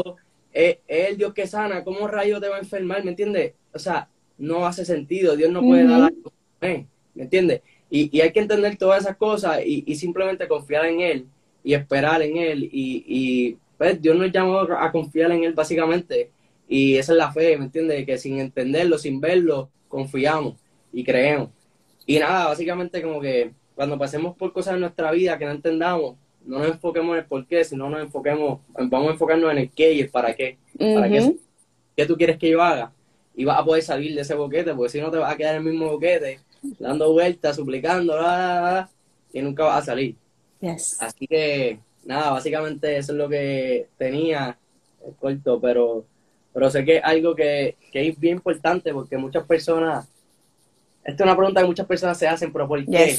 es, 0.52 0.78
el 0.86 1.16
Dios 1.16 1.34
que 1.34 1.48
sana, 1.48 1.82
¿cómo 1.82 2.06
rayo 2.06 2.40
te 2.40 2.48
va 2.48 2.56
a 2.56 2.60
enfermar? 2.60 3.02
¿Me 3.02 3.10
entiendes? 3.10 3.54
O 3.74 3.78
sea, 3.80 4.08
no 4.38 4.66
hace 4.66 4.84
sentido. 4.84 5.34
Dios 5.34 5.50
no 5.50 5.62
puede 5.62 5.84
dar 5.84 6.02
algo. 6.02 6.32
¿Me 6.60 6.86
entiendes? 7.24 7.62
Y, 7.90 8.16
y, 8.16 8.20
hay 8.20 8.30
que 8.30 8.40
entender 8.40 8.76
todas 8.76 9.02
esas 9.02 9.16
cosas 9.16 9.62
y, 9.66 9.82
y, 9.84 9.96
simplemente 9.96 10.46
confiar 10.46 10.86
en 10.86 11.00
Él 11.00 11.26
y 11.64 11.74
esperar 11.74 12.22
en 12.22 12.36
Él. 12.36 12.64
Y, 12.64 13.04
y 13.06 13.56
pues 13.78 14.00
Dios 14.00 14.16
nos 14.16 14.30
llamó 14.30 14.58
a 14.58 14.92
confiar 14.92 15.32
en 15.32 15.44
Él 15.44 15.54
básicamente 15.54 16.30
y 16.72 16.96
esa 16.96 17.12
es 17.12 17.18
la 17.18 17.30
fe, 17.30 17.58
¿me 17.58 17.66
entiendes? 17.66 18.06
Que 18.06 18.16
sin 18.16 18.38
entenderlo, 18.40 18.96
sin 18.96 19.20
verlo, 19.20 19.68
confiamos 19.88 20.54
y 20.90 21.04
creemos. 21.04 21.50
Y 22.06 22.18
nada, 22.18 22.46
básicamente 22.46 23.02
como 23.02 23.20
que 23.20 23.52
cuando 23.74 23.98
pasemos 23.98 24.34
por 24.36 24.54
cosas 24.54 24.74
en 24.74 24.80
nuestra 24.80 25.10
vida 25.10 25.36
que 25.36 25.44
no 25.44 25.50
entendamos, 25.50 26.16
no 26.46 26.60
nos 26.60 26.68
enfoquemos 26.68 27.12
en 27.12 27.18
el 27.18 27.26
por 27.26 27.46
qué, 27.46 27.62
sino 27.62 27.90
nos 27.90 28.00
enfoquemos, 28.00 28.60
vamos 28.74 29.08
a 29.08 29.12
enfocarnos 29.12 29.52
en 29.52 29.58
el 29.58 29.70
qué 29.70 29.92
y 29.92 30.00
el 30.00 30.08
para 30.08 30.34
qué. 30.34 30.56
¿Para 30.78 31.10
qué? 31.10 31.36
¿Qué 31.94 32.06
tú 32.06 32.16
quieres 32.16 32.38
que 32.38 32.48
yo 32.48 32.62
haga? 32.62 32.90
Y 33.36 33.44
vas 33.44 33.58
a 33.58 33.64
poder 33.66 33.82
salir 33.82 34.14
de 34.14 34.22
ese 34.22 34.34
boquete, 34.34 34.74
porque 34.74 34.92
si 34.92 35.00
no 35.02 35.10
te 35.10 35.18
vas 35.18 35.30
a 35.30 35.36
quedar 35.36 35.56
en 35.56 35.66
el 35.66 35.72
mismo 35.72 35.90
boquete, 35.90 36.40
dando 36.78 37.12
vueltas, 37.12 37.54
suplicando, 37.54 38.14
y 39.30 39.42
nunca 39.42 39.64
vas 39.64 39.82
a 39.82 39.86
salir. 39.86 40.16
Así 41.00 41.26
que, 41.26 41.78
nada, 42.04 42.30
básicamente 42.30 42.96
eso 42.96 43.12
es 43.12 43.18
lo 43.18 43.28
que 43.28 43.88
tenía, 43.98 44.56
el 45.04 45.14
corto, 45.14 45.60
pero 45.60 46.04
pero 46.52 46.70
sé 46.70 46.84
que 46.84 46.98
es 46.98 47.04
algo 47.04 47.34
que, 47.34 47.76
es 47.92 48.20
bien 48.20 48.36
importante 48.36 48.92
porque 48.92 49.16
muchas 49.16 49.44
personas, 49.44 50.06
esta 51.02 51.24
es 51.24 51.26
una 51.26 51.36
pregunta 51.36 51.60
que 51.60 51.66
muchas 51.66 51.86
personas 51.86 52.18
se 52.18 52.28
hacen, 52.28 52.52
pero 52.52 52.68
¿por 52.68 52.84
qué? 52.84 53.18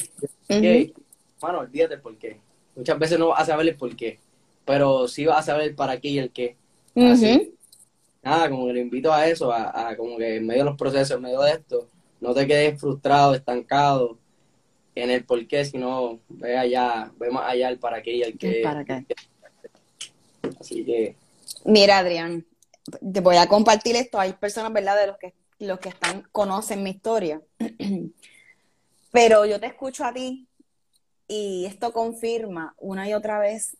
Bueno, 1.41 1.59
olvídate 1.59 1.95
el 1.95 2.01
por 2.01 2.15
qué. 2.17 2.39
Muchas 2.75 2.97
veces 2.97 3.19
no 3.19 3.29
vas 3.29 3.41
a 3.41 3.45
saber 3.45 3.67
el 3.67 3.75
por 3.75 3.95
qué, 3.95 4.19
pero 4.65 5.07
sí 5.07 5.25
vas 5.25 5.39
a 5.39 5.51
saber 5.53 5.69
el 5.69 5.75
para 5.75 5.99
qué 5.99 6.09
y 6.09 6.19
el 6.19 6.31
qué. 6.31 6.55
Así, 6.95 7.53
nada, 8.21 8.49
como 8.49 8.67
que 8.67 8.73
le 8.73 8.81
invito 8.81 9.11
a 9.11 9.27
eso, 9.27 9.51
a, 9.51 9.95
como 9.97 10.17
que 10.17 10.37
en 10.37 10.45
medio 10.45 10.63
de 10.63 10.69
los 10.69 10.77
procesos, 10.77 11.17
en 11.17 11.23
medio 11.23 11.41
de 11.41 11.51
esto, 11.53 11.87
no 12.21 12.33
te 12.33 12.45
quedes 12.45 12.79
frustrado, 12.79 13.33
estancado 13.33 14.17
en 14.95 15.09
el 15.09 15.25
por 15.25 15.45
qué, 15.47 15.65
sino 15.65 16.19
ve 16.29 16.57
allá, 16.57 17.11
ve 17.17 17.29
más 17.29 17.51
allá 17.51 17.69
el 17.69 17.79
para 17.79 18.01
qué 18.01 18.15
y 18.15 18.21
el 18.23 18.37
qué. 18.37 18.61
¿Para 18.63 18.83
qué? 18.85 19.05
Así 20.59 20.83
que, 20.85 21.15
Mira, 21.65 21.99
Adrián, 21.99 22.45
te 23.13 23.21
voy 23.21 23.37
a 23.37 23.47
compartir 23.47 23.95
esto. 23.95 24.19
Hay 24.19 24.33
personas, 24.33 24.73
¿verdad?, 24.73 24.99
de 24.99 25.07
los 25.07 25.17
que, 25.17 25.33
los 25.59 25.79
que 25.79 25.89
están, 25.89 26.23
conocen 26.31 26.83
mi 26.83 26.89
historia. 26.89 27.41
Pero 29.11 29.45
yo 29.45 29.59
te 29.59 29.67
escucho 29.67 30.03
a 30.03 30.13
ti 30.13 30.47
y 31.27 31.65
esto 31.65 31.93
confirma 31.93 32.75
una 32.79 33.07
y 33.07 33.13
otra 33.13 33.39
vez 33.39 33.77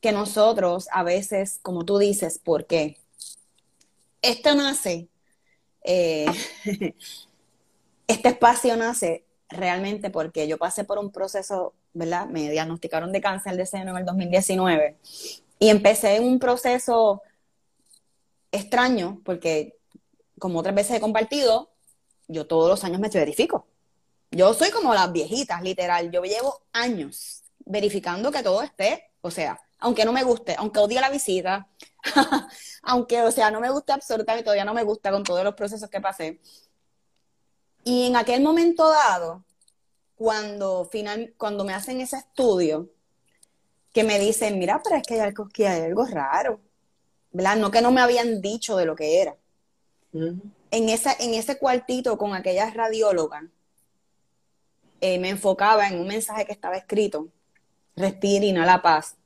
que 0.00 0.12
nosotros 0.12 0.88
a 0.92 1.02
veces, 1.02 1.60
como 1.62 1.84
tú 1.84 1.98
dices, 1.98 2.38
¿por 2.38 2.66
qué? 2.66 2.96
Esto 4.22 4.54
nace, 4.54 5.08
eh, 5.82 6.26
este 8.06 8.28
espacio 8.28 8.76
nace 8.76 9.24
realmente 9.50 10.10
porque 10.10 10.46
yo 10.48 10.58
pasé 10.58 10.84
por 10.84 10.98
un 10.98 11.10
proceso, 11.10 11.74
¿verdad? 11.92 12.26
Me 12.26 12.50
diagnosticaron 12.50 13.12
de 13.12 13.20
cáncer 13.20 13.56
de 13.56 13.66
seno 13.66 13.90
en 13.92 13.98
el 13.98 14.04
2019 14.04 14.96
y 15.58 15.68
empecé 15.68 16.20
un 16.20 16.38
proceso 16.38 17.22
extraño 18.52 19.20
porque, 19.24 19.76
como 20.38 20.60
otras 20.60 20.74
veces 20.74 20.96
he 20.96 21.00
compartido, 21.00 21.70
yo 22.28 22.46
todos 22.46 22.68
los 22.70 22.84
años 22.84 23.00
me 23.00 23.08
verifico. 23.08 23.66
Yo 24.30 24.54
soy 24.54 24.70
como 24.70 24.94
las 24.94 25.10
viejitas, 25.12 25.62
literal. 25.62 26.10
Yo 26.10 26.22
llevo 26.22 26.62
años 26.72 27.42
verificando 27.64 28.30
que 28.30 28.42
todo 28.42 28.62
esté, 28.62 29.10
o 29.20 29.30
sea, 29.30 29.60
aunque 29.78 30.04
no 30.04 30.12
me 30.12 30.22
guste, 30.22 30.54
aunque 30.58 30.78
odie 30.78 31.00
la 31.00 31.10
visita, 31.10 31.68
aunque, 32.82 33.22
o 33.22 33.30
sea, 33.30 33.50
no 33.50 33.60
me 33.60 33.70
guste 33.70 33.92
absolutamente, 33.92 34.44
todavía 34.44 34.64
no 34.64 34.74
me 34.74 34.84
gusta 34.84 35.10
con 35.10 35.24
todos 35.24 35.44
los 35.44 35.54
procesos 35.54 35.90
que 35.90 36.00
pasé. 36.00 36.40
Y 37.84 38.06
en 38.06 38.16
aquel 38.16 38.42
momento 38.42 38.88
dado, 38.90 39.44
cuando, 40.16 40.86
final, 40.86 41.34
cuando 41.38 41.64
me 41.64 41.74
hacen 41.74 42.00
ese 42.00 42.18
estudio, 42.18 42.90
que 43.92 44.04
me 44.04 44.18
dicen, 44.18 44.58
mira, 44.58 44.80
pero 44.82 44.96
es 44.96 45.02
que 45.06 45.14
hay 45.14 45.20
algo, 45.20 45.48
que 45.48 45.68
hay 45.68 45.82
algo 45.82 46.04
raro, 46.06 46.60
¿verdad? 47.32 47.56
No 47.56 47.70
que 47.70 47.82
no 47.82 47.92
me 47.92 48.00
habían 48.00 48.40
dicho 48.42 48.76
de 48.76 48.86
lo 48.86 48.96
que 48.96 49.22
era. 49.22 49.36
ujú, 50.12 50.52
En, 50.72 50.88
esa, 50.88 51.12
en 51.18 51.34
ese 51.34 51.58
cuartito 51.58 52.18
con 52.18 52.34
aquella 52.34 52.70
radióloga, 52.70 53.42
eh, 55.00 55.18
me 55.18 55.30
enfocaba 55.30 55.88
en 55.88 55.98
un 55.98 56.06
mensaje 56.06 56.44
que 56.46 56.52
estaba 56.52 56.76
escrito, 56.76 57.28
respira, 57.96 58.44
inhala 58.46 58.82
paz. 58.82 59.16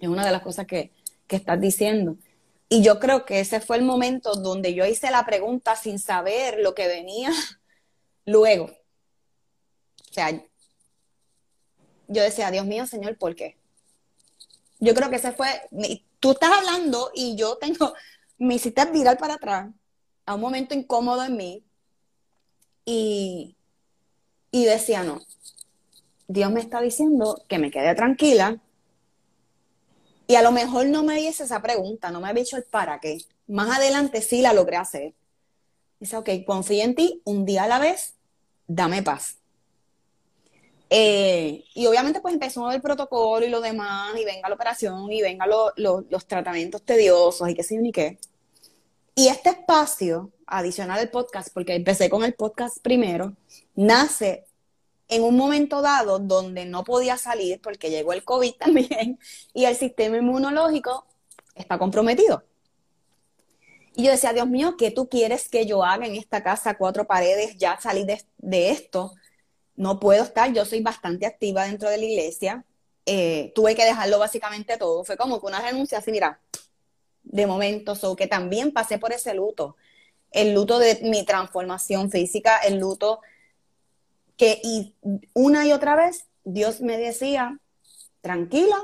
Es 0.00 0.08
una 0.08 0.24
de 0.24 0.32
las 0.32 0.42
cosas 0.42 0.66
que, 0.66 0.92
que 1.26 1.36
estás 1.36 1.60
diciendo. 1.60 2.16
Y 2.68 2.82
yo 2.82 3.00
creo 3.00 3.24
que 3.26 3.40
ese 3.40 3.60
fue 3.60 3.76
el 3.78 3.84
momento 3.84 4.34
donde 4.36 4.74
yo 4.74 4.86
hice 4.86 5.10
la 5.10 5.26
pregunta 5.26 5.76
sin 5.76 5.98
saber 5.98 6.58
lo 6.60 6.74
que 6.74 6.88
venía 6.88 7.30
luego. 8.30 8.64
O 8.64 10.12
sea, 10.12 10.30
yo 12.08 12.22
decía, 12.22 12.50
Dios 12.50 12.66
mío, 12.66 12.86
Señor, 12.86 13.16
¿por 13.16 13.34
qué? 13.34 13.56
Yo 14.78 14.94
creo 14.94 15.10
que 15.10 15.16
ese 15.16 15.32
fue, 15.32 15.48
tú 16.18 16.32
estás 16.32 16.50
hablando 16.50 17.10
y 17.14 17.36
yo 17.36 17.56
tengo, 17.58 17.94
me 18.38 18.54
hiciste 18.54 18.84
virar 18.86 19.18
para 19.18 19.34
atrás 19.34 19.70
a 20.26 20.34
un 20.34 20.40
momento 20.40 20.74
incómodo 20.74 21.24
en 21.24 21.36
mí 21.36 21.64
y, 22.84 23.56
y 24.50 24.64
decía, 24.64 25.02
no, 25.02 25.20
Dios 26.26 26.50
me 26.50 26.60
está 26.60 26.80
diciendo 26.80 27.44
que 27.48 27.58
me 27.58 27.70
quede 27.70 27.94
tranquila 27.94 28.60
y 30.26 30.36
a 30.36 30.42
lo 30.42 30.52
mejor 30.52 30.86
no 30.86 31.02
me 31.02 31.20
hice 31.20 31.44
esa 31.44 31.60
pregunta, 31.60 32.10
no 32.10 32.20
me 32.20 32.28
había 32.28 32.44
hecho 32.44 32.56
el 32.56 32.62
para 32.62 33.00
qué. 33.00 33.18
Más 33.48 33.76
adelante 33.76 34.22
sí 34.22 34.42
la 34.42 34.52
logré 34.52 34.76
hacer. 34.76 35.12
Dice, 35.98 36.16
ok, 36.16 36.28
confío 36.46 36.84
en 36.84 36.94
ti, 36.94 37.20
un 37.24 37.44
día 37.44 37.64
a 37.64 37.68
la 37.68 37.80
vez, 37.80 38.14
dame 38.72 39.02
paz. 39.02 39.36
Eh, 40.88 41.64
y 41.74 41.86
obviamente 41.86 42.20
pues 42.20 42.34
empezó 42.34 42.70
el 42.70 42.80
protocolo 42.80 43.44
y 43.44 43.48
lo 43.50 43.60
demás, 43.60 44.14
y 44.18 44.24
venga 44.24 44.48
la 44.48 44.54
operación, 44.54 45.10
y 45.12 45.22
venga 45.22 45.46
lo- 45.46 45.72
lo- 45.76 46.04
los 46.08 46.26
tratamientos 46.26 46.82
tediosos, 46.82 47.48
y 47.48 47.54
qué 47.54 47.62
sé 47.62 47.76
yo 47.76 47.80
ni 47.80 47.92
qué. 47.92 48.18
Y 49.14 49.28
este 49.28 49.50
espacio, 49.50 50.30
adicional 50.46 50.98
al 50.98 51.10
podcast, 51.10 51.50
porque 51.52 51.74
empecé 51.74 52.08
con 52.10 52.24
el 52.24 52.34
podcast 52.34 52.78
primero, 52.82 53.36
nace 53.74 54.46
en 55.08 55.22
un 55.24 55.36
momento 55.36 55.82
dado 55.82 56.18
donde 56.20 56.64
no 56.64 56.84
podía 56.84 57.16
salir 57.16 57.60
porque 57.60 57.90
llegó 57.90 58.12
el 58.12 58.24
COVID 58.24 58.52
también 58.58 59.18
y 59.52 59.64
el 59.64 59.76
sistema 59.76 60.16
inmunológico 60.16 61.06
está 61.54 61.78
comprometido. 61.78 62.44
Y 63.94 64.04
yo 64.04 64.12
decía, 64.12 64.32
Dios 64.32 64.48
mío, 64.48 64.76
¿qué 64.78 64.90
tú 64.90 65.08
quieres 65.08 65.48
que 65.48 65.66
yo 65.66 65.84
haga 65.84 66.06
en 66.06 66.14
esta 66.14 66.42
casa, 66.42 66.76
cuatro 66.78 67.06
paredes, 67.06 67.56
ya 67.58 67.78
salí 67.80 68.04
de, 68.04 68.22
de 68.38 68.70
esto? 68.70 69.12
No 69.76 69.98
puedo 69.98 70.22
estar, 70.22 70.52
yo 70.52 70.64
soy 70.64 70.80
bastante 70.82 71.26
activa 71.26 71.64
dentro 71.64 71.88
de 71.88 71.98
la 71.98 72.04
iglesia. 72.04 72.64
Eh, 73.06 73.52
tuve 73.54 73.74
que 73.74 73.84
dejarlo 73.84 74.18
básicamente 74.18 74.76
todo. 74.76 75.04
Fue 75.04 75.16
como 75.16 75.40
que 75.40 75.46
una 75.46 75.60
renuncia 75.60 75.98
así, 75.98 76.12
mira, 76.12 76.40
de 77.22 77.46
momento, 77.46 77.94
so 77.94 78.16
que 78.16 78.26
también 78.26 78.72
pasé 78.72 78.98
por 78.98 79.12
ese 79.12 79.34
luto. 79.34 79.76
El 80.30 80.54
luto 80.54 80.78
de 80.78 81.00
mi 81.02 81.24
transformación 81.24 82.10
física, 82.10 82.58
el 82.58 82.78
luto 82.78 83.20
que 84.36 84.60
y 84.62 84.94
una 85.34 85.66
y 85.66 85.72
otra 85.72 85.96
vez 85.96 86.26
Dios 86.44 86.80
me 86.80 86.96
decía, 86.96 87.58
tranquila, 88.20 88.76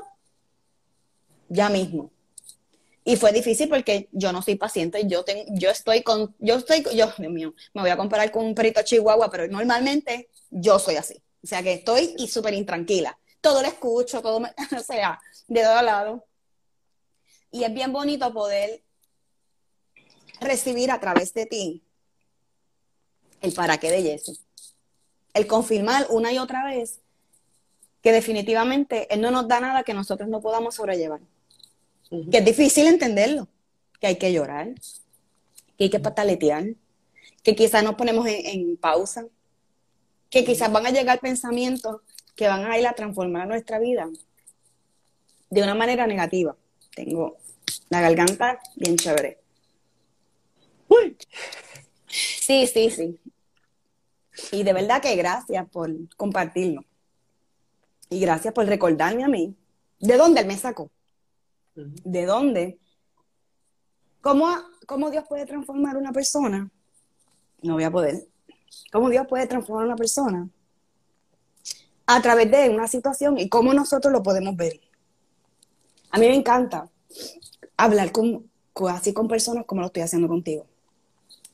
ya 1.49 1.69
mismo. 1.69 2.11
Y 3.07 3.17
fue 3.17 3.33
difícil 3.33 3.69
porque 3.69 4.09
yo 4.13 4.33
no 4.33 4.43
soy 4.43 4.57
paciente, 4.57 5.07
yo 5.07 5.25
tengo, 5.25 5.45
yo 5.55 5.71
estoy 5.71 6.03
con, 6.03 6.35
yo 6.39 6.57
estoy, 6.57 6.83
yo, 6.93 7.07
Dios 7.17 7.19
mío, 7.31 7.55
me 7.73 7.81
voy 7.81 7.91
a 7.91 7.97
comparar 7.97 8.31
con 8.31 8.45
un 8.45 8.55
perito 8.55 8.83
chihuahua, 8.83 9.31
pero 9.31 9.47
normalmente 9.47 10.29
yo 10.51 10.79
soy 10.79 10.97
así. 10.97 11.23
O 11.43 11.47
sea 11.47 11.63
que 11.63 11.75
estoy 11.75 12.15
y 12.19 12.29
súper 12.29 12.53
intranquila. 12.55 13.19
Todo 13.41 13.63
lo 13.63 13.69
escucho, 13.69 14.21
todo 14.21 14.41
me, 14.41 14.53
o 14.77 14.83
sea, 14.83 15.21
de 15.47 15.63
todo 15.63 15.83
lado. 15.83 16.27
Y 17.51 17.65
es 17.65 17.73
bien 17.73 17.93
bonito 17.93 18.33
poder 18.35 18.83
recibir 20.41 20.91
a 20.91 21.01
través 21.01 21.33
de 21.33 21.47
ti 21.47 21.83
el 23.41 23.55
para 23.55 23.79
qué 23.79 23.91
de 23.91 24.03
Jesús 24.03 24.47
el 25.37 25.47
confirmar 25.47 26.07
una 26.09 26.33
y 26.33 26.39
otra 26.39 26.65
vez 26.65 27.01
que 28.01 28.11
definitivamente 28.11 29.13
Él 29.13 29.21
no 29.21 29.31
nos 29.31 29.47
da 29.47 29.61
nada 29.61 29.83
que 29.83 29.93
nosotros 29.93 30.31
no 30.31 30.41
podamos 30.41 30.77
sobrellevar. 30.77 31.21
Que 32.11 32.39
es 32.39 32.45
difícil 32.45 32.87
entenderlo, 32.87 33.49
que 34.01 34.07
hay 34.07 34.17
que 34.17 34.33
llorar, 34.33 34.75
que 35.77 35.85
hay 35.85 35.91
que 35.91 35.99
pataletear, 35.99 36.65
que 37.43 37.57
quizás 37.57 37.83
nos 37.83 37.97
ponemos 37.97 38.27
en, 38.27 38.47
en 38.47 38.77
pausa, 38.77 39.27
que 40.31 40.45
quizás 40.45 40.71
van 40.71 40.87
a 40.87 40.91
llegar 40.91 41.21
pensamientos 41.21 42.01
que 42.35 42.47
van 42.49 42.65
a 42.65 42.79
ir 42.79 42.87
a 42.87 42.93
transformar 42.93 43.49
nuestra 43.49 43.79
vida 43.79 44.09
de 45.51 45.63
una 45.63 45.75
manera 45.75 46.07
negativa. 46.07 46.57
Tengo 46.95 47.37
la 47.89 48.01
garganta 48.01 48.61
bien 48.77 48.97
chévere. 48.97 49.39
Uy, 50.89 51.17
Sí, 52.47 52.67
sí, 52.67 52.91
sí. 52.91 53.21
Y 54.53 54.63
de 54.63 54.73
verdad 54.73 55.03
que 55.03 55.17
gracias 55.17 55.69
por 55.69 55.91
compartirlo. 56.17 56.85
Y 58.09 58.21
gracias 58.21 58.55
por 58.55 58.67
recordarme 58.67 59.25
a 59.25 59.29
mí 59.29 59.57
de 59.99 60.17
dónde 60.17 60.41
Él 60.43 60.47
me 60.47 60.57
sacó. 60.57 60.91
¿De 61.77 62.27
dónde? 62.27 62.79
¿Cómo, 64.20 64.49
¿Cómo 64.87 65.11
Dios 65.11 65.24
puede 65.29 65.47
transformar 65.47 65.97
una 65.97 66.12
persona? 66.12 66.70
No 67.62 67.74
voy 67.74 67.85
a 67.85 67.91
poder. 67.91 68.27
¿Cómo 68.93 69.11
Dios 69.11 69.27
puede 69.29 69.47
transformar 69.47 69.87
una 69.87 69.97
persona? 69.97 70.49
A 72.07 72.22
través 72.22 72.51
de 72.51 72.70
una 72.70 72.89
situación 72.89 73.39
y 73.39 73.49
cómo 73.49 73.74
nosotros 73.74 74.12
lo 74.12 74.22
podemos 74.22 74.57
ver. 74.57 74.81
A 76.11 76.18
mí 76.18 76.29
me 76.29 76.35
encanta 76.35 76.89
hablar 77.77 78.12
con, 78.12 78.51
así 78.89 79.12
con 79.12 79.29
personas 79.29 79.66
como 79.66 79.83
lo 79.83 79.89
estoy 79.89 80.03
haciendo 80.03 80.29
contigo. 80.29 80.66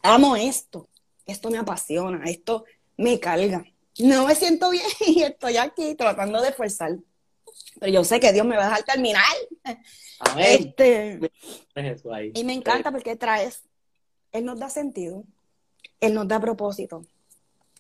Amo 0.03 0.37
esto. 0.37 0.89
Esto 1.27 1.51
me 1.51 1.59
apasiona. 1.59 2.25
Esto 2.27 2.65
me 2.97 3.19
carga. 3.19 3.65
No 3.99 4.27
me 4.27 4.35
siento 4.35 4.71
bien 4.71 4.87
y 5.07 5.23
estoy 5.23 5.57
aquí 5.57 5.95
tratando 5.95 6.41
de 6.41 6.49
esforzar. 6.51 6.99
Pero 7.79 7.93
yo 7.93 8.05
sé 8.05 8.21
que 8.21 8.33
Dios 8.33 8.47
me 8.47 8.57
va 8.57 8.67
a 8.67 8.69
dejar 8.69 8.85
terminar. 8.85 9.25
Amén. 10.21 10.73
Este, 10.77 11.33
y 12.35 12.45
me 12.45 12.53
encanta 12.53 12.93
porque 12.93 13.17
traes, 13.17 13.63
Él 14.31 14.45
nos 14.45 14.59
da 14.59 14.71
sentido, 14.71 15.25
Él 16.01 16.15
nos 16.15 16.29
da 16.29 16.39
propósito 16.41 17.05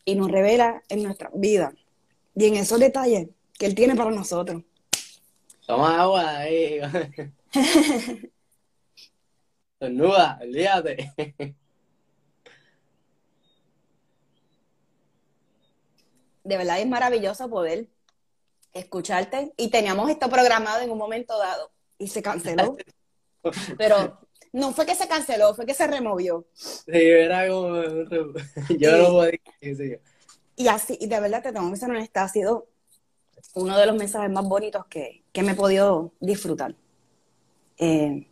y 0.04 0.14
nos 0.14 0.30
revela 0.30 0.82
en 0.88 1.02
nuestra 1.02 1.30
vida 1.34 1.72
y 2.34 2.46
en 2.46 2.56
esos 2.56 2.80
detalles 2.80 3.28
que 3.58 3.66
Él 3.66 3.74
tiene 3.74 3.94
para 3.94 4.10
nosotros. 4.10 4.62
Toma 5.66 6.00
agua 6.02 6.38
ahí. 6.38 6.80
Tornuda, 9.78 10.38
olvídate. 10.42 11.12
De 16.44 16.56
verdad 16.56 16.80
es 16.80 16.86
maravilloso 16.88 17.48
poder 17.48 17.88
escucharte 18.72 19.52
y 19.56 19.68
teníamos 19.68 20.10
esto 20.10 20.28
programado 20.28 20.82
en 20.82 20.90
un 20.90 20.98
momento 20.98 21.38
dado 21.38 21.70
y 21.98 22.08
se 22.08 22.22
canceló. 22.22 22.76
Pero 23.78 24.20
no 24.52 24.72
fue 24.72 24.86
que 24.86 24.94
se 24.94 25.08
canceló, 25.08 25.54
fue 25.54 25.66
que 25.66 25.74
se 25.74 25.86
removió. 25.86 26.46
Sí, 26.54 26.82
era 26.92 27.48
como. 27.48 27.82
Yo 28.78 28.96
no 28.96 29.22
decir. 29.22 29.40
sí. 29.60 29.96
y 30.56 30.68
así, 30.68 30.98
y 31.00 31.06
de 31.06 31.20
verdad 31.20 31.42
te 31.42 31.52
tengo 31.52 31.70
que 31.70 31.76
ser 31.76 31.90
honesta, 31.90 32.24
ha 32.24 32.28
sido 32.28 32.68
uno 33.54 33.78
de 33.78 33.86
los 33.86 33.96
mensajes 33.96 34.30
más 34.30 34.44
bonitos 34.44 34.86
que, 34.86 35.24
que 35.32 35.42
me 35.42 35.52
he 35.52 35.56
podido 35.56 36.12
disfrutar. 36.20 36.74
Eh, 37.78 38.28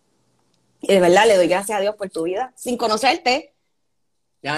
y 0.82 0.86
de 0.94 1.00
verdad 1.00 1.26
le 1.26 1.36
doy 1.36 1.48
gracias 1.48 1.78
a 1.78 1.80
Dios 1.80 1.96
por 1.96 2.08
tu 2.10 2.22
vida, 2.22 2.52
sin 2.56 2.76
conocerte, 2.76 3.54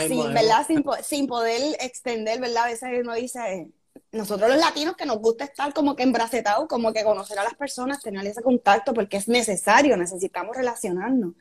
sin, 0.06 0.32
¿verdad? 0.32 0.66
Sin, 1.02 1.26
poder 1.26 1.76
extender, 1.80 2.40
¿verdad? 2.40 2.64
A 2.64 2.66
veces 2.68 2.88
uno 3.00 3.14
dice, 3.14 3.70
nosotros 4.12 4.50
los 4.50 4.58
latinos 4.58 4.96
que 4.96 5.06
nos 5.06 5.18
gusta 5.18 5.44
estar 5.44 5.72
como 5.72 5.96
que 5.96 6.02
embracetados, 6.02 6.68
como 6.68 6.92
que 6.92 7.02
conocer 7.02 7.38
a 7.38 7.44
las 7.44 7.54
personas, 7.54 8.02
tener 8.02 8.26
ese 8.26 8.42
contacto, 8.42 8.92
porque 8.94 9.16
es 9.16 9.26
necesario, 9.26 9.96
necesitamos 9.96 10.56
relacionarnos. 10.56 11.34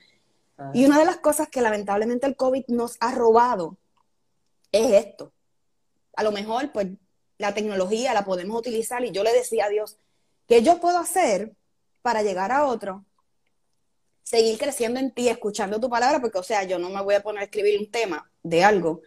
Ah. 0.58 0.72
Y 0.74 0.86
una 0.86 0.98
de 0.98 1.06
las 1.06 1.18
cosas 1.18 1.50
que 1.50 1.62
lamentablemente 1.62 2.28
el 2.28 2.36
COVID 2.36 2.66
nos 2.70 2.98
ha 3.02 3.14
robado 3.14 3.78
es 4.72 5.06
esto. 5.06 5.34
A 6.16 6.24
lo 6.24 6.32
mejor, 6.32 6.72
pues, 6.72 6.88
la 7.38 7.54
tecnología 7.54 8.14
la 8.14 8.24
podemos 8.24 8.58
utilizar 8.58 9.04
y 9.04 9.12
yo 9.12 9.24
le 9.24 9.34
decía 9.34 9.66
a 9.66 9.70
Dios, 9.70 9.98
¿qué 10.48 10.62
yo 10.62 10.80
puedo 10.80 10.98
hacer 10.98 11.54
para 12.02 12.24
llegar 12.24 12.52
a 12.52 12.66
otro 12.66 13.06
seguir 14.32 14.58
creciendo 14.58 15.00
en 15.00 15.12
ti, 15.12 15.28
escuchando 15.28 15.80
tu 15.80 15.90
palabra, 15.90 16.22
porque, 16.22 16.40
o 16.40 16.44
sea, 16.44 16.64
yo 16.64 16.80
no 16.80 16.90
me 16.90 17.02
voy 17.02 17.16
a 17.16 17.24
poner 17.24 17.42
a 17.42 17.46
escribir 17.46 17.78
un 17.80 17.92
tema 17.92 18.32
de 18.44 18.64
algo 18.64 19.02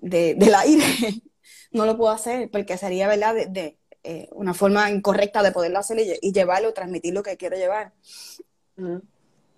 de, 0.00 0.34
del 0.34 0.54
aire, 0.54 0.84
no 1.70 1.86
lo 1.86 1.96
puedo 1.96 2.12
hacer, 2.12 2.50
porque 2.50 2.76
sería, 2.78 3.08
¿verdad?, 3.08 3.34
de, 3.48 3.76
eh, 4.04 4.28
una 4.32 4.54
forma 4.54 4.90
incorrecta 4.90 5.42
de 5.42 5.52
poderlo 5.52 5.78
hacer 5.78 5.98
y, 6.20 6.32
llevarlo, 6.32 6.72
transmitir 6.72 7.12
lo 7.12 7.22
que 7.22 7.36
quiero 7.36 7.56
llevar. 7.56 7.92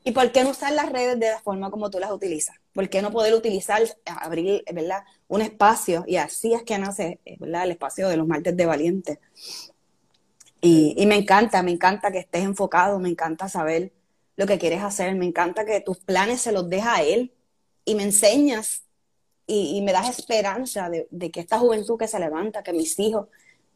¿Y 0.02 0.12
por 0.12 0.32
qué 0.32 0.44
no 0.44 0.50
usar 0.50 0.72
las 0.72 0.90
redes 0.90 1.20
de 1.20 1.30
la 1.30 1.40
forma 1.40 1.70
como 1.70 1.90
tú 1.90 1.98
las 1.98 2.10
utilizas? 2.10 2.56
¿Por 2.72 2.88
qué 2.88 3.02
no 3.02 3.10
poder 3.10 3.34
utilizar, 3.34 3.82
abrir, 4.04 4.64
¿verdad?, 4.72 5.04
un 5.28 5.42
espacio, 5.42 6.04
y 6.06 6.16
así 6.16 6.54
es 6.54 6.62
que 6.62 6.78
nace, 6.78 7.20
¿verdad?, 7.38 7.64
el 7.64 7.72
espacio 7.72 8.08
de 8.08 8.16
los 8.16 8.26
martes 8.26 8.56
de 8.56 8.66
valiente. 8.66 9.20
Y, 10.60 10.94
y 10.98 11.06
me 11.06 11.16
encanta, 11.16 11.62
me 11.62 11.70
encanta 11.70 12.10
que 12.10 12.18
estés 12.18 12.44
enfocado, 12.44 12.98
me 12.98 13.08
encanta 13.08 13.48
saber 13.48 13.92
lo 14.40 14.46
que 14.46 14.58
quieres 14.58 14.82
hacer. 14.82 15.14
Me 15.14 15.26
encanta 15.26 15.64
que 15.64 15.80
tus 15.80 15.98
planes 15.98 16.40
se 16.40 16.50
los 16.50 16.68
deja 16.68 16.96
a 16.96 17.02
Él 17.02 17.32
y 17.84 17.94
me 17.94 18.02
enseñas 18.02 18.84
y, 19.50 19.80
me 19.82 19.92
das 19.92 20.08
esperanza 20.08 20.88
de, 20.88 21.30
que 21.30 21.40
esta 21.40 21.58
juventud 21.58 21.98
que 21.98 22.06
se 22.06 22.20
levanta, 22.20 22.62
que 22.62 22.72
mis 22.72 22.98
hijos 22.98 23.26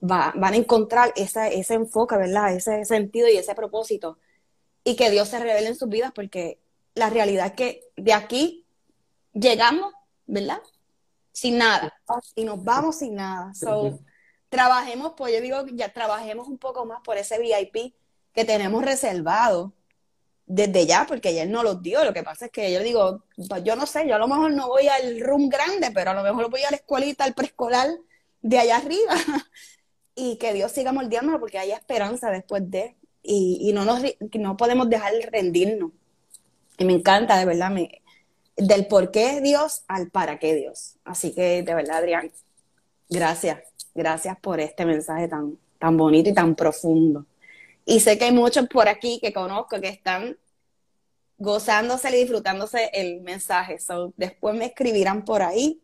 van 0.01 0.45
a 0.45 0.57
encontrar 0.57 1.13
ese 1.17 1.75
enfoque, 1.75 2.17
¿verdad? 2.17 2.55
Ese 2.55 2.85
sentido 2.85 3.29
y 3.29 3.37
ese 3.37 3.55
propósito. 3.55 4.19
Y 4.85 4.97
que 4.97 5.11
Dios 5.11 5.29
se 5.29 5.39
revele 5.39 5.69
en 5.69 5.77
sus 5.77 5.89
vidas 5.89 6.13
porque 6.15 6.61
la 6.95 7.11
realidad 7.11 7.47
es 7.47 7.53
que 7.53 7.89
de 7.97 8.13
aquí 8.13 8.65
llegamos, 9.33 9.93
¿verdad? 10.27 10.61
Sin 11.33 11.59
nada. 11.59 11.93
Y 12.37 12.45
nos 12.45 12.63
vamos 12.63 12.99
sin 12.99 13.17
nada. 13.17 13.53
So, 13.55 13.99
trabajemos, 14.49 15.15
pues 15.17 15.35
yo 15.35 15.41
digo, 15.41 15.67
ya 15.73 15.93
trabajemos 15.93 16.47
un 16.47 16.59
poco 16.59 16.85
más 16.85 17.01
por 17.03 17.17
ese 17.17 17.39
VIP 17.39 17.95
que 18.33 18.45
tenemos 18.45 18.85
reservado 18.85 19.73
desde 20.47 20.87
ya, 20.87 21.07
porque 21.09 21.31
ella 21.31 21.47
no 21.47 21.63
los 21.63 21.83
dio. 21.83 22.05
Lo 22.05 22.13
que 22.13 22.23
pasa 22.23 22.47
es 22.47 22.51
que 22.51 22.73
yo 22.73 22.81
digo, 22.81 23.25
pues 23.49 23.65
yo 23.65 23.77
no 23.77 23.87
sé, 23.87 24.07
yo 24.07 24.17
a 24.17 24.19
lo 24.19 24.29
mejor 24.29 24.53
no 24.53 24.69
voy 24.69 24.89
al 24.89 25.21
room 25.21 25.49
grande, 25.49 25.91
pero 25.93 26.11
a 26.11 26.15
lo 26.15 26.23
mejor 26.23 26.51
voy 26.51 26.63
a 26.63 26.71
la 26.71 26.77
escuelita, 26.77 27.25
al 27.25 27.35
preescolar 27.35 27.89
de 28.43 28.59
allá 28.59 28.77
arriba. 28.77 29.15
y 30.15 30.37
que 30.37 30.53
Dios 30.53 30.73
siga 30.73 30.93
moldeándolo 30.93 31.41
porque 31.41 31.59
hay 31.59 31.73
esperanza 31.73 32.31
después 32.31 32.71
de. 32.71 32.97
Y, 33.27 33.73
no, 33.73 33.87
nos, 33.87 34.03
no 34.35 34.57
podemos 34.57 34.91
dejar 34.91 35.15
de 35.15 35.23
rendirnos. 35.23 35.93
Y 36.77 36.85
me 36.85 36.93
encanta, 36.93 37.39
de 37.39 37.47
verdad, 37.47 37.71
me, 37.71 38.03
del 38.57 38.87
por 38.87 39.11
qué 39.11 39.41
Dios 39.41 39.83
al 39.89 40.11
para 40.11 40.39
qué 40.39 40.55
Dios. 40.55 40.97
Así 41.05 41.33
que, 41.35 41.63
de 41.63 41.75
verdad, 41.75 41.99
Adrián, 41.99 42.31
gracias. 43.09 43.61
Gracias 43.95 44.39
por 44.41 44.61
este 44.61 44.85
mensaje 44.85 45.29
tan, 45.29 45.57
tan 45.79 45.97
bonito 45.97 46.29
y 46.29 46.35
tan 46.35 46.55
profundo. 46.55 47.25
Y 47.85 48.01
sé 48.01 48.19
que 48.19 48.27
hay 48.27 48.33
muchos 48.33 48.67
por 48.69 48.89
aquí 48.89 49.19
que 49.21 49.33
conozco 49.33 49.81
que 49.81 49.89
están 49.89 50.39
gozándose 51.39 52.11
y 52.11 52.21
disfrutándose 52.21 52.91
el 52.93 53.21
mensaje. 53.21 53.79
después 54.17 54.55
me 54.55 54.67
escribirán 54.67 55.25
por 55.25 55.43
ahí. 55.43 55.81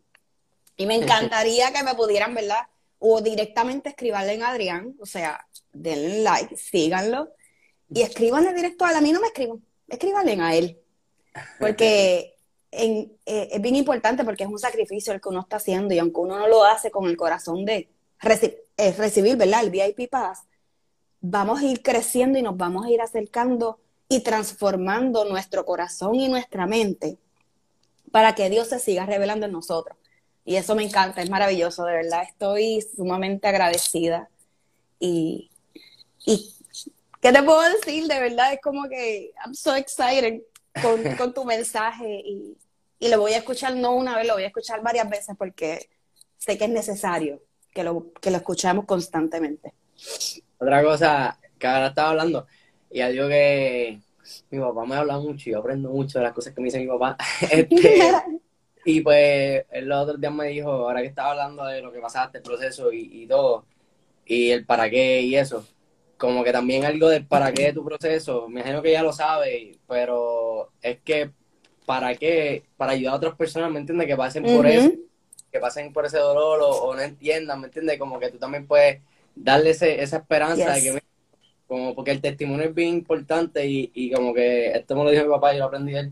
Y 0.77 0.85
me 0.85 0.95
encantaría 0.95 1.71
que 1.71 1.83
me 1.83 1.93
pudieran, 1.93 2.33
¿verdad? 2.33 2.67
O 2.97 3.21
directamente 3.21 3.89
escribirle 3.89 4.33
en 4.33 4.43
Adrián. 4.43 4.95
O 4.99 5.05
sea, 5.05 5.45
denle 5.71 6.23
like, 6.23 6.55
síganlo. 6.57 7.29
Y 7.93 8.01
escríbanle 8.01 8.53
directo 8.53 8.85
a 8.85 8.91
él. 8.91 8.97
A 8.97 9.01
mí 9.01 9.11
no 9.11 9.19
me 9.19 9.27
escriban. 9.27 9.63
Escríbanle 9.87 10.41
a 10.41 10.55
él. 10.55 10.79
Porque 11.59 12.35
eh, 12.71 13.11
es 13.25 13.61
bien 13.61 13.75
importante 13.75 14.23
porque 14.23 14.43
es 14.43 14.49
un 14.49 14.57
sacrificio 14.57 15.13
el 15.13 15.21
que 15.21 15.29
uno 15.29 15.41
está 15.41 15.57
haciendo. 15.57 15.93
Y 15.93 15.99
aunque 15.99 16.19
uno 16.19 16.39
no 16.39 16.47
lo 16.47 16.63
hace 16.63 16.89
con 16.89 17.05
el 17.05 17.17
corazón 17.17 17.63
de 17.63 17.89
eh, 18.77 18.91
recibir, 18.93 19.35
¿verdad? 19.35 19.63
El 19.63 19.69
VIP 19.69 20.09
Pass 20.09 20.45
vamos 21.21 21.61
a 21.61 21.65
ir 21.65 21.81
creciendo 21.81 22.37
y 22.37 22.41
nos 22.41 22.57
vamos 22.57 22.85
a 22.85 22.89
ir 22.89 23.01
acercando 23.01 23.79
y 24.09 24.21
transformando 24.21 25.23
nuestro 25.25 25.65
corazón 25.65 26.15
y 26.15 26.27
nuestra 26.27 26.67
mente 26.67 27.17
para 28.11 28.35
que 28.35 28.49
Dios 28.49 28.67
se 28.67 28.79
siga 28.79 29.05
revelando 29.05 29.45
en 29.45 29.53
nosotros. 29.53 29.97
Y 30.43 30.55
eso 30.55 30.75
me 30.75 30.83
encanta, 30.83 31.21
es 31.21 31.29
maravilloso, 31.29 31.85
de 31.85 31.93
verdad. 31.93 32.23
Estoy 32.23 32.81
sumamente 32.81 33.47
agradecida. 33.47 34.29
Y, 34.99 35.49
y 36.25 36.53
¿qué 37.21 37.31
te 37.31 37.43
puedo 37.43 37.61
decir? 37.61 38.07
De 38.07 38.19
verdad, 38.19 38.53
es 38.53 38.59
como 38.61 38.89
que 38.89 39.31
I'm 39.45 39.53
so 39.53 39.75
excited 39.75 40.41
con, 40.81 41.03
con 41.17 41.33
tu 41.33 41.45
mensaje 41.45 42.21
y, 42.25 42.57
y, 42.99 43.07
lo 43.07 43.19
voy 43.19 43.33
a 43.33 43.37
escuchar 43.37 43.75
no 43.75 43.95
una 43.95 44.17
vez, 44.17 44.27
lo 44.27 44.33
voy 44.33 44.43
a 44.43 44.47
escuchar 44.47 44.81
varias 44.81 45.09
veces 45.09 45.35
porque 45.37 45.89
sé 46.37 46.57
que 46.57 46.65
es 46.65 46.69
necesario 46.69 47.41
que 47.73 47.83
lo, 47.83 48.11
que 48.13 48.31
lo 48.31 48.37
escuchemos 48.37 48.85
constantemente. 48.85 49.73
Otra 50.61 50.83
cosa 50.83 51.39
que 51.57 51.65
ahora 51.65 51.87
estaba 51.87 52.11
hablando, 52.11 52.45
y 52.91 53.01
digo 53.01 53.27
que 53.27 53.99
mi 54.51 54.59
papá 54.59 54.85
me 54.85 54.95
habla 54.95 55.17
mucho 55.17 55.49
y 55.49 55.53
yo 55.53 55.59
aprendo 55.59 55.89
mucho 55.89 56.19
de 56.19 56.25
las 56.25 56.33
cosas 56.33 56.53
que 56.53 56.61
me 56.61 56.65
dice 56.65 56.79
mi 56.79 56.85
papá. 56.85 57.17
Este, 57.51 57.99
y 58.85 59.01
pues 59.01 59.65
el 59.71 59.87
los 59.87 60.03
otros 60.03 60.21
días 60.21 60.31
me 60.31 60.49
dijo, 60.49 60.69
ahora 60.69 61.01
que 61.01 61.07
estaba 61.07 61.31
hablando 61.31 61.65
de 61.65 61.81
lo 61.81 61.91
que 61.91 61.99
pasaste, 61.99 62.37
el 62.37 62.43
proceso 62.43 62.93
y, 62.93 63.25
todo, 63.25 63.65
y 64.23 64.51
el 64.51 64.63
para 64.63 64.87
qué 64.87 65.21
y 65.21 65.35
eso, 65.35 65.65
como 66.15 66.43
que 66.43 66.51
también 66.51 66.85
algo 66.85 67.09
del 67.09 67.25
para 67.25 67.51
qué 67.51 67.63
de 67.63 67.73
tu 67.73 67.83
proceso, 67.83 68.47
me 68.47 68.61
imagino 68.61 68.83
que 68.83 68.91
ya 68.91 69.01
lo 69.01 69.13
sabe, 69.13 69.79
pero 69.87 70.69
es 70.83 70.99
que 71.03 71.31
para 71.87 72.13
qué, 72.13 72.65
para 72.77 72.91
ayudar 72.91 73.15
a 73.15 73.17
otras 73.17 73.35
personas, 73.35 73.71
¿me 73.71 73.79
entiendes? 73.79 74.05
Que 74.05 74.15
pasen 74.15 74.43
por 74.43 74.67
eso, 74.67 74.91
que 75.51 75.59
pasen 75.59 75.91
por 75.91 76.05
ese 76.05 76.19
dolor 76.19 76.59
o, 76.61 76.69
o 76.69 76.95
no 76.95 77.01
entiendan, 77.01 77.61
¿me 77.61 77.65
entiendes? 77.65 77.97
Como 77.97 78.19
que 78.19 78.29
tú 78.29 78.37
también 78.37 78.67
puedes 78.67 79.01
darle 79.35 79.71
ese, 79.71 80.01
esa 80.01 80.17
esperanza 80.17 80.73
de 80.73 80.81
que 80.81 81.03
como 81.67 81.95
porque 81.95 82.11
el 82.11 82.19
testimonio 82.19 82.65
es 82.65 82.75
bien 82.75 82.89
importante 82.89 83.65
y, 83.65 83.91
y 83.93 84.11
como 84.11 84.33
que 84.33 84.71
esto 84.71 84.93
me 84.95 85.05
lo 85.05 85.09
dijo 85.09 85.23
mi 85.23 85.29
papá 85.29 85.55
y 85.55 85.57
lo 85.57 85.65
aprendí 85.65 85.95
él, 85.95 86.11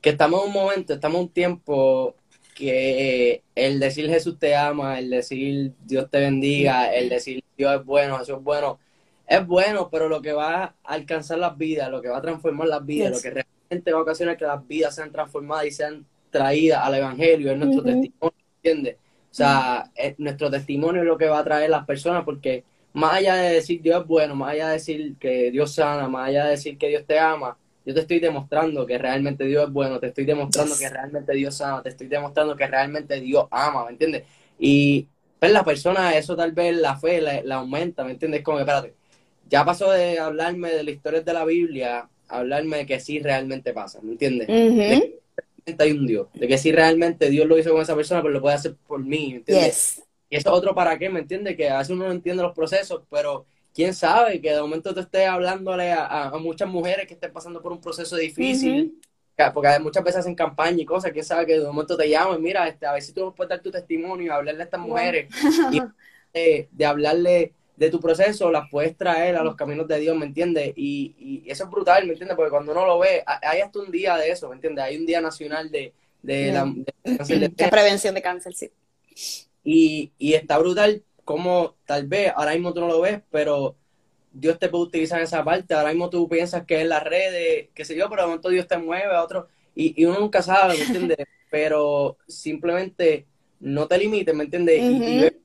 que 0.00 0.10
estamos 0.10 0.42
en 0.42 0.48
un 0.48 0.54
momento, 0.54 0.94
estamos 0.94 1.16
en 1.16 1.22
un 1.22 1.28
tiempo 1.30 2.14
que 2.54 3.42
el 3.54 3.80
decir 3.80 4.08
Jesús 4.08 4.38
te 4.38 4.54
ama, 4.54 4.98
el 4.98 5.10
decir 5.10 5.72
Dios 5.84 6.08
te 6.10 6.20
bendiga, 6.20 6.94
el 6.94 7.08
decir 7.08 7.42
Dios 7.56 7.80
es 7.80 7.84
bueno, 7.84 8.18
Jesús 8.18 8.36
es 8.36 8.44
bueno, 8.44 8.78
es 9.26 9.46
bueno, 9.46 9.88
pero 9.90 10.08
lo 10.08 10.22
que 10.22 10.32
va 10.32 10.62
a 10.62 10.74
alcanzar 10.84 11.38
las 11.38 11.58
vidas, 11.58 11.90
lo 11.90 12.00
que 12.00 12.08
va 12.08 12.18
a 12.18 12.22
transformar 12.22 12.68
las 12.68 12.86
vidas, 12.86 13.10
lo 13.12 13.20
que 13.20 13.30
realmente 13.30 13.92
va 13.92 13.98
a 13.98 14.02
ocasionar 14.02 14.36
que 14.36 14.44
las 14.44 14.66
vidas 14.66 14.94
sean 14.94 15.10
transformadas 15.10 15.66
y 15.66 15.70
sean 15.72 16.06
traídas 16.30 16.84
al 16.84 16.94
Evangelio, 16.94 17.50
es 17.50 17.58
nuestro 17.58 17.82
testimonio, 17.82 18.38
¿entiendes? 18.62 18.96
O 19.34 19.36
sea, 19.36 19.90
nuestro 20.18 20.48
testimonio 20.48 21.02
es 21.02 21.08
lo 21.08 21.18
que 21.18 21.26
va 21.26 21.40
a 21.40 21.44
traer 21.44 21.68
las 21.68 21.84
personas 21.84 22.22
porque 22.24 22.62
más 22.92 23.14
allá 23.14 23.34
de 23.34 23.54
decir 23.54 23.82
Dios 23.82 24.02
es 24.02 24.06
bueno, 24.06 24.36
más 24.36 24.52
allá 24.52 24.68
de 24.68 24.74
decir 24.74 25.16
que 25.18 25.50
Dios 25.50 25.74
sana, 25.74 26.06
más 26.06 26.28
allá 26.28 26.44
de 26.44 26.50
decir 26.52 26.78
que 26.78 26.88
Dios 26.88 27.04
te 27.04 27.18
ama, 27.18 27.58
yo 27.84 27.92
te 27.92 27.98
estoy 27.98 28.20
demostrando 28.20 28.86
que 28.86 28.96
realmente 28.96 29.42
Dios 29.44 29.66
es 29.66 29.72
bueno, 29.72 29.98
te 29.98 30.06
estoy 30.06 30.24
demostrando 30.24 30.76
que 30.78 30.88
realmente 30.88 31.32
Dios 31.32 31.56
sana, 31.56 31.82
te 31.82 31.88
estoy 31.88 32.06
demostrando 32.06 32.54
que 32.54 32.64
realmente 32.68 33.20
Dios 33.20 33.48
ama, 33.50 33.86
¿me 33.86 33.90
entiendes? 33.90 34.22
Y 34.56 35.08
pues 35.40 35.50
la 35.50 35.64
persona, 35.64 36.16
eso 36.16 36.36
tal 36.36 36.52
vez 36.52 36.76
la 36.76 36.96
fe 36.96 37.20
la, 37.20 37.56
aumenta, 37.56 38.04
¿me 38.04 38.12
entiendes? 38.12 38.44
Como 38.44 38.58
que, 38.58 38.62
espérate, 38.62 38.94
ya 39.48 39.64
pasó 39.64 39.90
de 39.90 40.20
hablarme 40.20 40.70
de 40.70 40.84
la 40.84 40.92
historia 40.92 41.22
de 41.22 41.32
la 41.32 41.44
Biblia 41.44 42.08
a 42.28 42.38
hablarme 42.38 42.76
de 42.76 42.86
que 42.86 43.00
sí 43.00 43.18
realmente 43.18 43.72
pasa, 43.72 43.98
¿me 44.00 44.12
entiendes? 44.12 44.46
Hay 45.78 45.92
un 45.92 46.06
Dios, 46.06 46.28
de 46.34 46.46
que 46.46 46.58
si 46.58 46.72
realmente 46.72 47.30
Dios 47.30 47.46
lo 47.46 47.58
hizo 47.58 47.72
con 47.72 47.82
esa 47.82 47.94
persona, 47.94 48.22
pues 48.22 48.34
lo 48.34 48.40
puede 48.40 48.54
hacer 48.54 48.76
por 48.86 49.02
mí, 49.02 49.30
¿me 49.30 49.36
entiendes? 49.36 50.02
Y 50.28 50.36
eso 50.36 50.50
es 50.50 50.54
otro 50.54 50.74
para 50.74 50.98
qué, 50.98 51.08
¿me 51.08 51.20
entiendes? 51.20 51.56
Que 51.56 51.70
a 51.70 51.78
veces 51.78 51.90
uno 51.90 52.06
no 52.06 52.12
entiende 52.12 52.42
los 52.42 52.54
procesos, 52.54 53.02
pero 53.10 53.46
quién 53.74 53.94
sabe 53.94 54.40
que 54.40 54.52
de 54.52 54.60
momento 54.60 54.94
te 54.94 55.00
esté 55.00 55.26
hablándole 55.26 55.92
a, 55.92 56.32
muchas 56.40 56.68
mujeres 56.68 57.06
que 57.06 57.14
estén 57.14 57.32
pasando 57.32 57.62
por 57.62 57.72
un 57.72 57.80
proceso 57.80 58.16
difícil, 58.16 59.00
porque 59.52 59.78
muchas 59.80 60.04
veces 60.04 60.20
hacen 60.20 60.34
campaña 60.34 60.82
y 60.82 60.84
cosas, 60.84 61.12
quién 61.12 61.24
sabe 61.24 61.46
que 61.46 61.58
de 61.58 61.66
momento 61.66 61.96
te 61.96 62.08
llaman, 62.08 62.40
mira, 62.40 62.68
este, 62.68 62.86
a 62.86 62.92
ver 62.92 63.02
si 63.02 63.12
tú 63.12 63.34
puedes 63.34 63.48
dar 63.48 63.60
tu 63.60 63.70
testimonio 63.70 64.26
y 64.26 64.30
hablarle 64.30 64.62
a 64.62 64.64
estas 64.64 64.80
mujeres, 64.80 65.28
y 65.72 65.80
de 66.70 66.86
hablarle 66.86 67.52
de 67.76 67.90
tu 67.90 68.00
proceso 68.00 68.50
las 68.50 68.68
puedes 68.70 68.96
traer 68.96 69.36
a 69.36 69.42
los 69.42 69.56
caminos 69.56 69.88
de 69.88 69.98
Dios, 69.98 70.16
¿me 70.16 70.26
entiendes? 70.26 70.72
Y, 70.76 71.14
y, 71.18 71.50
eso 71.50 71.64
es 71.64 71.70
brutal, 71.70 72.04
¿me 72.06 72.12
entiendes? 72.12 72.36
Porque 72.36 72.50
cuando 72.50 72.72
uno 72.72 72.86
lo 72.86 72.98
ve, 72.98 73.22
hay 73.26 73.60
hasta 73.60 73.80
un 73.80 73.90
día 73.90 74.16
de 74.16 74.30
eso, 74.30 74.48
¿me 74.48 74.54
entiendes? 74.54 74.84
Hay 74.84 74.96
un 74.96 75.06
día 75.06 75.20
nacional 75.20 75.70
de, 75.70 75.92
de, 76.22 76.52
la, 76.52 76.72
prevención 77.70 78.14
de 78.14 78.22
cáncer, 78.22 78.54
sí. 78.54 78.70
Y, 79.64 80.12
y 80.18 80.34
está 80.34 80.58
brutal 80.58 81.02
como 81.24 81.74
tal 81.86 82.06
vez 82.06 82.32
ahora 82.36 82.52
mismo 82.52 82.72
tú 82.72 82.80
no 82.80 82.88
lo 82.88 83.00
ves, 83.00 83.20
pero 83.30 83.76
Dios 84.32 84.58
te 84.58 84.68
puede 84.68 84.84
utilizar 84.84 85.18
en 85.18 85.24
esa 85.24 85.42
parte. 85.42 85.74
Ahora 85.74 85.90
mismo 85.90 86.10
tú 86.10 86.28
piensas 86.28 86.64
que 86.66 86.82
es 86.82 86.86
las 86.86 87.02
redes, 87.02 87.68
qué 87.74 87.84
sé 87.84 87.96
yo, 87.96 88.08
pero 88.10 88.22
de 88.22 88.28
momento 88.28 88.50
Dios 88.50 88.68
te 88.68 88.76
mueve 88.76 89.14
a 89.14 89.22
otro. 89.22 89.48
Y, 89.74 90.00
y 90.00 90.04
uno 90.04 90.20
nunca 90.20 90.42
sabe, 90.42 90.76
¿me 90.76 90.84
entiendes? 90.84 91.18
pero 91.54 92.18
simplemente 92.26 93.26
no 93.60 93.86
te 93.86 93.96
limites, 93.96 94.34
¿me 94.34 94.42
entiendes? 94.42 94.80
y, 94.82 95.43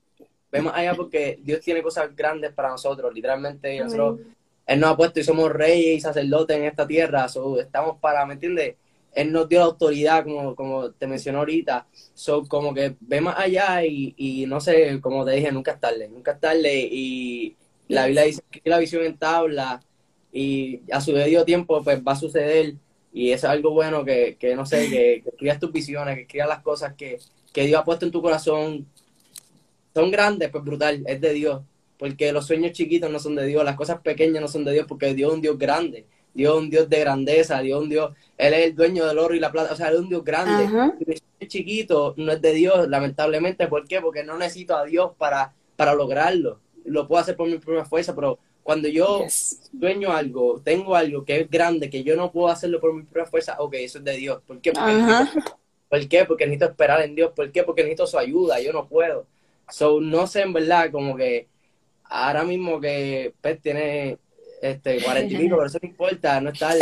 vemos 0.52 0.74
allá 0.76 0.94
porque 0.94 1.40
Dios 1.42 1.60
tiene 1.62 1.82
cosas 1.82 2.16
grandes 2.16 2.52
para 2.54 2.70
nosotros, 2.70 3.14
literalmente. 3.14 3.80
Nosotros, 3.80 4.20
Él 4.66 4.80
nos 4.80 4.92
ha 4.92 4.98
puesto 4.98 5.20
y 5.20 5.24
somos 5.24 5.52
reyes 5.52 5.98
y 5.98 6.02
sacerdotes 6.02 6.58
en 6.58 6.66
esta 6.66 6.88
tierra. 6.88 7.28
estamos 7.60 7.98
para, 8.00 8.26
¿me 8.26 8.34
entiendes? 8.34 8.76
Él 9.14 9.32
nos 9.32 9.50
dio 9.50 9.60
la 9.60 9.66
autoridad, 9.66 10.24
como, 10.24 10.56
como 10.56 10.92
te 10.92 11.08
mencionó 11.08 11.40
ahorita. 11.40 11.88
So, 12.14 12.48
como 12.48 12.74
que 12.74 12.96
ve 13.00 13.22
más 13.22 13.38
allá 13.40 13.84
y, 13.84 14.14
y 14.18 14.46
no 14.46 14.60
sé, 14.60 15.00
como 15.02 15.26
te 15.26 15.32
dije, 15.32 15.52
nunca 15.52 15.72
es 15.72 15.80
tarde, 15.80 16.08
nunca 16.08 16.34
es 16.34 16.40
tarde. 16.40 16.88
Y 16.92 17.56
la 17.88 18.06
Biblia 18.06 18.24
dice 18.24 18.42
que 18.52 18.70
la 18.70 18.78
visión 18.78 19.04
en 19.04 19.18
tabla 19.18 19.82
y 20.32 20.82
a 20.92 21.02
su 21.02 21.12
debido 21.12 21.44
tiempo 21.46 21.84
pues 21.84 22.02
va 22.08 22.14
a 22.14 22.16
suceder. 22.16 22.76
Y 23.12 23.32
es 23.32 23.44
algo 23.44 23.72
bueno 23.72 24.06
que, 24.06 24.38
que 24.40 24.56
no 24.56 24.66
sé, 24.66 24.88
que, 24.88 25.22
que 25.24 25.30
escribas 25.30 25.60
tus 25.60 25.72
visiones, 25.72 26.16
que 26.16 26.22
escribas 26.22 26.48
las 26.48 26.62
cosas 26.62 26.94
que, 26.94 27.18
que 27.52 27.66
Dios 27.66 27.82
ha 27.82 27.84
puesto 27.84 28.06
en 28.06 28.12
tu 28.12 28.22
corazón. 28.22 28.88
Son 30.00 30.12
grandes, 30.12 30.50
pues 30.50 30.64
brutal, 30.64 31.04
es 31.06 31.20
de 31.20 31.34
Dios. 31.34 31.62
Porque 31.98 32.32
los 32.32 32.48
sueños 32.48 32.72
chiquitos 32.72 33.12
no 33.12 33.20
son 33.20 33.36
de 33.36 33.46
Dios, 33.46 33.66
las 33.66 33.76
cosas 33.76 34.00
pequeñas 34.00 34.42
no 34.42 34.48
son 34.48 34.64
de 34.64 34.72
Dios, 34.72 34.86
porque 34.88 35.14
Dios 35.14 35.30
es 35.30 35.36
un 35.36 35.42
Dios 35.42 35.58
grande. 35.58 36.06
Dios 36.34 36.56
es 36.56 36.62
un 36.62 36.70
Dios 36.70 36.90
de 36.90 37.00
grandeza, 37.02 37.60
Dios 37.60 37.80
es 37.80 37.84
un 37.84 37.90
Dios, 37.90 38.14
Él 38.38 38.54
es 38.54 38.68
el 38.68 38.76
dueño 38.76 39.06
del 39.06 39.20
oro 39.20 39.36
y 39.36 39.40
la 39.40 39.52
plata, 39.52 39.74
o 39.74 39.76
sea, 39.76 39.90
Él 39.90 39.96
es 39.96 40.00
un 40.00 40.10
Dios 40.10 40.24
grande. 40.24 40.70
El 41.40 41.48
chiquito 41.50 42.14
no 42.16 42.32
es 42.32 42.42
de 42.42 42.54
Dios, 42.54 42.88
lamentablemente, 42.88 43.68
¿por 43.68 43.86
qué? 43.86 44.00
Porque 44.00 44.24
no 44.24 44.38
necesito 44.38 44.78
a 44.78 44.86
Dios 44.86 45.12
para, 45.18 45.54
para 45.76 45.94
lograrlo. 45.94 46.60
Lo 46.86 47.06
puedo 47.06 47.22
hacer 47.22 47.36
por 47.36 47.50
mi 47.50 47.58
propia 47.58 47.84
fuerza, 47.84 48.16
pero 48.16 48.40
cuando 48.64 48.88
yo 48.88 49.26
sueño 49.28 50.14
algo, 50.14 50.62
tengo 50.64 50.96
algo 50.96 51.26
que 51.26 51.42
es 51.42 51.50
grande, 51.50 51.90
que 51.90 52.04
yo 52.06 52.16
no 52.16 52.32
puedo 52.32 52.48
hacerlo 52.48 52.80
por 52.80 52.94
mi 52.94 53.04
propia 53.04 53.26
fuerza, 53.26 53.56
ok, 53.60 53.74
eso 53.74 53.98
es 53.98 54.06
de 54.06 54.16
Dios. 54.16 54.42
¿Por 54.48 54.62
qué? 54.62 54.72
Porque, 54.72 54.94
necesito, 54.94 55.42
¿por 55.90 56.08
qué? 56.08 56.26
Porque 56.26 56.46
necesito 56.46 56.66
esperar 56.66 57.02
en 57.02 57.16
Dios. 57.16 57.32
¿Por 57.36 57.52
qué? 57.52 57.64
Porque 57.64 57.82
necesito 57.82 58.08
su 58.08 58.18
ayuda, 58.18 58.62
yo 58.62 58.72
no 58.72 58.88
puedo. 58.88 59.26
So, 59.70 60.02
no 60.02 60.28
sé, 60.28 60.42
en 60.42 60.54
verdad, 60.54 60.92
como 60.92 61.16
que 61.16 61.48
ahora 62.04 62.44
mismo 62.44 62.80
que 62.80 63.34
Pet 63.42 63.62
tiene 63.62 64.18
este, 64.62 65.02
cuarenta 65.02 65.34
y 65.34 65.38
pico, 65.38 65.56
pero 65.56 65.68
eso 65.68 65.80
no 65.82 65.90
importa, 65.90 66.42
no 66.42 66.50
está. 66.50 66.74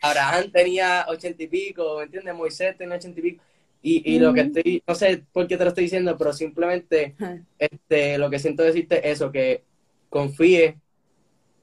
Abraham 0.00 0.50
tenía 0.52 1.06
ochenta 1.08 1.42
y 1.42 1.46
pico, 1.46 1.98
¿me 1.98 2.04
entiendes? 2.04 2.34
Moisés 2.34 2.76
tenía 2.76 2.96
ochenta 2.96 3.20
y 3.20 3.22
pico. 3.22 3.42
Y, 3.82 4.14
y 4.14 4.18
lo 4.18 4.34
que 4.34 4.40
estoy, 4.40 4.82
no 4.86 4.94
sé 4.96 5.22
por 5.32 5.46
qué 5.46 5.56
te 5.56 5.62
lo 5.62 5.68
estoy 5.68 5.84
diciendo, 5.84 6.16
pero 6.18 6.32
simplemente 6.32 7.14
este, 7.58 8.18
lo 8.18 8.28
que 8.28 8.40
siento 8.40 8.64
decirte 8.64 8.98
es 8.98 9.16
eso, 9.16 9.30
que 9.30 9.62
confíe, 10.08 10.78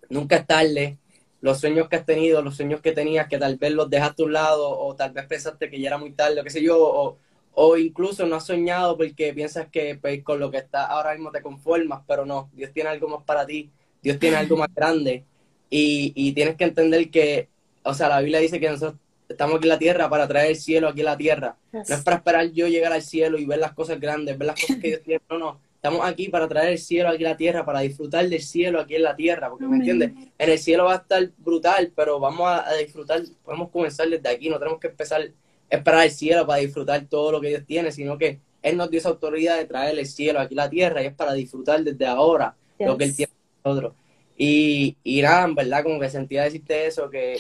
nunca 0.10 0.38
es 0.38 0.48
tarde, 0.48 0.98
los 1.42 1.60
sueños 1.60 1.90
que 1.90 1.98
has 1.98 2.06
tenido, 2.06 2.42
los 2.42 2.56
sueños 2.56 2.80
que 2.80 2.94
tenías, 2.94 3.28
que 3.28 3.38
tal 3.38 3.58
vez 3.58 3.74
los 3.74 3.90
dejaste 3.90 4.24
a 4.24 4.26
un 4.26 4.32
lado, 4.32 4.70
o 4.80 4.96
tal 4.96 5.12
vez 5.12 5.26
pensaste 5.26 5.70
que 5.70 5.78
ya 5.78 5.90
era 5.90 5.98
muy 5.98 6.12
tarde, 6.12 6.40
o 6.40 6.44
qué 6.46 6.50
sé 6.50 6.64
yo, 6.64 6.78
o, 6.80 7.18
o 7.56 7.78
incluso 7.78 8.26
no 8.26 8.36
has 8.36 8.46
soñado 8.46 8.98
porque 8.98 9.34
piensas 9.34 9.68
que 9.70 9.96
pues, 9.96 10.24
con 10.24 10.40
lo 10.40 10.50
que 10.52 10.58
está 10.58 10.86
ahora 10.86 11.14
mismo 11.14 11.32
te 11.32 11.42
conformas, 11.42 12.02
pero 12.08 12.26
no, 12.26 12.50
Dios 12.54 12.72
tiene 12.74 12.90
algo 12.90 13.08
más 13.08 13.24
para 13.24 13.46
ti 13.46 13.72
Dios 14.04 14.20
tiene 14.20 14.36
algo 14.36 14.58
más 14.58 14.68
grande 14.76 15.24
y, 15.70 16.34
tienes 16.34 16.56
que 16.56 16.66
entender 16.66 17.10
que, 17.10 17.48
o 17.82 17.96
sea, 17.96 18.10
la 18.10 18.20
Biblia 18.20 18.40
dice 18.40 18.60
que 18.60 18.70
nosotros 18.70 19.00
estamos 19.28 19.56
aquí 19.56 19.66
en 19.66 19.70
la 19.70 19.80
tierra 19.80 20.10
para 20.10 20.28
traer 20.28 20.52
el 20.52 20.56
cielo 20.58 20.90
aquí 20.90 21.00
en 21.00 21.06
la 21.06 21.18
tierra. 21.18 21.58
No 21.72 21.82
es 21.82 22.04
para 22.04 22.18
esperar 22.18 22.52
yo 22.52 22.68
llegar 22.68 22.94
al 22.94 23.02
cielo 23.02 23.40
y 23.40 23.46
ver 23.46 23.58
las 23.58 23.74
cosas 23.74 24.00
grandes, 24.00 24.38
ver 24.38 24.48
las 24.48 24.60
cosas 24.60 24.78
que 24.78 24.90
Dios 24.90 25.02
tiene. 25.02 25.22
No, 25.30 25.40
no. 25.40 25.60
Estamos 25.76 26.06
aquí 26.06 26.30
para 26.30 26.48
traer 26.48 26.74
el 26.74 26.78
cielo 26.78 27.10
aquí 27.10 27.24
en 27.24 27.30
la 27.30 27.38
tierra, 27.38 27.66
para 27.66 27.80
disfrutar 27.80 28.30
del 28.30 28.42
cielo 28.42 28.80
aquí 28.80 28.96
en 28.96 29.04
la 29.04 29.16
tierra, 29.16 29.50
porque 29.50 29.66
me 29.66 29.78
entiendes, 29.78 30.12
en 30.38 30.50
el 30.50 30.60
cielo 30.60 30.86
va 30.86 30.94
a 30.94 30.98
estar 30.98 31.30
brutal, 31.38 31.92
pero 31.96 32.20
vamos 32.20 32.48
a, 32.48 32.74
disfrutar, 32.76 33.22
podemos 33.44 33.70
comenzar 33.70 34.08
desde 34.08 34.30
aquí, 34.30 34.50
no 34.50 34.60
tenemos 34.60 34.80
que 34.80 34.88
empezar 34.88 35.30
esperar 35.70 36.06
el 36.06 36.12
cielo 36.12 36.46
para 36.46 36.60
disfrutar 36.60 37.06
todo 37.06 37.32
lo 37.32 37.42
que 37.42 37.50
Dios 37.50 37.64
tiene, 37.66 37.92
sino 37.92 38.18
que 38.18 38.40
Él 38.62 38.78
nos 38.78 38.90
dio 38.90 39.00
esa 39.00 39.10
autoridad 39.10 39.58
de 39.58 39.66
traer 39.66 39.98
el 39.98 40.06
cielo 40.06 40.40
aquí 40.40 40.54
en 40.54 40.58
la 40.58 40.70
tierra 40.70 41.02
y 41.02 41.08
es 41.08 41.14
para 41.14 41.34
disfrutar 41.34 41.84
desde 41.84 42.06
ahora 42.06 42.56
lo 42.80 42.98
que 42.98 43.06
Él 43.06 43.16
tiene 43.16 43.34
nosotros. 43.64 43.94
Y, 44.38 44.98
y 45.04 45.22
nada, 45.22 45.46
en 45.46 45.56
verdad, 45.56 45.84
como 45.84 46.00
que 46.00 46.10
sentía 46.10 46.44
decirte 46.44 46.88
eso, 46.88 47.10
que, 47.10 47.38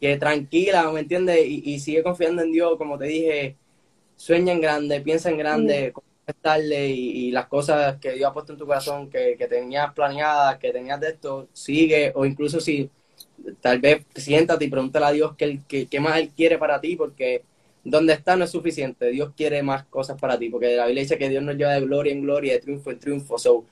que, 0.00 0.16
tranquila, 0.18 0.90
¿me 0.92 1.00
entiendes? 1.00 1.38
Y, 1.46 1.78
sigue 1.80 2.02
confiando 2.02 2.42
en 2.42 2.52
Dios, 2.52 2.76
como 2.76 2.98
te 2.98 3.06
dije, 3.06 3.56
sueña 4.16 4.52
en 4.52 4.60
grande, 4.60 5.00
piensa 5.00 5.30
en 5.30 5.38
grande, 5.38 5.92
estarle 6.26 6.88
y, 6.88 7.28
y, 7.28 7.30
las 7.30 7.46
cosas 7.46 7.96
que 7.96 8.12
Dios 8.12 8.30
ha 8.30 8.32
puesto 8.34 8.52
en 8.52 8.58
tu 8.58 8.66
corazón, 8.66 9.10
que, 9.10 9.36
que 9.36 9.46
tenías 9.48 9.92
planeadas, 9.94 10.58
que 10.58 10.72
tenías 10.72 11.00
de 11.00 11.08
esto, 11.08 11.48
sigue, 11.52 12.12
o 12.14 12.26
incluso 12.26 12.60
si 12.60 12.90
tal 13.60 13.78
vez 13.80 14.04
siéntate 14.14 14.64
y 14.64 14.68
pregúntale 14.68 15.06
a 15.06 15.12
Dios 15.12 15.34
qué, 15.36 15.60
qué, 15.68 16.00
más 16.00 16.18
Él 16.18 16.30
quiere 16.36 16.58
para 16.58 16.80
ti, 16.80 16.96
porque 16.96 17.42
donde 17.84 18.12
está 18.12 18.36
no 18.36 18.44
es 18.44 18.50
suficiente, 18.50 19.10
Dios 19.10 19.32
quiere 19.36 19.62
más 19.62 19.84
cosas 19.84 20.20
para 20.20 20.38
ti, 20.38 20.50
porque 20.50 20.76
la 20.76 20.86
Biblia 20.86 21.02
dice 21.02 21.18
que 21.18 21.28
Dios 21.28 21.42
nos 21.42 21.56
lleva 21.56 21.72
de 21.72 21.80
gloria 21.80 22.12
en 22.12 22.22
gloria, 22.22 22.52
de 22.54 22.60
triunfo 22.60 22.90
en 22.90 22.98
triunfo, 22.98 23.38
so 23.38 23.64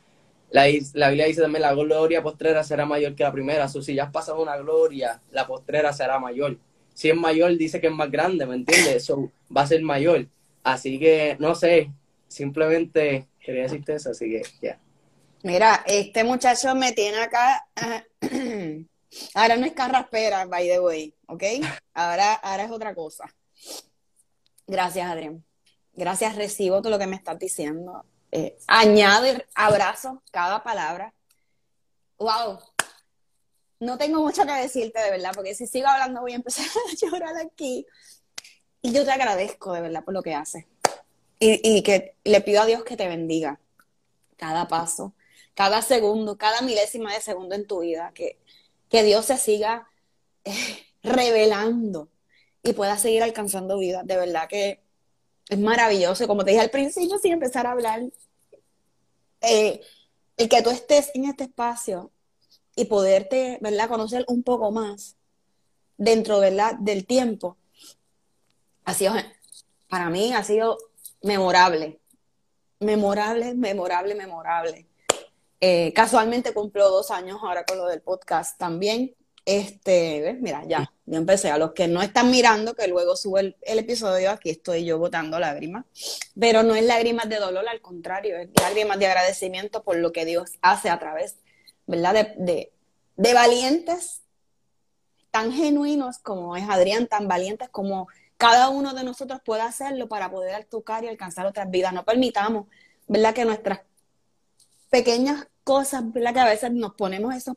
la, 0.51 0.64
Biblia 0.64 1.27
dice 1.27 1.43
también 1.43 1.62
la 1.62 1.75
gloria 1.75 2.23
postrera 2.23 2.64
será 2.64 2.87
mayor 2.87 3.14
que 3.14 3.23
la 3.23 3.33
primera. 3.33 3.66
O 3.66 3.83
si 3.83 3.95
ya 3.95 4.05
has 4.05 4.11
pasado 4.11 4.43
una 4.43 4.57
gloria, 4.57 5.21
la 5.31 5.47
postrera 5.47 5.93
será 5.93 6.19
mayor. 6.19 6.57
Si 6.95 7.11
es 7.11 7.16
mayor, 7.16 7.57
dice 7.57 7.81
que 7.81 7.89
es 7.89 7.93
más 7.93 8.11
grande, 8.11 8.47
¿me 8.47 8.55
entiendes? 8.55 8.97
Eso 8.97 9.31
va 9.55 9.62
a 9.62 9.66
ser 9.66 9.83
mayor. 9.83 10.27
Así 10.64 10.99
que, 10.99 11.37
no 11.39 11.55
sé, 11.55 11.91
simplemente 12.27 13.27
quería 13.41 13.62
decirte 13.62 13.95
eso, 13.95 14.11
así 14.11 14.31
que 14.31 14.43
ya. 14.61 14.79
Mira, 15.43 15.85
este 15.87 16.25
muchacho 16.25 16.75
me 16.75 16.93
tiene 16.93 17.19
acá. 17.19 17.66
ahora 19.35 19.57
no 19.57 19.67
es 19.67 19.73
carraspera, 19.73 20.47
by 20.47 20.69
the 20.69 20.81
way, 20.81 21.15
¿ok? 21.27 21.43
Ahora, 21.95 22.35
ahora 22.35 22.65
es 22.65 22.71
otra 22.71 22.95
cosa. 22.95 23.33
Gracias, 24.67 25.11
Adrián. 25.11 25.45
Gracias, 25.95 26.37
recibo 26.37 26.81
todo 26.81 26.91
lo 26.91 26.99
que 26.99 27.07
me 27.07 27.17
estás 27.17 27.39
diciendo. 27.39 28.05
Eh, 28.31 28.59
añade 28.67 29.47
abrazo 29.55 30.23
cada 30.31 30.63
palabra. 30.63 31.15
Wow. 32.19 32.59
No 33.81 33.97
tengo 33.97 34.21
mucho 34.21 34.45
que 34.45 34.53
decirte 34.53 35.01
de 35.01 35.11
verdad, 35.11 35.33
porque 35.35 35.55
si 35.55 35.67
sigo 35.67 35.89
hablando 35.89 36.21
voy 36.21 36.33
a 36.33 36.37
empezar 36.37 36.67
a 36.67 36.95
llorar 37.01 37.37
aquí. 37.39 37.87
Y 38.83 38.93
yo 38.93 39.05
te 39.05 39.11
agradezco 39.11 39.73
de 39.73 39.81
verdad 39.81 40.05
por 40.05 40.15
lo 40.15 40.23
que 40.23 40.35
haces. 40.35 40.67
Y, 41.41 41.83
que 41.83 42.17
le 42.25 42.41
pido 42.41 42.63
a 42.63 42.67
Dios 42.67 42.83
que 42.83 42.97
te 42.97 43.07
bendiga 43.07 43.61
cada 44.37 44.67
paso, 44.67 45.15
cada 45.55 45.83
segundo, 45.83 46.37
cada 46.37 46.63
milésima 46.63 47.15
de 47.15 47.21
segundo 47.21 47.55
en 47.55 47.65
tu 47.65 47.81
vida, 47.81 48.11
que, 48.13 48.41
que 48.89 49.03
Dios 49.03 49.26
se 49.26 49.36
siga 49.36 49.89
eh, 50.45 50.86
revelando 51.03 52.09
y 52.62 52.72
pueda 52.72 52.99
seguir 52.99 53.22
alcanzando 53.22 53.78
vida. 53.78 54.03
De 54.05 54.16
verdad 54.16 54.49
que 54.49 54.82
es 55.49 55.59
maravilloso. 55.59 56.26
Como 56.26 56.45
te 56.45 56.51
dije 56.53 56.62
al 56.62 56.70
principio, 56.70 57.18
sin 57.18 57.32
empezar 57.32 57.66
a 57.66 57.72
hablar, 57.72 58.03
eh, 59.41 59.80
el 60.36 60.49
que 60.49 60.62
tú 60.62 60.70
estés 60.70 61.11
en 61.14 61.24
este 61.24 61.45
espacio 61.45 62.12
y 62.76 62.84
poderte, 62.84 63.59
¿verdad?, 63.61 63.89
conocer 63.89 64.24
un 64.28 64.43
poco 64.43 64.70
más 64.70 65.16
dentro, 65.97 66.39
¿verdad?, 66.41 66.74
del 66.78 67.07
tiempo, 67.07 67.57
ha 68.84 68.95
sido, 68.95 69.14
para 69.89 70.11
mí, 70.11 70.32
ha 70.32 70.45
sido 70.45 70.78
memorable. 71.22 72.01
Memorable, 72.80 73.55
memorable, 73.55 74.14
memorable. 74.14 74.88
Eh, 75.61 75.93
casualmente 75.93 76.55
cumplo 76.55 76.89
dos 76.89 77.11
años 77.11 77.39
ahora 77.43 77.65
con 77.65 77.79
lo 77.79 77.87
del 77.87 78.01
podcast 78.01 78.59
también. 78.59 79.15
Este. 79.45 80.37
Mira, 80.41 80.65
ya, 80.67 80.93
ya 81.07 81.19
empecé. 81.19 81.51
A 81.51 81.59
los 81.59 81.73
que 81.73 81.89
no 81.89 82.03
están 82.03 82.31
mirando, 82.31 82.75
que 82.75 82.87
luego 82.87 83.17
sube 83.17 83.57
el, 83.63 83.79
episodio, 83.79 84.31
aquí 84.31 84.51
estoy 84.51 84.85
yo 84.85 84.99
botando 84.99 85.39
lágrimas. 85.39 85.87
Pero 86.39 86.63
no 86.63 86.75
es 86.75 86.85
lágrimas 86.85 87.29
de 87.29 87.37
dolor, 87.37 87.67
al 87.67 87.81
contrario, 87.81 88.37
es 88.39 88.51
lágrimas 88.61 88.99
de 88.99 89.07
agradecimiento 89.07 89.83
por 89.83 89.97
lo 89.97 90.13
que 90.13 90.27
Dios 90.27 90.53
hace 90.61 90.91
a 90.91 90.99
través, 90.99 91.37
¿verdad? 91.87 92.35
De, 92.37 92.73
de, 93.17 93.35
valientes 93.35 94.21
tan 95.31 95.51
genuinos 95.53 96.19
como 96.19 96.57
es 96.57 96.69
Adrián, 96.69 97.07
tan 97.07 97.27
valientes 97.27 97.69
como 97.71 98.09
cada 98.37 98.69
uno 98.69 98.93
de 98.93 99.03
nosotros 99.03 99.41
puede 99.45 99.63
hacerlo 99.63 100.09
para 100.09 100.31
poder 100.31 100.65
tocar 100.67 101.05
y 101.05 101.09
alcanzar 101.09 101.47
otras 101.47 101.71
vidas. 101.71 101.95
No 101.95 102.05
permitamos, 102.05 102.67
¿verdad? 103.07 103.35
Que 103.35 103.47
nuestras 103.47 103.81
pequeñas 104.91 105.47
cosas, 105.64 106.12
¿verdad? 106.12 106.34
Que 106.34 106.41
a 106.41 106.47
veces 106.47 106.72
nos 106.72 106.95
ponemos 106.95 107.34
esos 107.34 107.55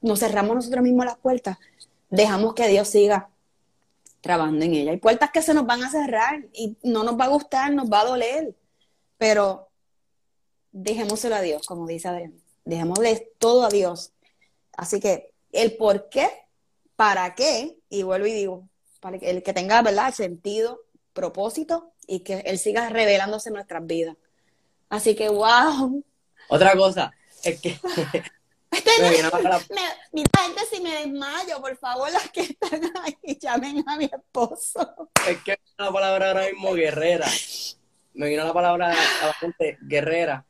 nos 0.00 0.20
cerramos 0.20 0.54
nosotros 0.54 0.82
mismos 0.82 1.04
las 1.04 1.18
puertas, 1.18 1.58
dejamos 2.10 2.54
que 2.54 2.68
Dios 2.68 2.88
siga 2.88 3.28
trabajando 4.20 4.64
en 4.64 4.74
ella. 4.74 4.90
Hay 4.92 4.96
puertas 4.96 5.30
que 5.30 5.42
se 5.42 5.54
nos 5.54 5.66
van 5.66 5.82
a 5.82 5.90
cerrar 5.90 6.44
y 6.52 6.76
no 6.82 7.04
nos 7.04 7.18
va 7.18 7.26
a 7.26 7.28
gustar, 7.28 7.72
nos 7.72 7.90
va 7.90 8.00
a 8.00 8.06
doler, 8.06 8.54
pero 9.16 9.68
dejémoselo 10.72 11.36
a 11.36 11.40
Dios, 11.40 11.66
como 11.66 11.86
dice 11.86 12.08
Adrián. 12.08 12.34
Dejémosle 12.64 13.32
todo 13.38 13.64
a 13.64 13.68
Dios. 13.68 14.12
Así 14.76 15.00
que 15.00 15.32
el 15.52 15.76
por 15.76 16.08
qué, 16.08 16.28
para 16.96 17.34
qué, 17.34 17.78
y 17.88 18.02
vuelvo 18.02 18.26
y 18.26 18.32
digo, 18.32 18.68
para 19.00 19.18
que 19.18 19.30
el 19.30 19.42
que 19.42 19.52
tenga, 19.52 19.82
¿verdad?, 19.82 20.12
sentido 20.12 20.80
propósito 21.12 21.92
y 22.06 22.20
que 22.20 22.40
Él 22.40 22.58
siga 22.58 22.88
revelándose 22.88 23.48
en 23.48 23.54
nuestras 23.54 23.86
vidas. 23.86 24.16
Así 24.88 25.14
que, 25.14 25.28
wow. 25.28 26.04
Otra 26.48 26.74
cosa, 26.76 27.12
es 27.42 27.60
que 27.60 27.78
Este 28.70 28.90
me, 29.00 29.10
mira, 29.10 30.30
gente, 30.38 30.60
si 30.70 30.82
me 30.82 30.90
desmayo, 30.90 31.60
por 31.60 31.76
favor, 31.78 32.12
los 32.12 32.30
que 32.30 32.40
están 32.40 32.82
ahí, 33.02 33.38
llamen 33.40 33.82
a 33.86 33.96
mi 33.96 34.04
esposo. 34.04 35.10
Es 35.26 35.38
que 35.42 35.58
la 35.78 35.90
palabra 35.90 36.28
ahora 36.28 36.46
mismo 36.46 36.74
guerrera. 36.74 37.26
Me 38.12 38.28
vino 38.28 38.44
la 38.44 38.52
palabra 38.52 38.94
bastante 39.22 39.78
guerrera. 39.80 40.44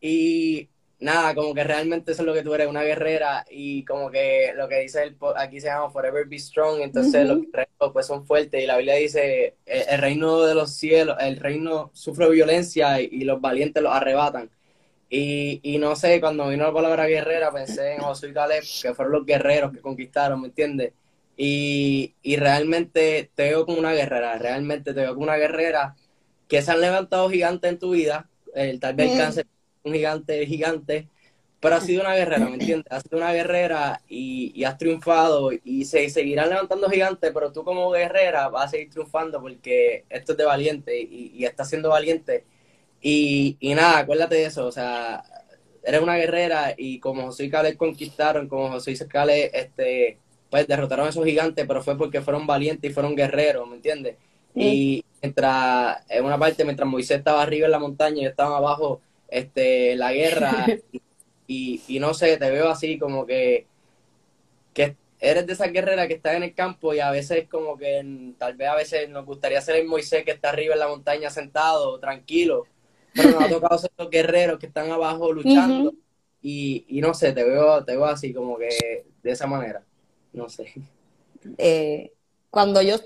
Y 0.00 0.68
nada, 1.04 1.34
como 1.34 1.54
que 1.54 1.62
realmente 1.62 2.12
eso 2.12 2.22
es 2.22 2.26
lo 2.26 2.34
que 2.34 2.42
tú 2.42 2.54
eres, 2.54 2.66
una 2.66 2.82
guerrera. 2.82 3.44
Y 3.50 3.84
como 3.84 4.10
que 4.10 4.52
lo 4.56 4.68
que 4.68 4.80
dice 4.80 5.02
el, 5.04 5.16
aquí 5.36 5.60
se 5.60 5.68
llama 5.68 5.90
Forever 5.90 6.26
Be 6.26 6.38
Strong. 6.38 6.80
Entonces 6.80 7.26
los 7.26 7.42
guerreros 7.42 7.92
pues 7.92 8.06
son 8.06 8.26
fuertes. 8.26 8.62
Y 8.62 8.66
la 8.66 8.76
Biblia 8.76 8.94
dice, 8.94 9.56
el, 9.66 9.98
reino 9.98 10.42
de 10.42 10.54
los 10.54 10.72
cielos, 10.74 11.16
el 11.20 11.36
reino 11.36 11.90
sufre 11.94 12.28
violencia 12.30 13.00
y 13.00 13.20
los 13.24 13.40
valientes 13.40 13.82
los 13.82 13.92
arrebatan. 13.92 14.50
Y, 15.08 15.60
y, 15.62 15.78
no 15.78 15.94
sé, 15.94 16.20
cuando 16.20 16.48
vino 16.48 16.64
la 16.64 16.72
palabra 16.72 17.06
guerrera, 17.06 17.52
pensé 17.52 17.94
en 17.94 18.00
Josué 18.00 18.30
y 18.30 18.32
Caleb, 18.32 18.64
que 18.82 18.94
fueron 18.94 19.12
los 19.12 19.26
guerreros 19.26 19.72
que 19.72 19.80
conquistaron, 19.80 20.40
¿me 20.40 20.48
entiendes? 20.48 20.92
Y, 21.36 22.14
y, 22.22 22.36
realmente 22.36 23.30
te 23.34 23.44
veo 23.44 23.64
como 23.66 23.78
una 23.78 23.92
guerrera, 23.92 24.38
realmente 24.38 24.92
te 24.94 25.00
veo 25.00 25.14
como 25.14 25.24
una 25.24 25.36
guerrera 25.36 25.94
que 26.48 26.62
se 26.62 26.72
han 26.72 26.80
levantado 26.80 27.30
gigantes 27.30 27.70
en 27.70 27.78
tu 27.78 27.90
vida, 27.90 28.28
el, 28.54 28.80
tal 28.80 28.94
vez 28.94 29.12
el 29.12 29.18
cáncer 29.18 29.46
un 29.84 29.92
gigante, 29.94 30.46
gigante, 30.46 31.08
pero 31.60 31.76
has 31.76 31.84
sido 31.86 32.02
una 32.02 32.14
guerrera, 32.14 32.46
¿me 32.48 32.54
entiendes? 32.54 32.92
Has 32.92 33.02
sido 33.04 33.18
una 33.18 33.32
guerrera 33.32 34.02
y, 34.08 34.52
y 34.54 34.64
has 34.64 34.76
triunfado 34.78 35.50
y 35.52 35.84
se 35.86 36.08
seguirán 36.10 36.50
levantando 36.50 36.90
gigantes, 36.90 37.30
pero 37.32 37.52
tú 37.52 37.64
como 37.64 37.90
guerrera 37.90 38.48
vas 38.48 38.66
a 38.66 38.68
seguir 38.70 38.90
triunfando 38.90 39.40
porque 39.40 40.04
esto 40.10 40.32
es 40.32 40.38
de 40.38 40.44
valiente 40.44 41.00
y, 41.00 41.32
y 41.34 41.44
estás 41.46 41.68
siendo 41.70 41.90
valiente 41.90 42.44
y, 43.00 43.56
y 43.60 43.74
nada, 43.74 43.98
acuérdate 44.00 44.36
de 44.36 44.46
eso, 44.46 44.66
o 44.66 44.72
sea, 44.72 45.22
eres 45.84 46.00
una 46.02 46.16
guerrera 46.16 46.74
y 46.76 46.98
como 47.00 47.22
José 47.26 47.44
y 47.46 47.50
Caleb 47.50 47.76
conquistaron, 47.76 48.48
como 48.48 48.70
José 48.70 48.92
y 48.92 48.98
Caleb, 49.08 49.50
este, 49.52 50.18
pues 50.50 50.66
derrotaron 50.66 51.06
a 51.06 51.10
esos 51.10 51.24
gigantes, 51.24 51.66
pero 51.66 51.82
fue 51.82 51.96
porque 51.98 52.22
fueron 52.22 52.46
valientes 52.46 52.90
y 52.90 52.94
fueron 52.94 53.14
guerreros, 53.16 53.68
¿me 53.68 53.76
entiendes? 53.76 54.16
Y 54.56 55.04
mientras, 55.22 55.98
en 56.08 56.24
una 56.24 56.38
parte, 56.38 56.64
mientras 56.64 56.88
Moisés 56.88 57.18
estaba 57.18 57.42
arriba 57.42 57.66
en 57.66 57.72
la 57.72 57.78
montaña 57.78 58.22
y 58.22 58.26
estaban 58.26 58.52
abajo, 58.54 59.00
este, 59.34 59.96
la 59.96 60.12
guerra, 60.12 60.66
y, 61.48 61.82
y, 61.88 61.98
no 61.98 62.14
sé, 62.14 62.36
te 62.36 62.50
veo 62.50 62.68
así 62.68 62.98
como 62.98 63.26
que, 63.26 63.66
que 64.72 64.96
eres 65.18 65.44
de 65.44 65.52
esas 65.52 65.72
guerreras 65.72 66.06
que 66.06 66.14
están 66.14 66.36
en 66.36 66.44
el 66.44 66.54
campo 66.54 66.94
y 66.94 67.00
a 67.00 67.10
veces 67.10 67.48
como 67.48 67.76
que 67.76 68.32
tal 68.38 68.54
vez 68.54 68.68
a 68.68 68.76
veces 68.76 69.08
nos 69.08 69.26
gustaría 69.26 69.60
ser 69.60 69.76
el 69.76 69.88
Moisés 69.88 70.24
que 70.24 70.30
está 70.30 70.50
arriba 70.50 70.74
en 70.74 70.80
la 70.80 70.88
montaña 70.88 71.30
sentado, 71.30 71.98
tranquilo, 71.98 72.66
pero 73.12 73.32
nos 73.32 73.42
ha 73.42 73.48
tocado 73.48 73.78
ser 73.78 73.90
los 73.98 74.08
guerreros 74.08 74.58
que 74.60 74.66
están 74.66 74.92
abajo 74.92 75.32
luchando. 75.32 75.92
y, 76.40 76.84
y, 76.88 77.00
no 77.00 77.12
sé, 77.12 77.32
te 77.32 77.42
veo, 77.42 77.84
te 77.84 77.96
veo 77.96 78.04
así 78.04 78.32
como 78.32 78.56
que 78.56 79.04
de 79.20 79.30
esa 79.32 79.48
manera. 79.48 79.82
No 80.32 80.48
sé. 80.48 80.72
Eh, 81.58 82.12
cuando 82.50 82.82
yo 82.82 82.98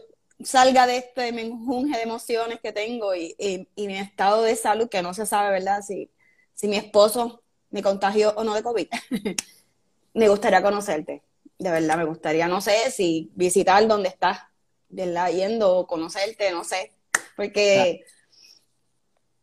salga 0.45 0.87
de 0.87 0.99
este 0.99 1.33
menjunje 1.33 1.97
de 1.97 2.03
emociones 2.03 2.61
que 2.61 2.73
tengo 2.73 3.15
y, 3.15 3.35
y, 3.39 3.87
mi 3.87 3.97
estado 3.97 4.43
de 4.43 4.57
salud, 4.57 4.89
que 4.89 5.03
no 5.03 5.15
se 5.15 5.27
sabe, 5.27 5.51
¿verdad? 5.51 5.83
Si, 5.83 6.11
si 6.59 6.67
mi 6.67 6.77
esposo 6.77 7.41
me 7.71 7.83
contagió 7.83 8.31
o 8.31 8.43
no 8.43 8.53
de 8.53 8.65
COVID, 8.65 8.89
me 10.15 10.29
gustaría 10.29 10.61
conocerte. 10.61 11.23
De 11.57 11.71
verdad, 11.71 11.97
me 11.97 12.05
gustaría, 12.05 12.49
no 12.49 12.61
sé, 12.61 12.91
si 12.91 13.31
visitar 13.37 13.87
donde 13.87 14.09
estás, 14.09 14.41
¿verdad? 14.89 15.31
Yendo 15.31 15.77
o 15.77 15.87
conocerte, 15.87 16.51
no 16.51 16.65
sé. 16.65 16.93
Porque 17.37 18.05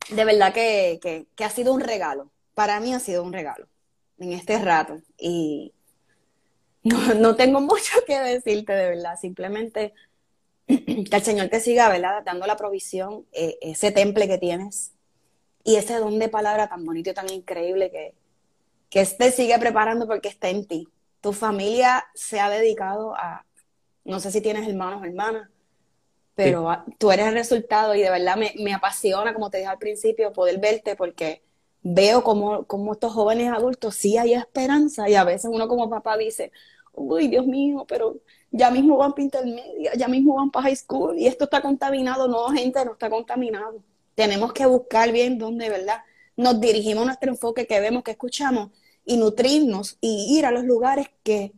de 0.10 0.26
verdad 0.26 0.54
que, 0.54 1.26
ha 1.40 1.50
sido 1.50 1.74
un 1.74 1.80
regalo. 1.80 2.32
Para 2.54 2.82
mí 2.82 2.94
ha 2.94 3.00
sido 3.00 3.24
un 3.24 3.32
regalo 3.32 3.70
en 4.18 4.34
este 4.34 4.60
rato. 4.60 5.02
Y 5.18 5.74
no, 6.84 7.38
tengo 7.38 7.62
mucho 7.62 7.94
que 8.06 8.20
decirte, 8.20 8.74
de 8.74 8.90
verdad. 8.90 9.18
Simplemente 9.18 9.94
que 10.68 11.08
el 11.10 11.24
Señor 11.24 11.48
te 11.48 11.62
siga, 11.62 11.88
¿verdad? 11.88 12.24
Dando 12.26 12.46
la 12.46 12.58
provisión, 12.58 13.26
eh, 13.32 13.58
ese 13.62 13.92
temple 13.92 14.28
que 14.28 14.38
tienes 14.38 14.95
y 15.66 15.76
ese 15.76 15.96
don 15.96 16.20
de 16.20 16.30
palabra 16.30 16.70
tan 16.70 16.86
bonito 16.86 17.10
y 17.10 17.14
tan 17.14 17.30
increíble 17.30 17.92
que, 17.92 18.14
que 18.90 19.04
te 19.04 19.32
sigue 19.32 19.58
preparando 19.60 20.08
porque 20.08 20.30
está 20.30 20.48
en 20.48 20.66
ti. 20.66 20.88
Tu 21.20 21.34
familia 21.34 22.06
se 22.14 22.40
ha 22.40 22.50
dedicado 22.50 23.16
a, 23.16 23.44
no 24.06 24.20
sé 24.20 24.32
si 24.32 24.42
tienes 24.42 24.70
hermanos 24.70 25.02
o 25.02 25.06
hermanas, 25.06 25.50
pero 26.36 26.68
tú 27.00 27.12
eres 27.12 27.26
el 27.28 27.34
resultado 27.34 27.96
y 27.96 28.02
de 28.02 28.12
verdad 28.12 28.38
me, 28.38 28.74
apasiona, 28.74 29.34
como 29.34 29.50
te 29.50 29.58
dije 29.58 29.70
al 29.70 29.80
principio, 29.80 30.32
poder 30.32 30.60
verte 30.60 30.96
porque 30.96 31.42
veo 31.82 32.24
como, 32.24 32.66
como 32.66 32.94
estos 32.94 33.14
jóvenes 33.14 33.52
adultos 33.52 33.96
sí 33.96 34.18
hay 34.18 34.34
esperanza 34.34 35.10
y 35.10 35.16
a 35.16 35.24
veces 35.24 35.50
uno 35.52 35.68
como 35.68 35.90
papá 35.90 36.16
dice, 36.16 36.52
uy, 36.94 37.28
Dios 37.28 37.48
mío, 37.48 37.86
pero 37.88 38.18
ya 38.52 38.70
mismo 38.70 38.98
van 38.98 39.14
para 39.14 39.24
intermedia, 39.24 39.94
ya 39.96 40.08
mismo 40.08 40.36
van 40.36 40.52
para 40.52 40.64
high 40.64 40.76
school 40.76 41.18
y 41.18 41.26
esto 41.26 41.46
está 41.46 41.62
contaminado. 41.62 42.28
No, 42.28 42.50
gente, 42.50 42.86
no 42.86 42.92
está 42.92 43.10
contaminado. 43.10 43.82
Tenemos 44.16 44.54
que 44.54 44.66
buscar 44.66 45.12
bien 45.12 45.38
dónde, 45.38 45.70
¿verdad? 45.70 46.04
Nos 46.36 46.60
dirigimos 46.60 47.04
a 47.04 47.06
nuestro 47.06 47.32
enfoque 47.32 47.68
que 47.68 47.80
vemos, 47.80 48.04
que 48.04 48.12
escuchamos 48.12 48.72
y 49.06 49.18
nutrirnos 49.18 49.98
y 50.02 50.38
ir 50.38 50.46
a 50.46 50.52
los 50.52 50.64
lugares 50.64 51.08
que 51.24 51.54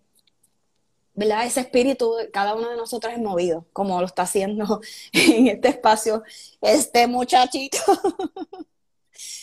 ¿verdad? 1.18 1.48
Ese 1.48 1.62
espíritu 1.62 2.14
de 2.14 2.30
cada 2.30 2.54
uno 2.54 2.70
de 2.70 2.78
nosotros 2.78 3.12
es 3.12 3.20
movido, 3.20 3.66
como 3.74 4.00
lo 4.00 4.06
está 4.06 4.22
haciendo 4.22 4.82
en 5.12 5.48
este 5.48 5.70
espacio 5.70 6.24
este 6.62 7.08
muchachito. 7.08 7.80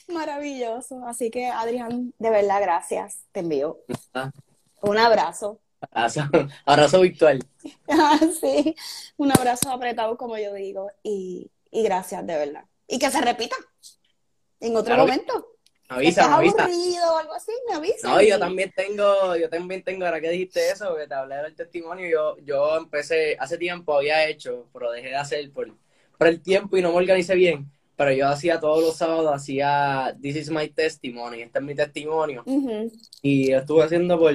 Maravilloso. 0.09 1.05
Así 1.05 1.31
que, 1.31 1.47
Adrián, 1.47 2.15
de 2.19 2.31
verdad, 2.31 2.61
gracias. 2.63 3.25
Te 3.33 3.41
envío 3.41 3.81
ah. 4.15 4.31
un 4.83 4.99
abrazo. 4.99 5.59
Abrazo, 5.91 7.01
virtual. 7.01 7.45
Ah, 7.89 8.21
sí, 8.41 8.77
un 9.17 9.33
abrazo 9.33 9.71
apretado, 9.71 10.17
como 10.17 10.39
yo 10.39 10.55
digo. 10.55 10.91
Y, 11.03 11.51
gracias, 11.73 12.25
de 12.25 12.37
verdad. 12.37 12.65
Y 12.87 12.99
que 12.99 13.11
se 13.11 13.21
repita 13.21 13.57
en 14.61 14.77
otro 14.77 14.97
momento 14.97 15.55
avisa, 15.89 16.29
me 16.29 16.35
avisa. 16.35 16.69
o 17.13 17.19
algo 17.19 17.35
así, 17.35 17.53
me 17.69 17.75
avisa. 17.75 18.09
No, 18.09 18.23
yo 18.23 18.39
también 18.39 18.73
tengo, 18.75 19.37
yo 19.37 19.49
también 19.49 19.83
tengo, 19.83 20.05
ahora 20.05 20.21
que 20.21 20.31
dijiste 20.31 20.71
eso, 20.71 20.97
que 20.97 21.07
te 21.07 21.15
hablé 21.15 21.37
del 21.37 21.55
testimonio, 21.55 22.09
yo, 22.09 22.37
yo 22.45 22.77
empecé, 22.77 23.37
hace 23.39 23.59
tiempo 23.59 23.97
había 23.97 24.27
hecho, 24.29 24.67
pero 24.73 24.91
dejé 24.91 25.09
de 25.09 25.17
hacer 25.17 25.51
por, 25.51 25.71
por 26.19 26.27
el 26.27 26.41
tiempo 26.41 26.77
y 26.77 26.83
no 26.83 26.91
me 26.91 26.99
organicé 26.99 27.35
bien, 27.35 27.71
pero 27.97 28.13
yo 28.13 28.29
hacía 28.29 28.61
todos 28.61 28.83
los 28.83 28.97
sábados, 28.97 29.33
hacía 29.35 30.17
This 30.21 30.37
is 30.37 30.51
my 30.51 30.69
testimony, 30.69 31.43
este 31.43 31.59
es 31.59 31.65
mi 31.65 31.75
testimonio, 31.75 32.45
y 33.23 33.51
lo 33.51 33.59
estuve 33.59 33.85
haciendo 33.85 34.19
por 34.19 34.35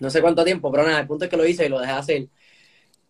no 0.00 0.10
sé 0.10 0.20
cuánto 0.20 0.44
tiempo, 0.44 0.70
pero 0.70 0.84
nada, 0.84 1.00
el 1.00 1.06
punto 1.06 1.24
es 1.24 1.30
que 1.30 1.36
lo 1.36 1.46
hice 1.46 1.66
y 1.66 1.68
lo 1.68 1.78
dejé 1.78 1.92
de 1.92 1.98
hacer. 1.98 2.28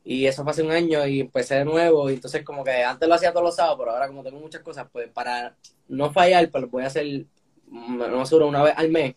Y 0.04 0.26
eso 0.26 0.42
fue 0.42 0.52
hace 0.52 0.62
un 0.62 0.70
año 0.70 1.06
y 1.06 1.20
empecé 1.20 1.56
de 1.56 1.64
nuevo. 1.64 2.10
Y 2.10 2.14
entonces 2.14 2.44
como 2.44 2.62
que 2.62 2.84
antes 2.84 3.08
lo 3.08 3.14
hacía 3.14 3.32
todos 3.32 3.46
los 3.46 3.56
sábados, 3.56 3.78
pero 3.78 3.92
ahora 3.92 4.06
como 4.06 4.22
tengo 4.22 4.38
muchas 4.38 4.60
cosas, 4.62 4.86
pues 4.92 5.08
para 5.08 5.56
no 5.88 6.12
fallar, 6.12 6.50
pues 6.50 6.62
lo 6.62 6.68
voy 6.68 6.84
a 6.84 6.88
hacer 6.88 7.24
no 7.70 8.26
seguro 8.26 8.48
una 8.48 8.62
vez 8.62 8.74
al 8.76 8.90
mes. 8.90 9.14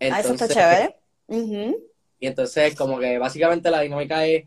ah, 0.00 0.20
eso 0.20 0.34
está 0.34 0.48
chévere. 0.48 0.96
Y 2.18 2.26
entonces, 2.26 2.74
como 2.74 2.98
que 2.98 3.18
básicamente 3.18 3.70
la 3.70 3.80
dinámica 3.80 4.26
es 4.26 4.44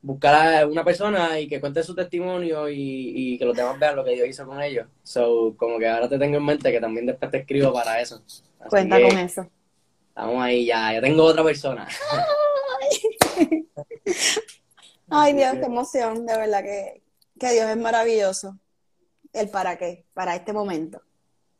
buscar 0.00 0.62
a 0.62 0.66
una 0.66 0.84
persona 0.84 1.38
y 1.40 1.48
que 1.48 1.60
cuente 1.60 1.82
su 1.82 1.94
testimonio 1.94 2.68
y, 2.68 3.36
que 3.38 3.44
los 3.44 3.56
demás 3.56 3.78
vean 3.78 3.96
lo 3.96 4.04
que 4.04 4.16
yo 4.16 4.24
hice 4.24 4.44
con 4.44 4.60
ellos. 4.62 4.86
So, 5.02 5.54
como 5.56 5.78
que 5.78 5.88
ahora 5.88 6.08
te 6.08 6.18
tengo 6.18 6.36
en 6.36 6.44
mente 6.44 6.70
que 6.70 6.80
también 6.80 7.06
después 7.06 7.30
te 7.30 7.38
escribo 7.38 7.72
para 7.72 8.00
eso. 8.00 8.22
Cuenta 8.68 9.00
con 9.00 9.18
eso. 9.18 9.46
Estamos 10.08 10.42
ahí 10.42 10.66
ya, 10.66 10.92
ya 10.92 11.00
tengo 11.00 11.24
otra 11.24 11.42
persona. 11.42 11.88
Ay, 15.10 15.34
Dios, 15.34 15.54
qué 15.54 15.64
emoción, 15.66 16.26
de 16.26 16.36
verdad 16.36 16.62
que, 16.62 17.02
que 17.38 17.52
Dios 17.52 17.70
es 17.70 17.76
maravilloso. 17.76 18.58
El 19.32 19.48
para 19.50 19.76
qué, 19.76 20.04
para 20.14 20.34
este 20.36 20.52
momento 20.52 21.02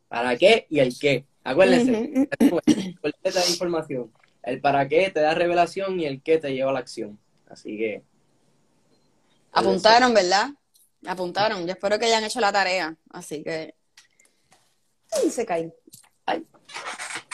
para 0.07 0.37
qué 0.37 0.65
y 0.69 0.79
el 0.79 0.97
qué. 0.97 1.25
Acuérdense, 1.43 2.29
esta 3.23 3.49
información. 3.49 4.11
El 4.43 4.61
para 4.61 4.87
qué 4.87 5.09
te 5.11 5.19
da 5.19 5.33
revelación 5.33 5.99
y 5.99 6.05
el 6.05 6.21
qué 6.21 6.37
te 6.37 6.53
lleva 6.53 6.69
a 6.69 6.73
la 6.73 6.79
acción. 6.79 7.19
Así 7.49 7.77
que. 7.77 8.03
Apuntaron, 9.51 10.13
¿verdad? 10.13 10.51
Apuntaron. 11.05 11.65
Yo 11.65 11.73
espero 11.73 11.99
que 11.99 12.05
hayan 12.05 12.23
hecho 12.23 12.39
la 12.39 12.51
tarea. 12.51 12.95
Así 13.09 13.43
que. 13.43 13.75
Ay, 15.11 15.29
se 15.29 15.45
cae. 15.45 15.73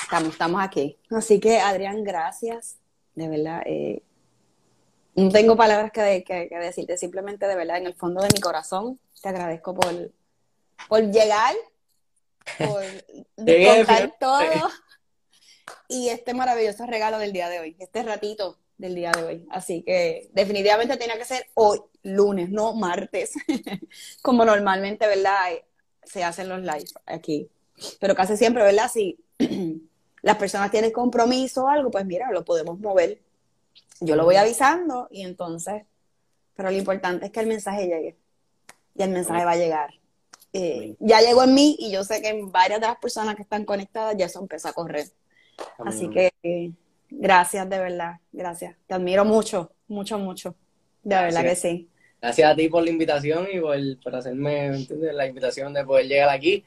Estamos, 0.01 0.30
estamos 0.30 0.62
aquí. 0.62 0.97
Así 1.09 1.39
que, 1.39 1.59
Adrián, 1.59 2.03
gracias. 2.03 2.78
De 3.16 3.28
verdad. 3.30 3.62
Eh, 3.66 4.01
no 5.16 5.30
tengo 5.30 5.55
palabras 5.55 5.91
que, 5.91 6.24
que, 6.24 6.47
que, 6.47 6.55
decirte. 6.57 6.97
Simplemente, 6.97 7.47
de 7.47 7.55
verdad, 7.55 7.78
en 7.78 7.88
el 7.88 7.93
fondo 7.93 8.22
de 8.22 8.30
mi 8.34 8.39
corazón, 8.39 8.99
te 9.22 9.30
agradezco 9.30 9.74
por, 9.74 10.12
por 10.88 11.01
llegar 11.12 11.55
por 12.57 12.84
contar 13.45 14.16
todo 14.20 14.70
y 15.88 16.09
este 16.09 16.34
maravilloso 16.34 16.86
regalo 16.86 17.20
del 17.20 17.34
día 17.34 17.49
de 17.49 17.59
hoy, 17.59 17.76
este 17.80 18.03
ratito 18.03 18.57
del 18.78 18.95
día 18.95 19.12
de 19.12 19.24
hoy. 19.24 19.47
Así 19.51 19.84
que 19.84 20.30
definitivamente 20.34 20.97
tenía 20.97 21.18
que 21.18 21.26
ser 21.26 21.45
hoy, 21.53 21.80
lunes, 22.03 22.49
no 22.49 22.74
martes, 22.74 23.34
como 24.22 24.45
normalmente, 24.45 25.07
¿verdad? 25.07 25.51
Se 26.03 26.24
hacen 26.24 26.49
los 26.49 26.62
lives 26.62 26.93
aquí. 27.05 27.49
Pero 27.99 28.16
casi 28.16 28.38
siempre, 28.38 28.64
¿verdad? 28.64 28.89
Si 28.91 29.18
las 30.22 30.38
personas 30.38 30.72
tienen 30.72 30.91
compromiso 30.91 31.66
o 31.66 31.68
algo, 31.68 31.91
pues 31.91 32.05
mira, 32.05 32.32
lo 32.32 32.43
podemos 32.43 32.80
mover. 32.80 33.20
Yo 34.01 34.15
lo 34.15 34.25
voy 34.25 34.35
avisando 34.35 35.07
y 35.11 35.23
entonces, 35.23 35.83
pero 36.55 36.69
lo 36.71 36.77
importante 36.77 37.25
es 37.25 37.31
que 37.31 37.39
el 37.39 37.47
mensaje 37.47 37.85
llegue. 37.85 38.17
Y 38.95 39.03
el 39.03 39.11
mensaje 39.11 39.45
va 39.45 39.51
a 39.51 39.57
llegar. 39.57 39.93
Eh, 40.53 40.95
ya 40.99 41.21
llegó 41.21 41.43
en 41.43 41.53
mí 41.53 41.77
y 41.79 41.91
yo 41.91 42.03
sé 42.03 42.21
que 42.21 42.27
en 42.27 42.51
varias 42.51 42.81
de 42.81 42.87
las 42.87 42.97
personas 42.97 43.35
que 43.35 43.43
están 43.43 43.63
conectadas 43.63 44.17
ya 44.17 44.25
eso 44.25 44.41
empezó 44.41 44.67
a 44.67 44.73
correr. 44.73 45.05
Así 45.85 46.09
que 46.09 46.33
eh, 46.43 46.71
gracias, 47.09 47.69
de 47.69 47.79
verdad, 47.79 48.19
gracias. 48.31 48.75
Te 48.87 48.93
admiro 48.93 49.23
mucho, 49.23 49.71
mucho, 49.87 50.19
mucho. 50.19 50.55
De 51.03 51.15
verdad 51.15 51.43
que 51.43 51.55
sí. 51.55 51.87
Gracias 52.21 52.51
a 52.51 52.55
ti 52.55 52.69
por 52.69 52.83
la 52.83 52.89
invitación 52.89 53.47
y 53.51 53.59
por, 53.59 54.15
hacerme 54.15 54.85
la 54.89 55.25
invitación 55.25 55.73
de 55.73 55.85
poder 55.85 56.07
llegar 56.07 56.29
aquí. 56.29 56.65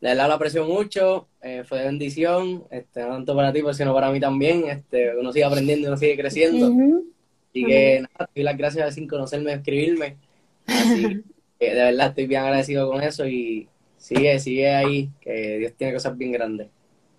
De 0.00 0.10
verdad 0.10 0.28
lo 0.28 0.34
aprecio 0.34 0.64
mucho, 0.66 1.28
eh, 1.40 1.64
fue 1.64 1.78
de 1.78 1.84
bendición, 1.86 2.64
este, 2.70 3.00
no 3.02 3.08
tanto 3.08 3.34
para 3.34 3.52
ti, 3.52 3.62
sino 3.72 3.94
para 3.94 4.10
mí 4.10 4.20
también. 4.20 4.68
Este, 4.68 5.16
uno 5.16 5.32
sigue 5.32 5.44
aprendiendo 5.44 5.86
y 5.86 5.88
uno 5.88 5.96
sigue 5.96 6.16
creciendo. 6.16 6.66
Así 6.66 7.64
que 7.64 8.00
nada, 8.00 8.26
te 8.26 8.40
doy 8.40 8.44
las 8.44 8.56
gracias 8.56 8.94
sin 8.94 9.06
conocerme, 9.06 9.52
escribirme. 9.52 10.16
Así 10.66 11.22
de 11.60 11.74
verdad 11.74 12.08
estoy 12.08 12.26
bien 12.26 12.42
agradecido 12.42 12.90
con 12.90 13.02
eso 13.02 13.26
y 13.26 13.68
sigue, 13.96 14.38
sigue 14.38 14.74
ahí, 14.74 15.10
que 15.20 15.58
Dios 15.58 15.72
tiene 15.76 15.94
cosas 15.94 16.16
bien 16.16 16.32
grandes. 16.32 16.68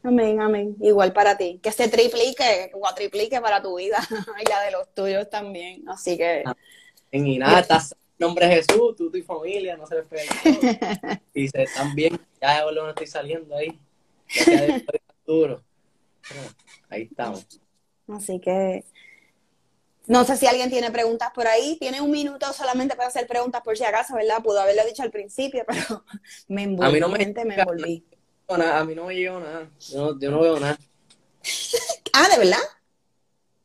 Amén, 0.03 0.39
amén. 0.39 0.75
Igual 0.81 1.13
para 1.13 1.35
ti. 1.35 1.59
Que 1.63 1.71
se 1.71 1.87
triplique 1.87 2.71
o 2.73 2.93
triplique 2.93 3.41
para 3.41 3.61
tu 3.61 3.75
vida 3.77 3.97
y 4.45 4.47
la 4.47 4.61
de 4.61 4.71
los 4.71 4.93
tuyos 4.93 5.29
también. 5.29 5.87
Así 5.89 6.15
que. 6.15 6.43
Y 7.11 7.39
nada, 7.39 7.61
estás 7.61 7.95
nombre 8.17 8.47
de 8.47 8.55
Jesús, 8.55 8.95
tú, 8.95 9.11
tu 9.11 9.21
familia, 9.23 9.77
no 9.77 9.85
se 9.85 9.95
les 9.95 10.05
pega. 10.05 11.21
y 11.33 11.47
se 11.47 11.63
están 11.63 11.93
bien, 11.95 12.19
ya 12.41 12.65
de 12.65 12.71
no 12.73 12.89
estoy 12.89 13.07
saliendo 13.07 13.55
ahí. 13.55 13.79
Ya 14.29 14.81
duro. 15.25 15.63
Ahí 16.89 17.03
estamos. 17.03 17.45
Así 18.07 18.39
que 18.39 18.83
no 20.07 20.23
sé 20.23 20.37
si 20.37 20.45
alguien 20.45 20.69
tiene 20.69 20.91
preguntas 20.91 21.31
por 21.33 21.47
ahí. 21.47 21.77
Tiene 21.79 22.01
un 22.01 22.11
minuto 22.11 22.51
solamente 22.53 22.95
para 22.95 23.09
hacer 23.09 23.27
preguntas 23.27 23.61
por 23.63 23.77
si 23.77 23.83
acaso, 23.83 24.15
¿verdad? 24.15 24.43
Pudo 24.43 24.59
haberlo 24.59 24.85
dicho 24.85 25.03
al 25.03 25.11
principio, 25.11 25.65
pero 25.67 26.03
me 26.47 26.63
envolví. 26.63 26.89
A 26.89 26.93
mí 26.93 26.99
no 26.99 27.09
me, 27.09 27.45
me 27.45 27.55
envolví. 27.55 28.05
a 28.47 28.83
mí 28.83 28.95
no 28.95 29.05
me 29.05 29.15
llegó 29.15 29.39
nada. 29.39 29.69
Yo, 29.79 30.13
no 30.13 30.39
veo 30.39 30.59
nada. 30.59 30.77
ah, 32.13 32.27
¿de 32.29 32.37
verdad? 32.37 32.63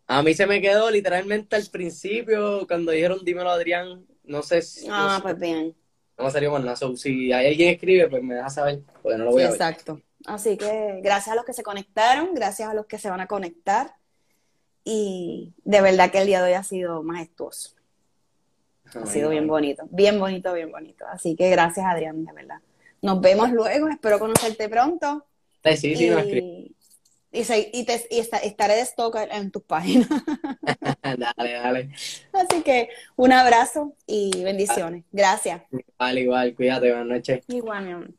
A 0.06 0.22
mí 0.22 0.34
se 0.34 0.46
me 0.46 0.60
quedó 0.60 0.90
literalmente 0.90 1.54
al 1.54 1.66
principio, 1.66 2.66
cuando 2.66 2.90
dijeron 2.90 3.20
dímelo 3.24 3.50
Adrián, 3.50 4.04
no 4.30 4.42
sé 4.42 4.62
si... 4.62 4.86
Ah, 4.88 5.18
pues 5.20 5.38
bien. 5.38 5.74
No 6.16 6.24
me 6.24 6.30
salió 6.30 6.52
más 6.52 6.62
nada. 6.62 6.96
si 6.96 7.32
hay 7.32 7.48
alguien 7.48 7.70
escribe, 7.70 8.08
pues 8.08 8.22
me 8.22 8.36
deja 8.36 8.48
saber, 8.48 8.82
porque 9.02 9.18
no 9.18 9.24
lo 9.24 9.32
voy 9.32 9.42
a 9.42 9.46
ver. 9.46 9.54
Exacto. 9.54 10.00
Así 10.24 10.56
que 10.56 11.00
gracias 11.02 11.32
a 11.32 11.34
los 11.34 11.44
que 11.44 11.52
se 11.52 11.62
conectaron, 11.62 12.32
gracias 12.34 12.68
a 12.68 12.74
los 12.74 12.86
que 12.86 12.98
se 12.98 13.10
van 13.10 13.20
a 13.20 13.26
conectar 13.26 13.94
y 14.84 15.52
de 15.64 15.80
verdad 15.80 16.10
que 16.10 16.18
el 16.18 16.26
día 16.26 16.42
de 16.42 16.50
hoy 16.50 16.54
ha 16.54 16.62
sido 16.62 17.02
majestuoso. 17.02 17.70
Ha 18.94 19.06
sido 19.06 19.30
bien 19.30 19.46
bonito, 19.46 19.84
bien 19.90 20.20
bonito, 20.20 20.52
bien 20.52 20.70
bonito. 20.70 21.06
Así 21.06 21.34
que 21.34 21.50
gracias, 21.50 21.86
Adrián, 21.86 22.24
de 22.24 22.32
verdad. 22.32 22.60
Nos 23.02 23.20
vemos 23.20 23.50
luego, 23.50 23.88
espero 23.88 24.18
conocerte 24.18 24.68
pronto. 24.68 25.26
Sí, 25.64 25.96
sí, 25.96 26.06
y, 26.06 26.76
y, 27.32 27.84
te, 27.84 28.06
y 28.10 28.18
estaré 28.18 28.74
de 28.74 28.80
stock 28.82 29.16
en 29.30 29.50
tus 29.50 29.62
páginas. 29.62 30.08
dale, 31.02 31.52
dale. 31.52 31.90
Así 32.32 32.62
que 32.62 32.88
un 33.16 33.32
abrazo 33.32 33.94
y 34.06 34.42
bendiciones. 34.42 35.04
Gracias. 35.12 35.62
Igual, 35.70 36.18
igual, 36.18 36.54
cuídate, 36.54 36.90
buenas 36.90 37.06
noches. 37.06 37.44
Igual, 37.48 37.84
mi 37.84 37.92
amor. 37.92 38.10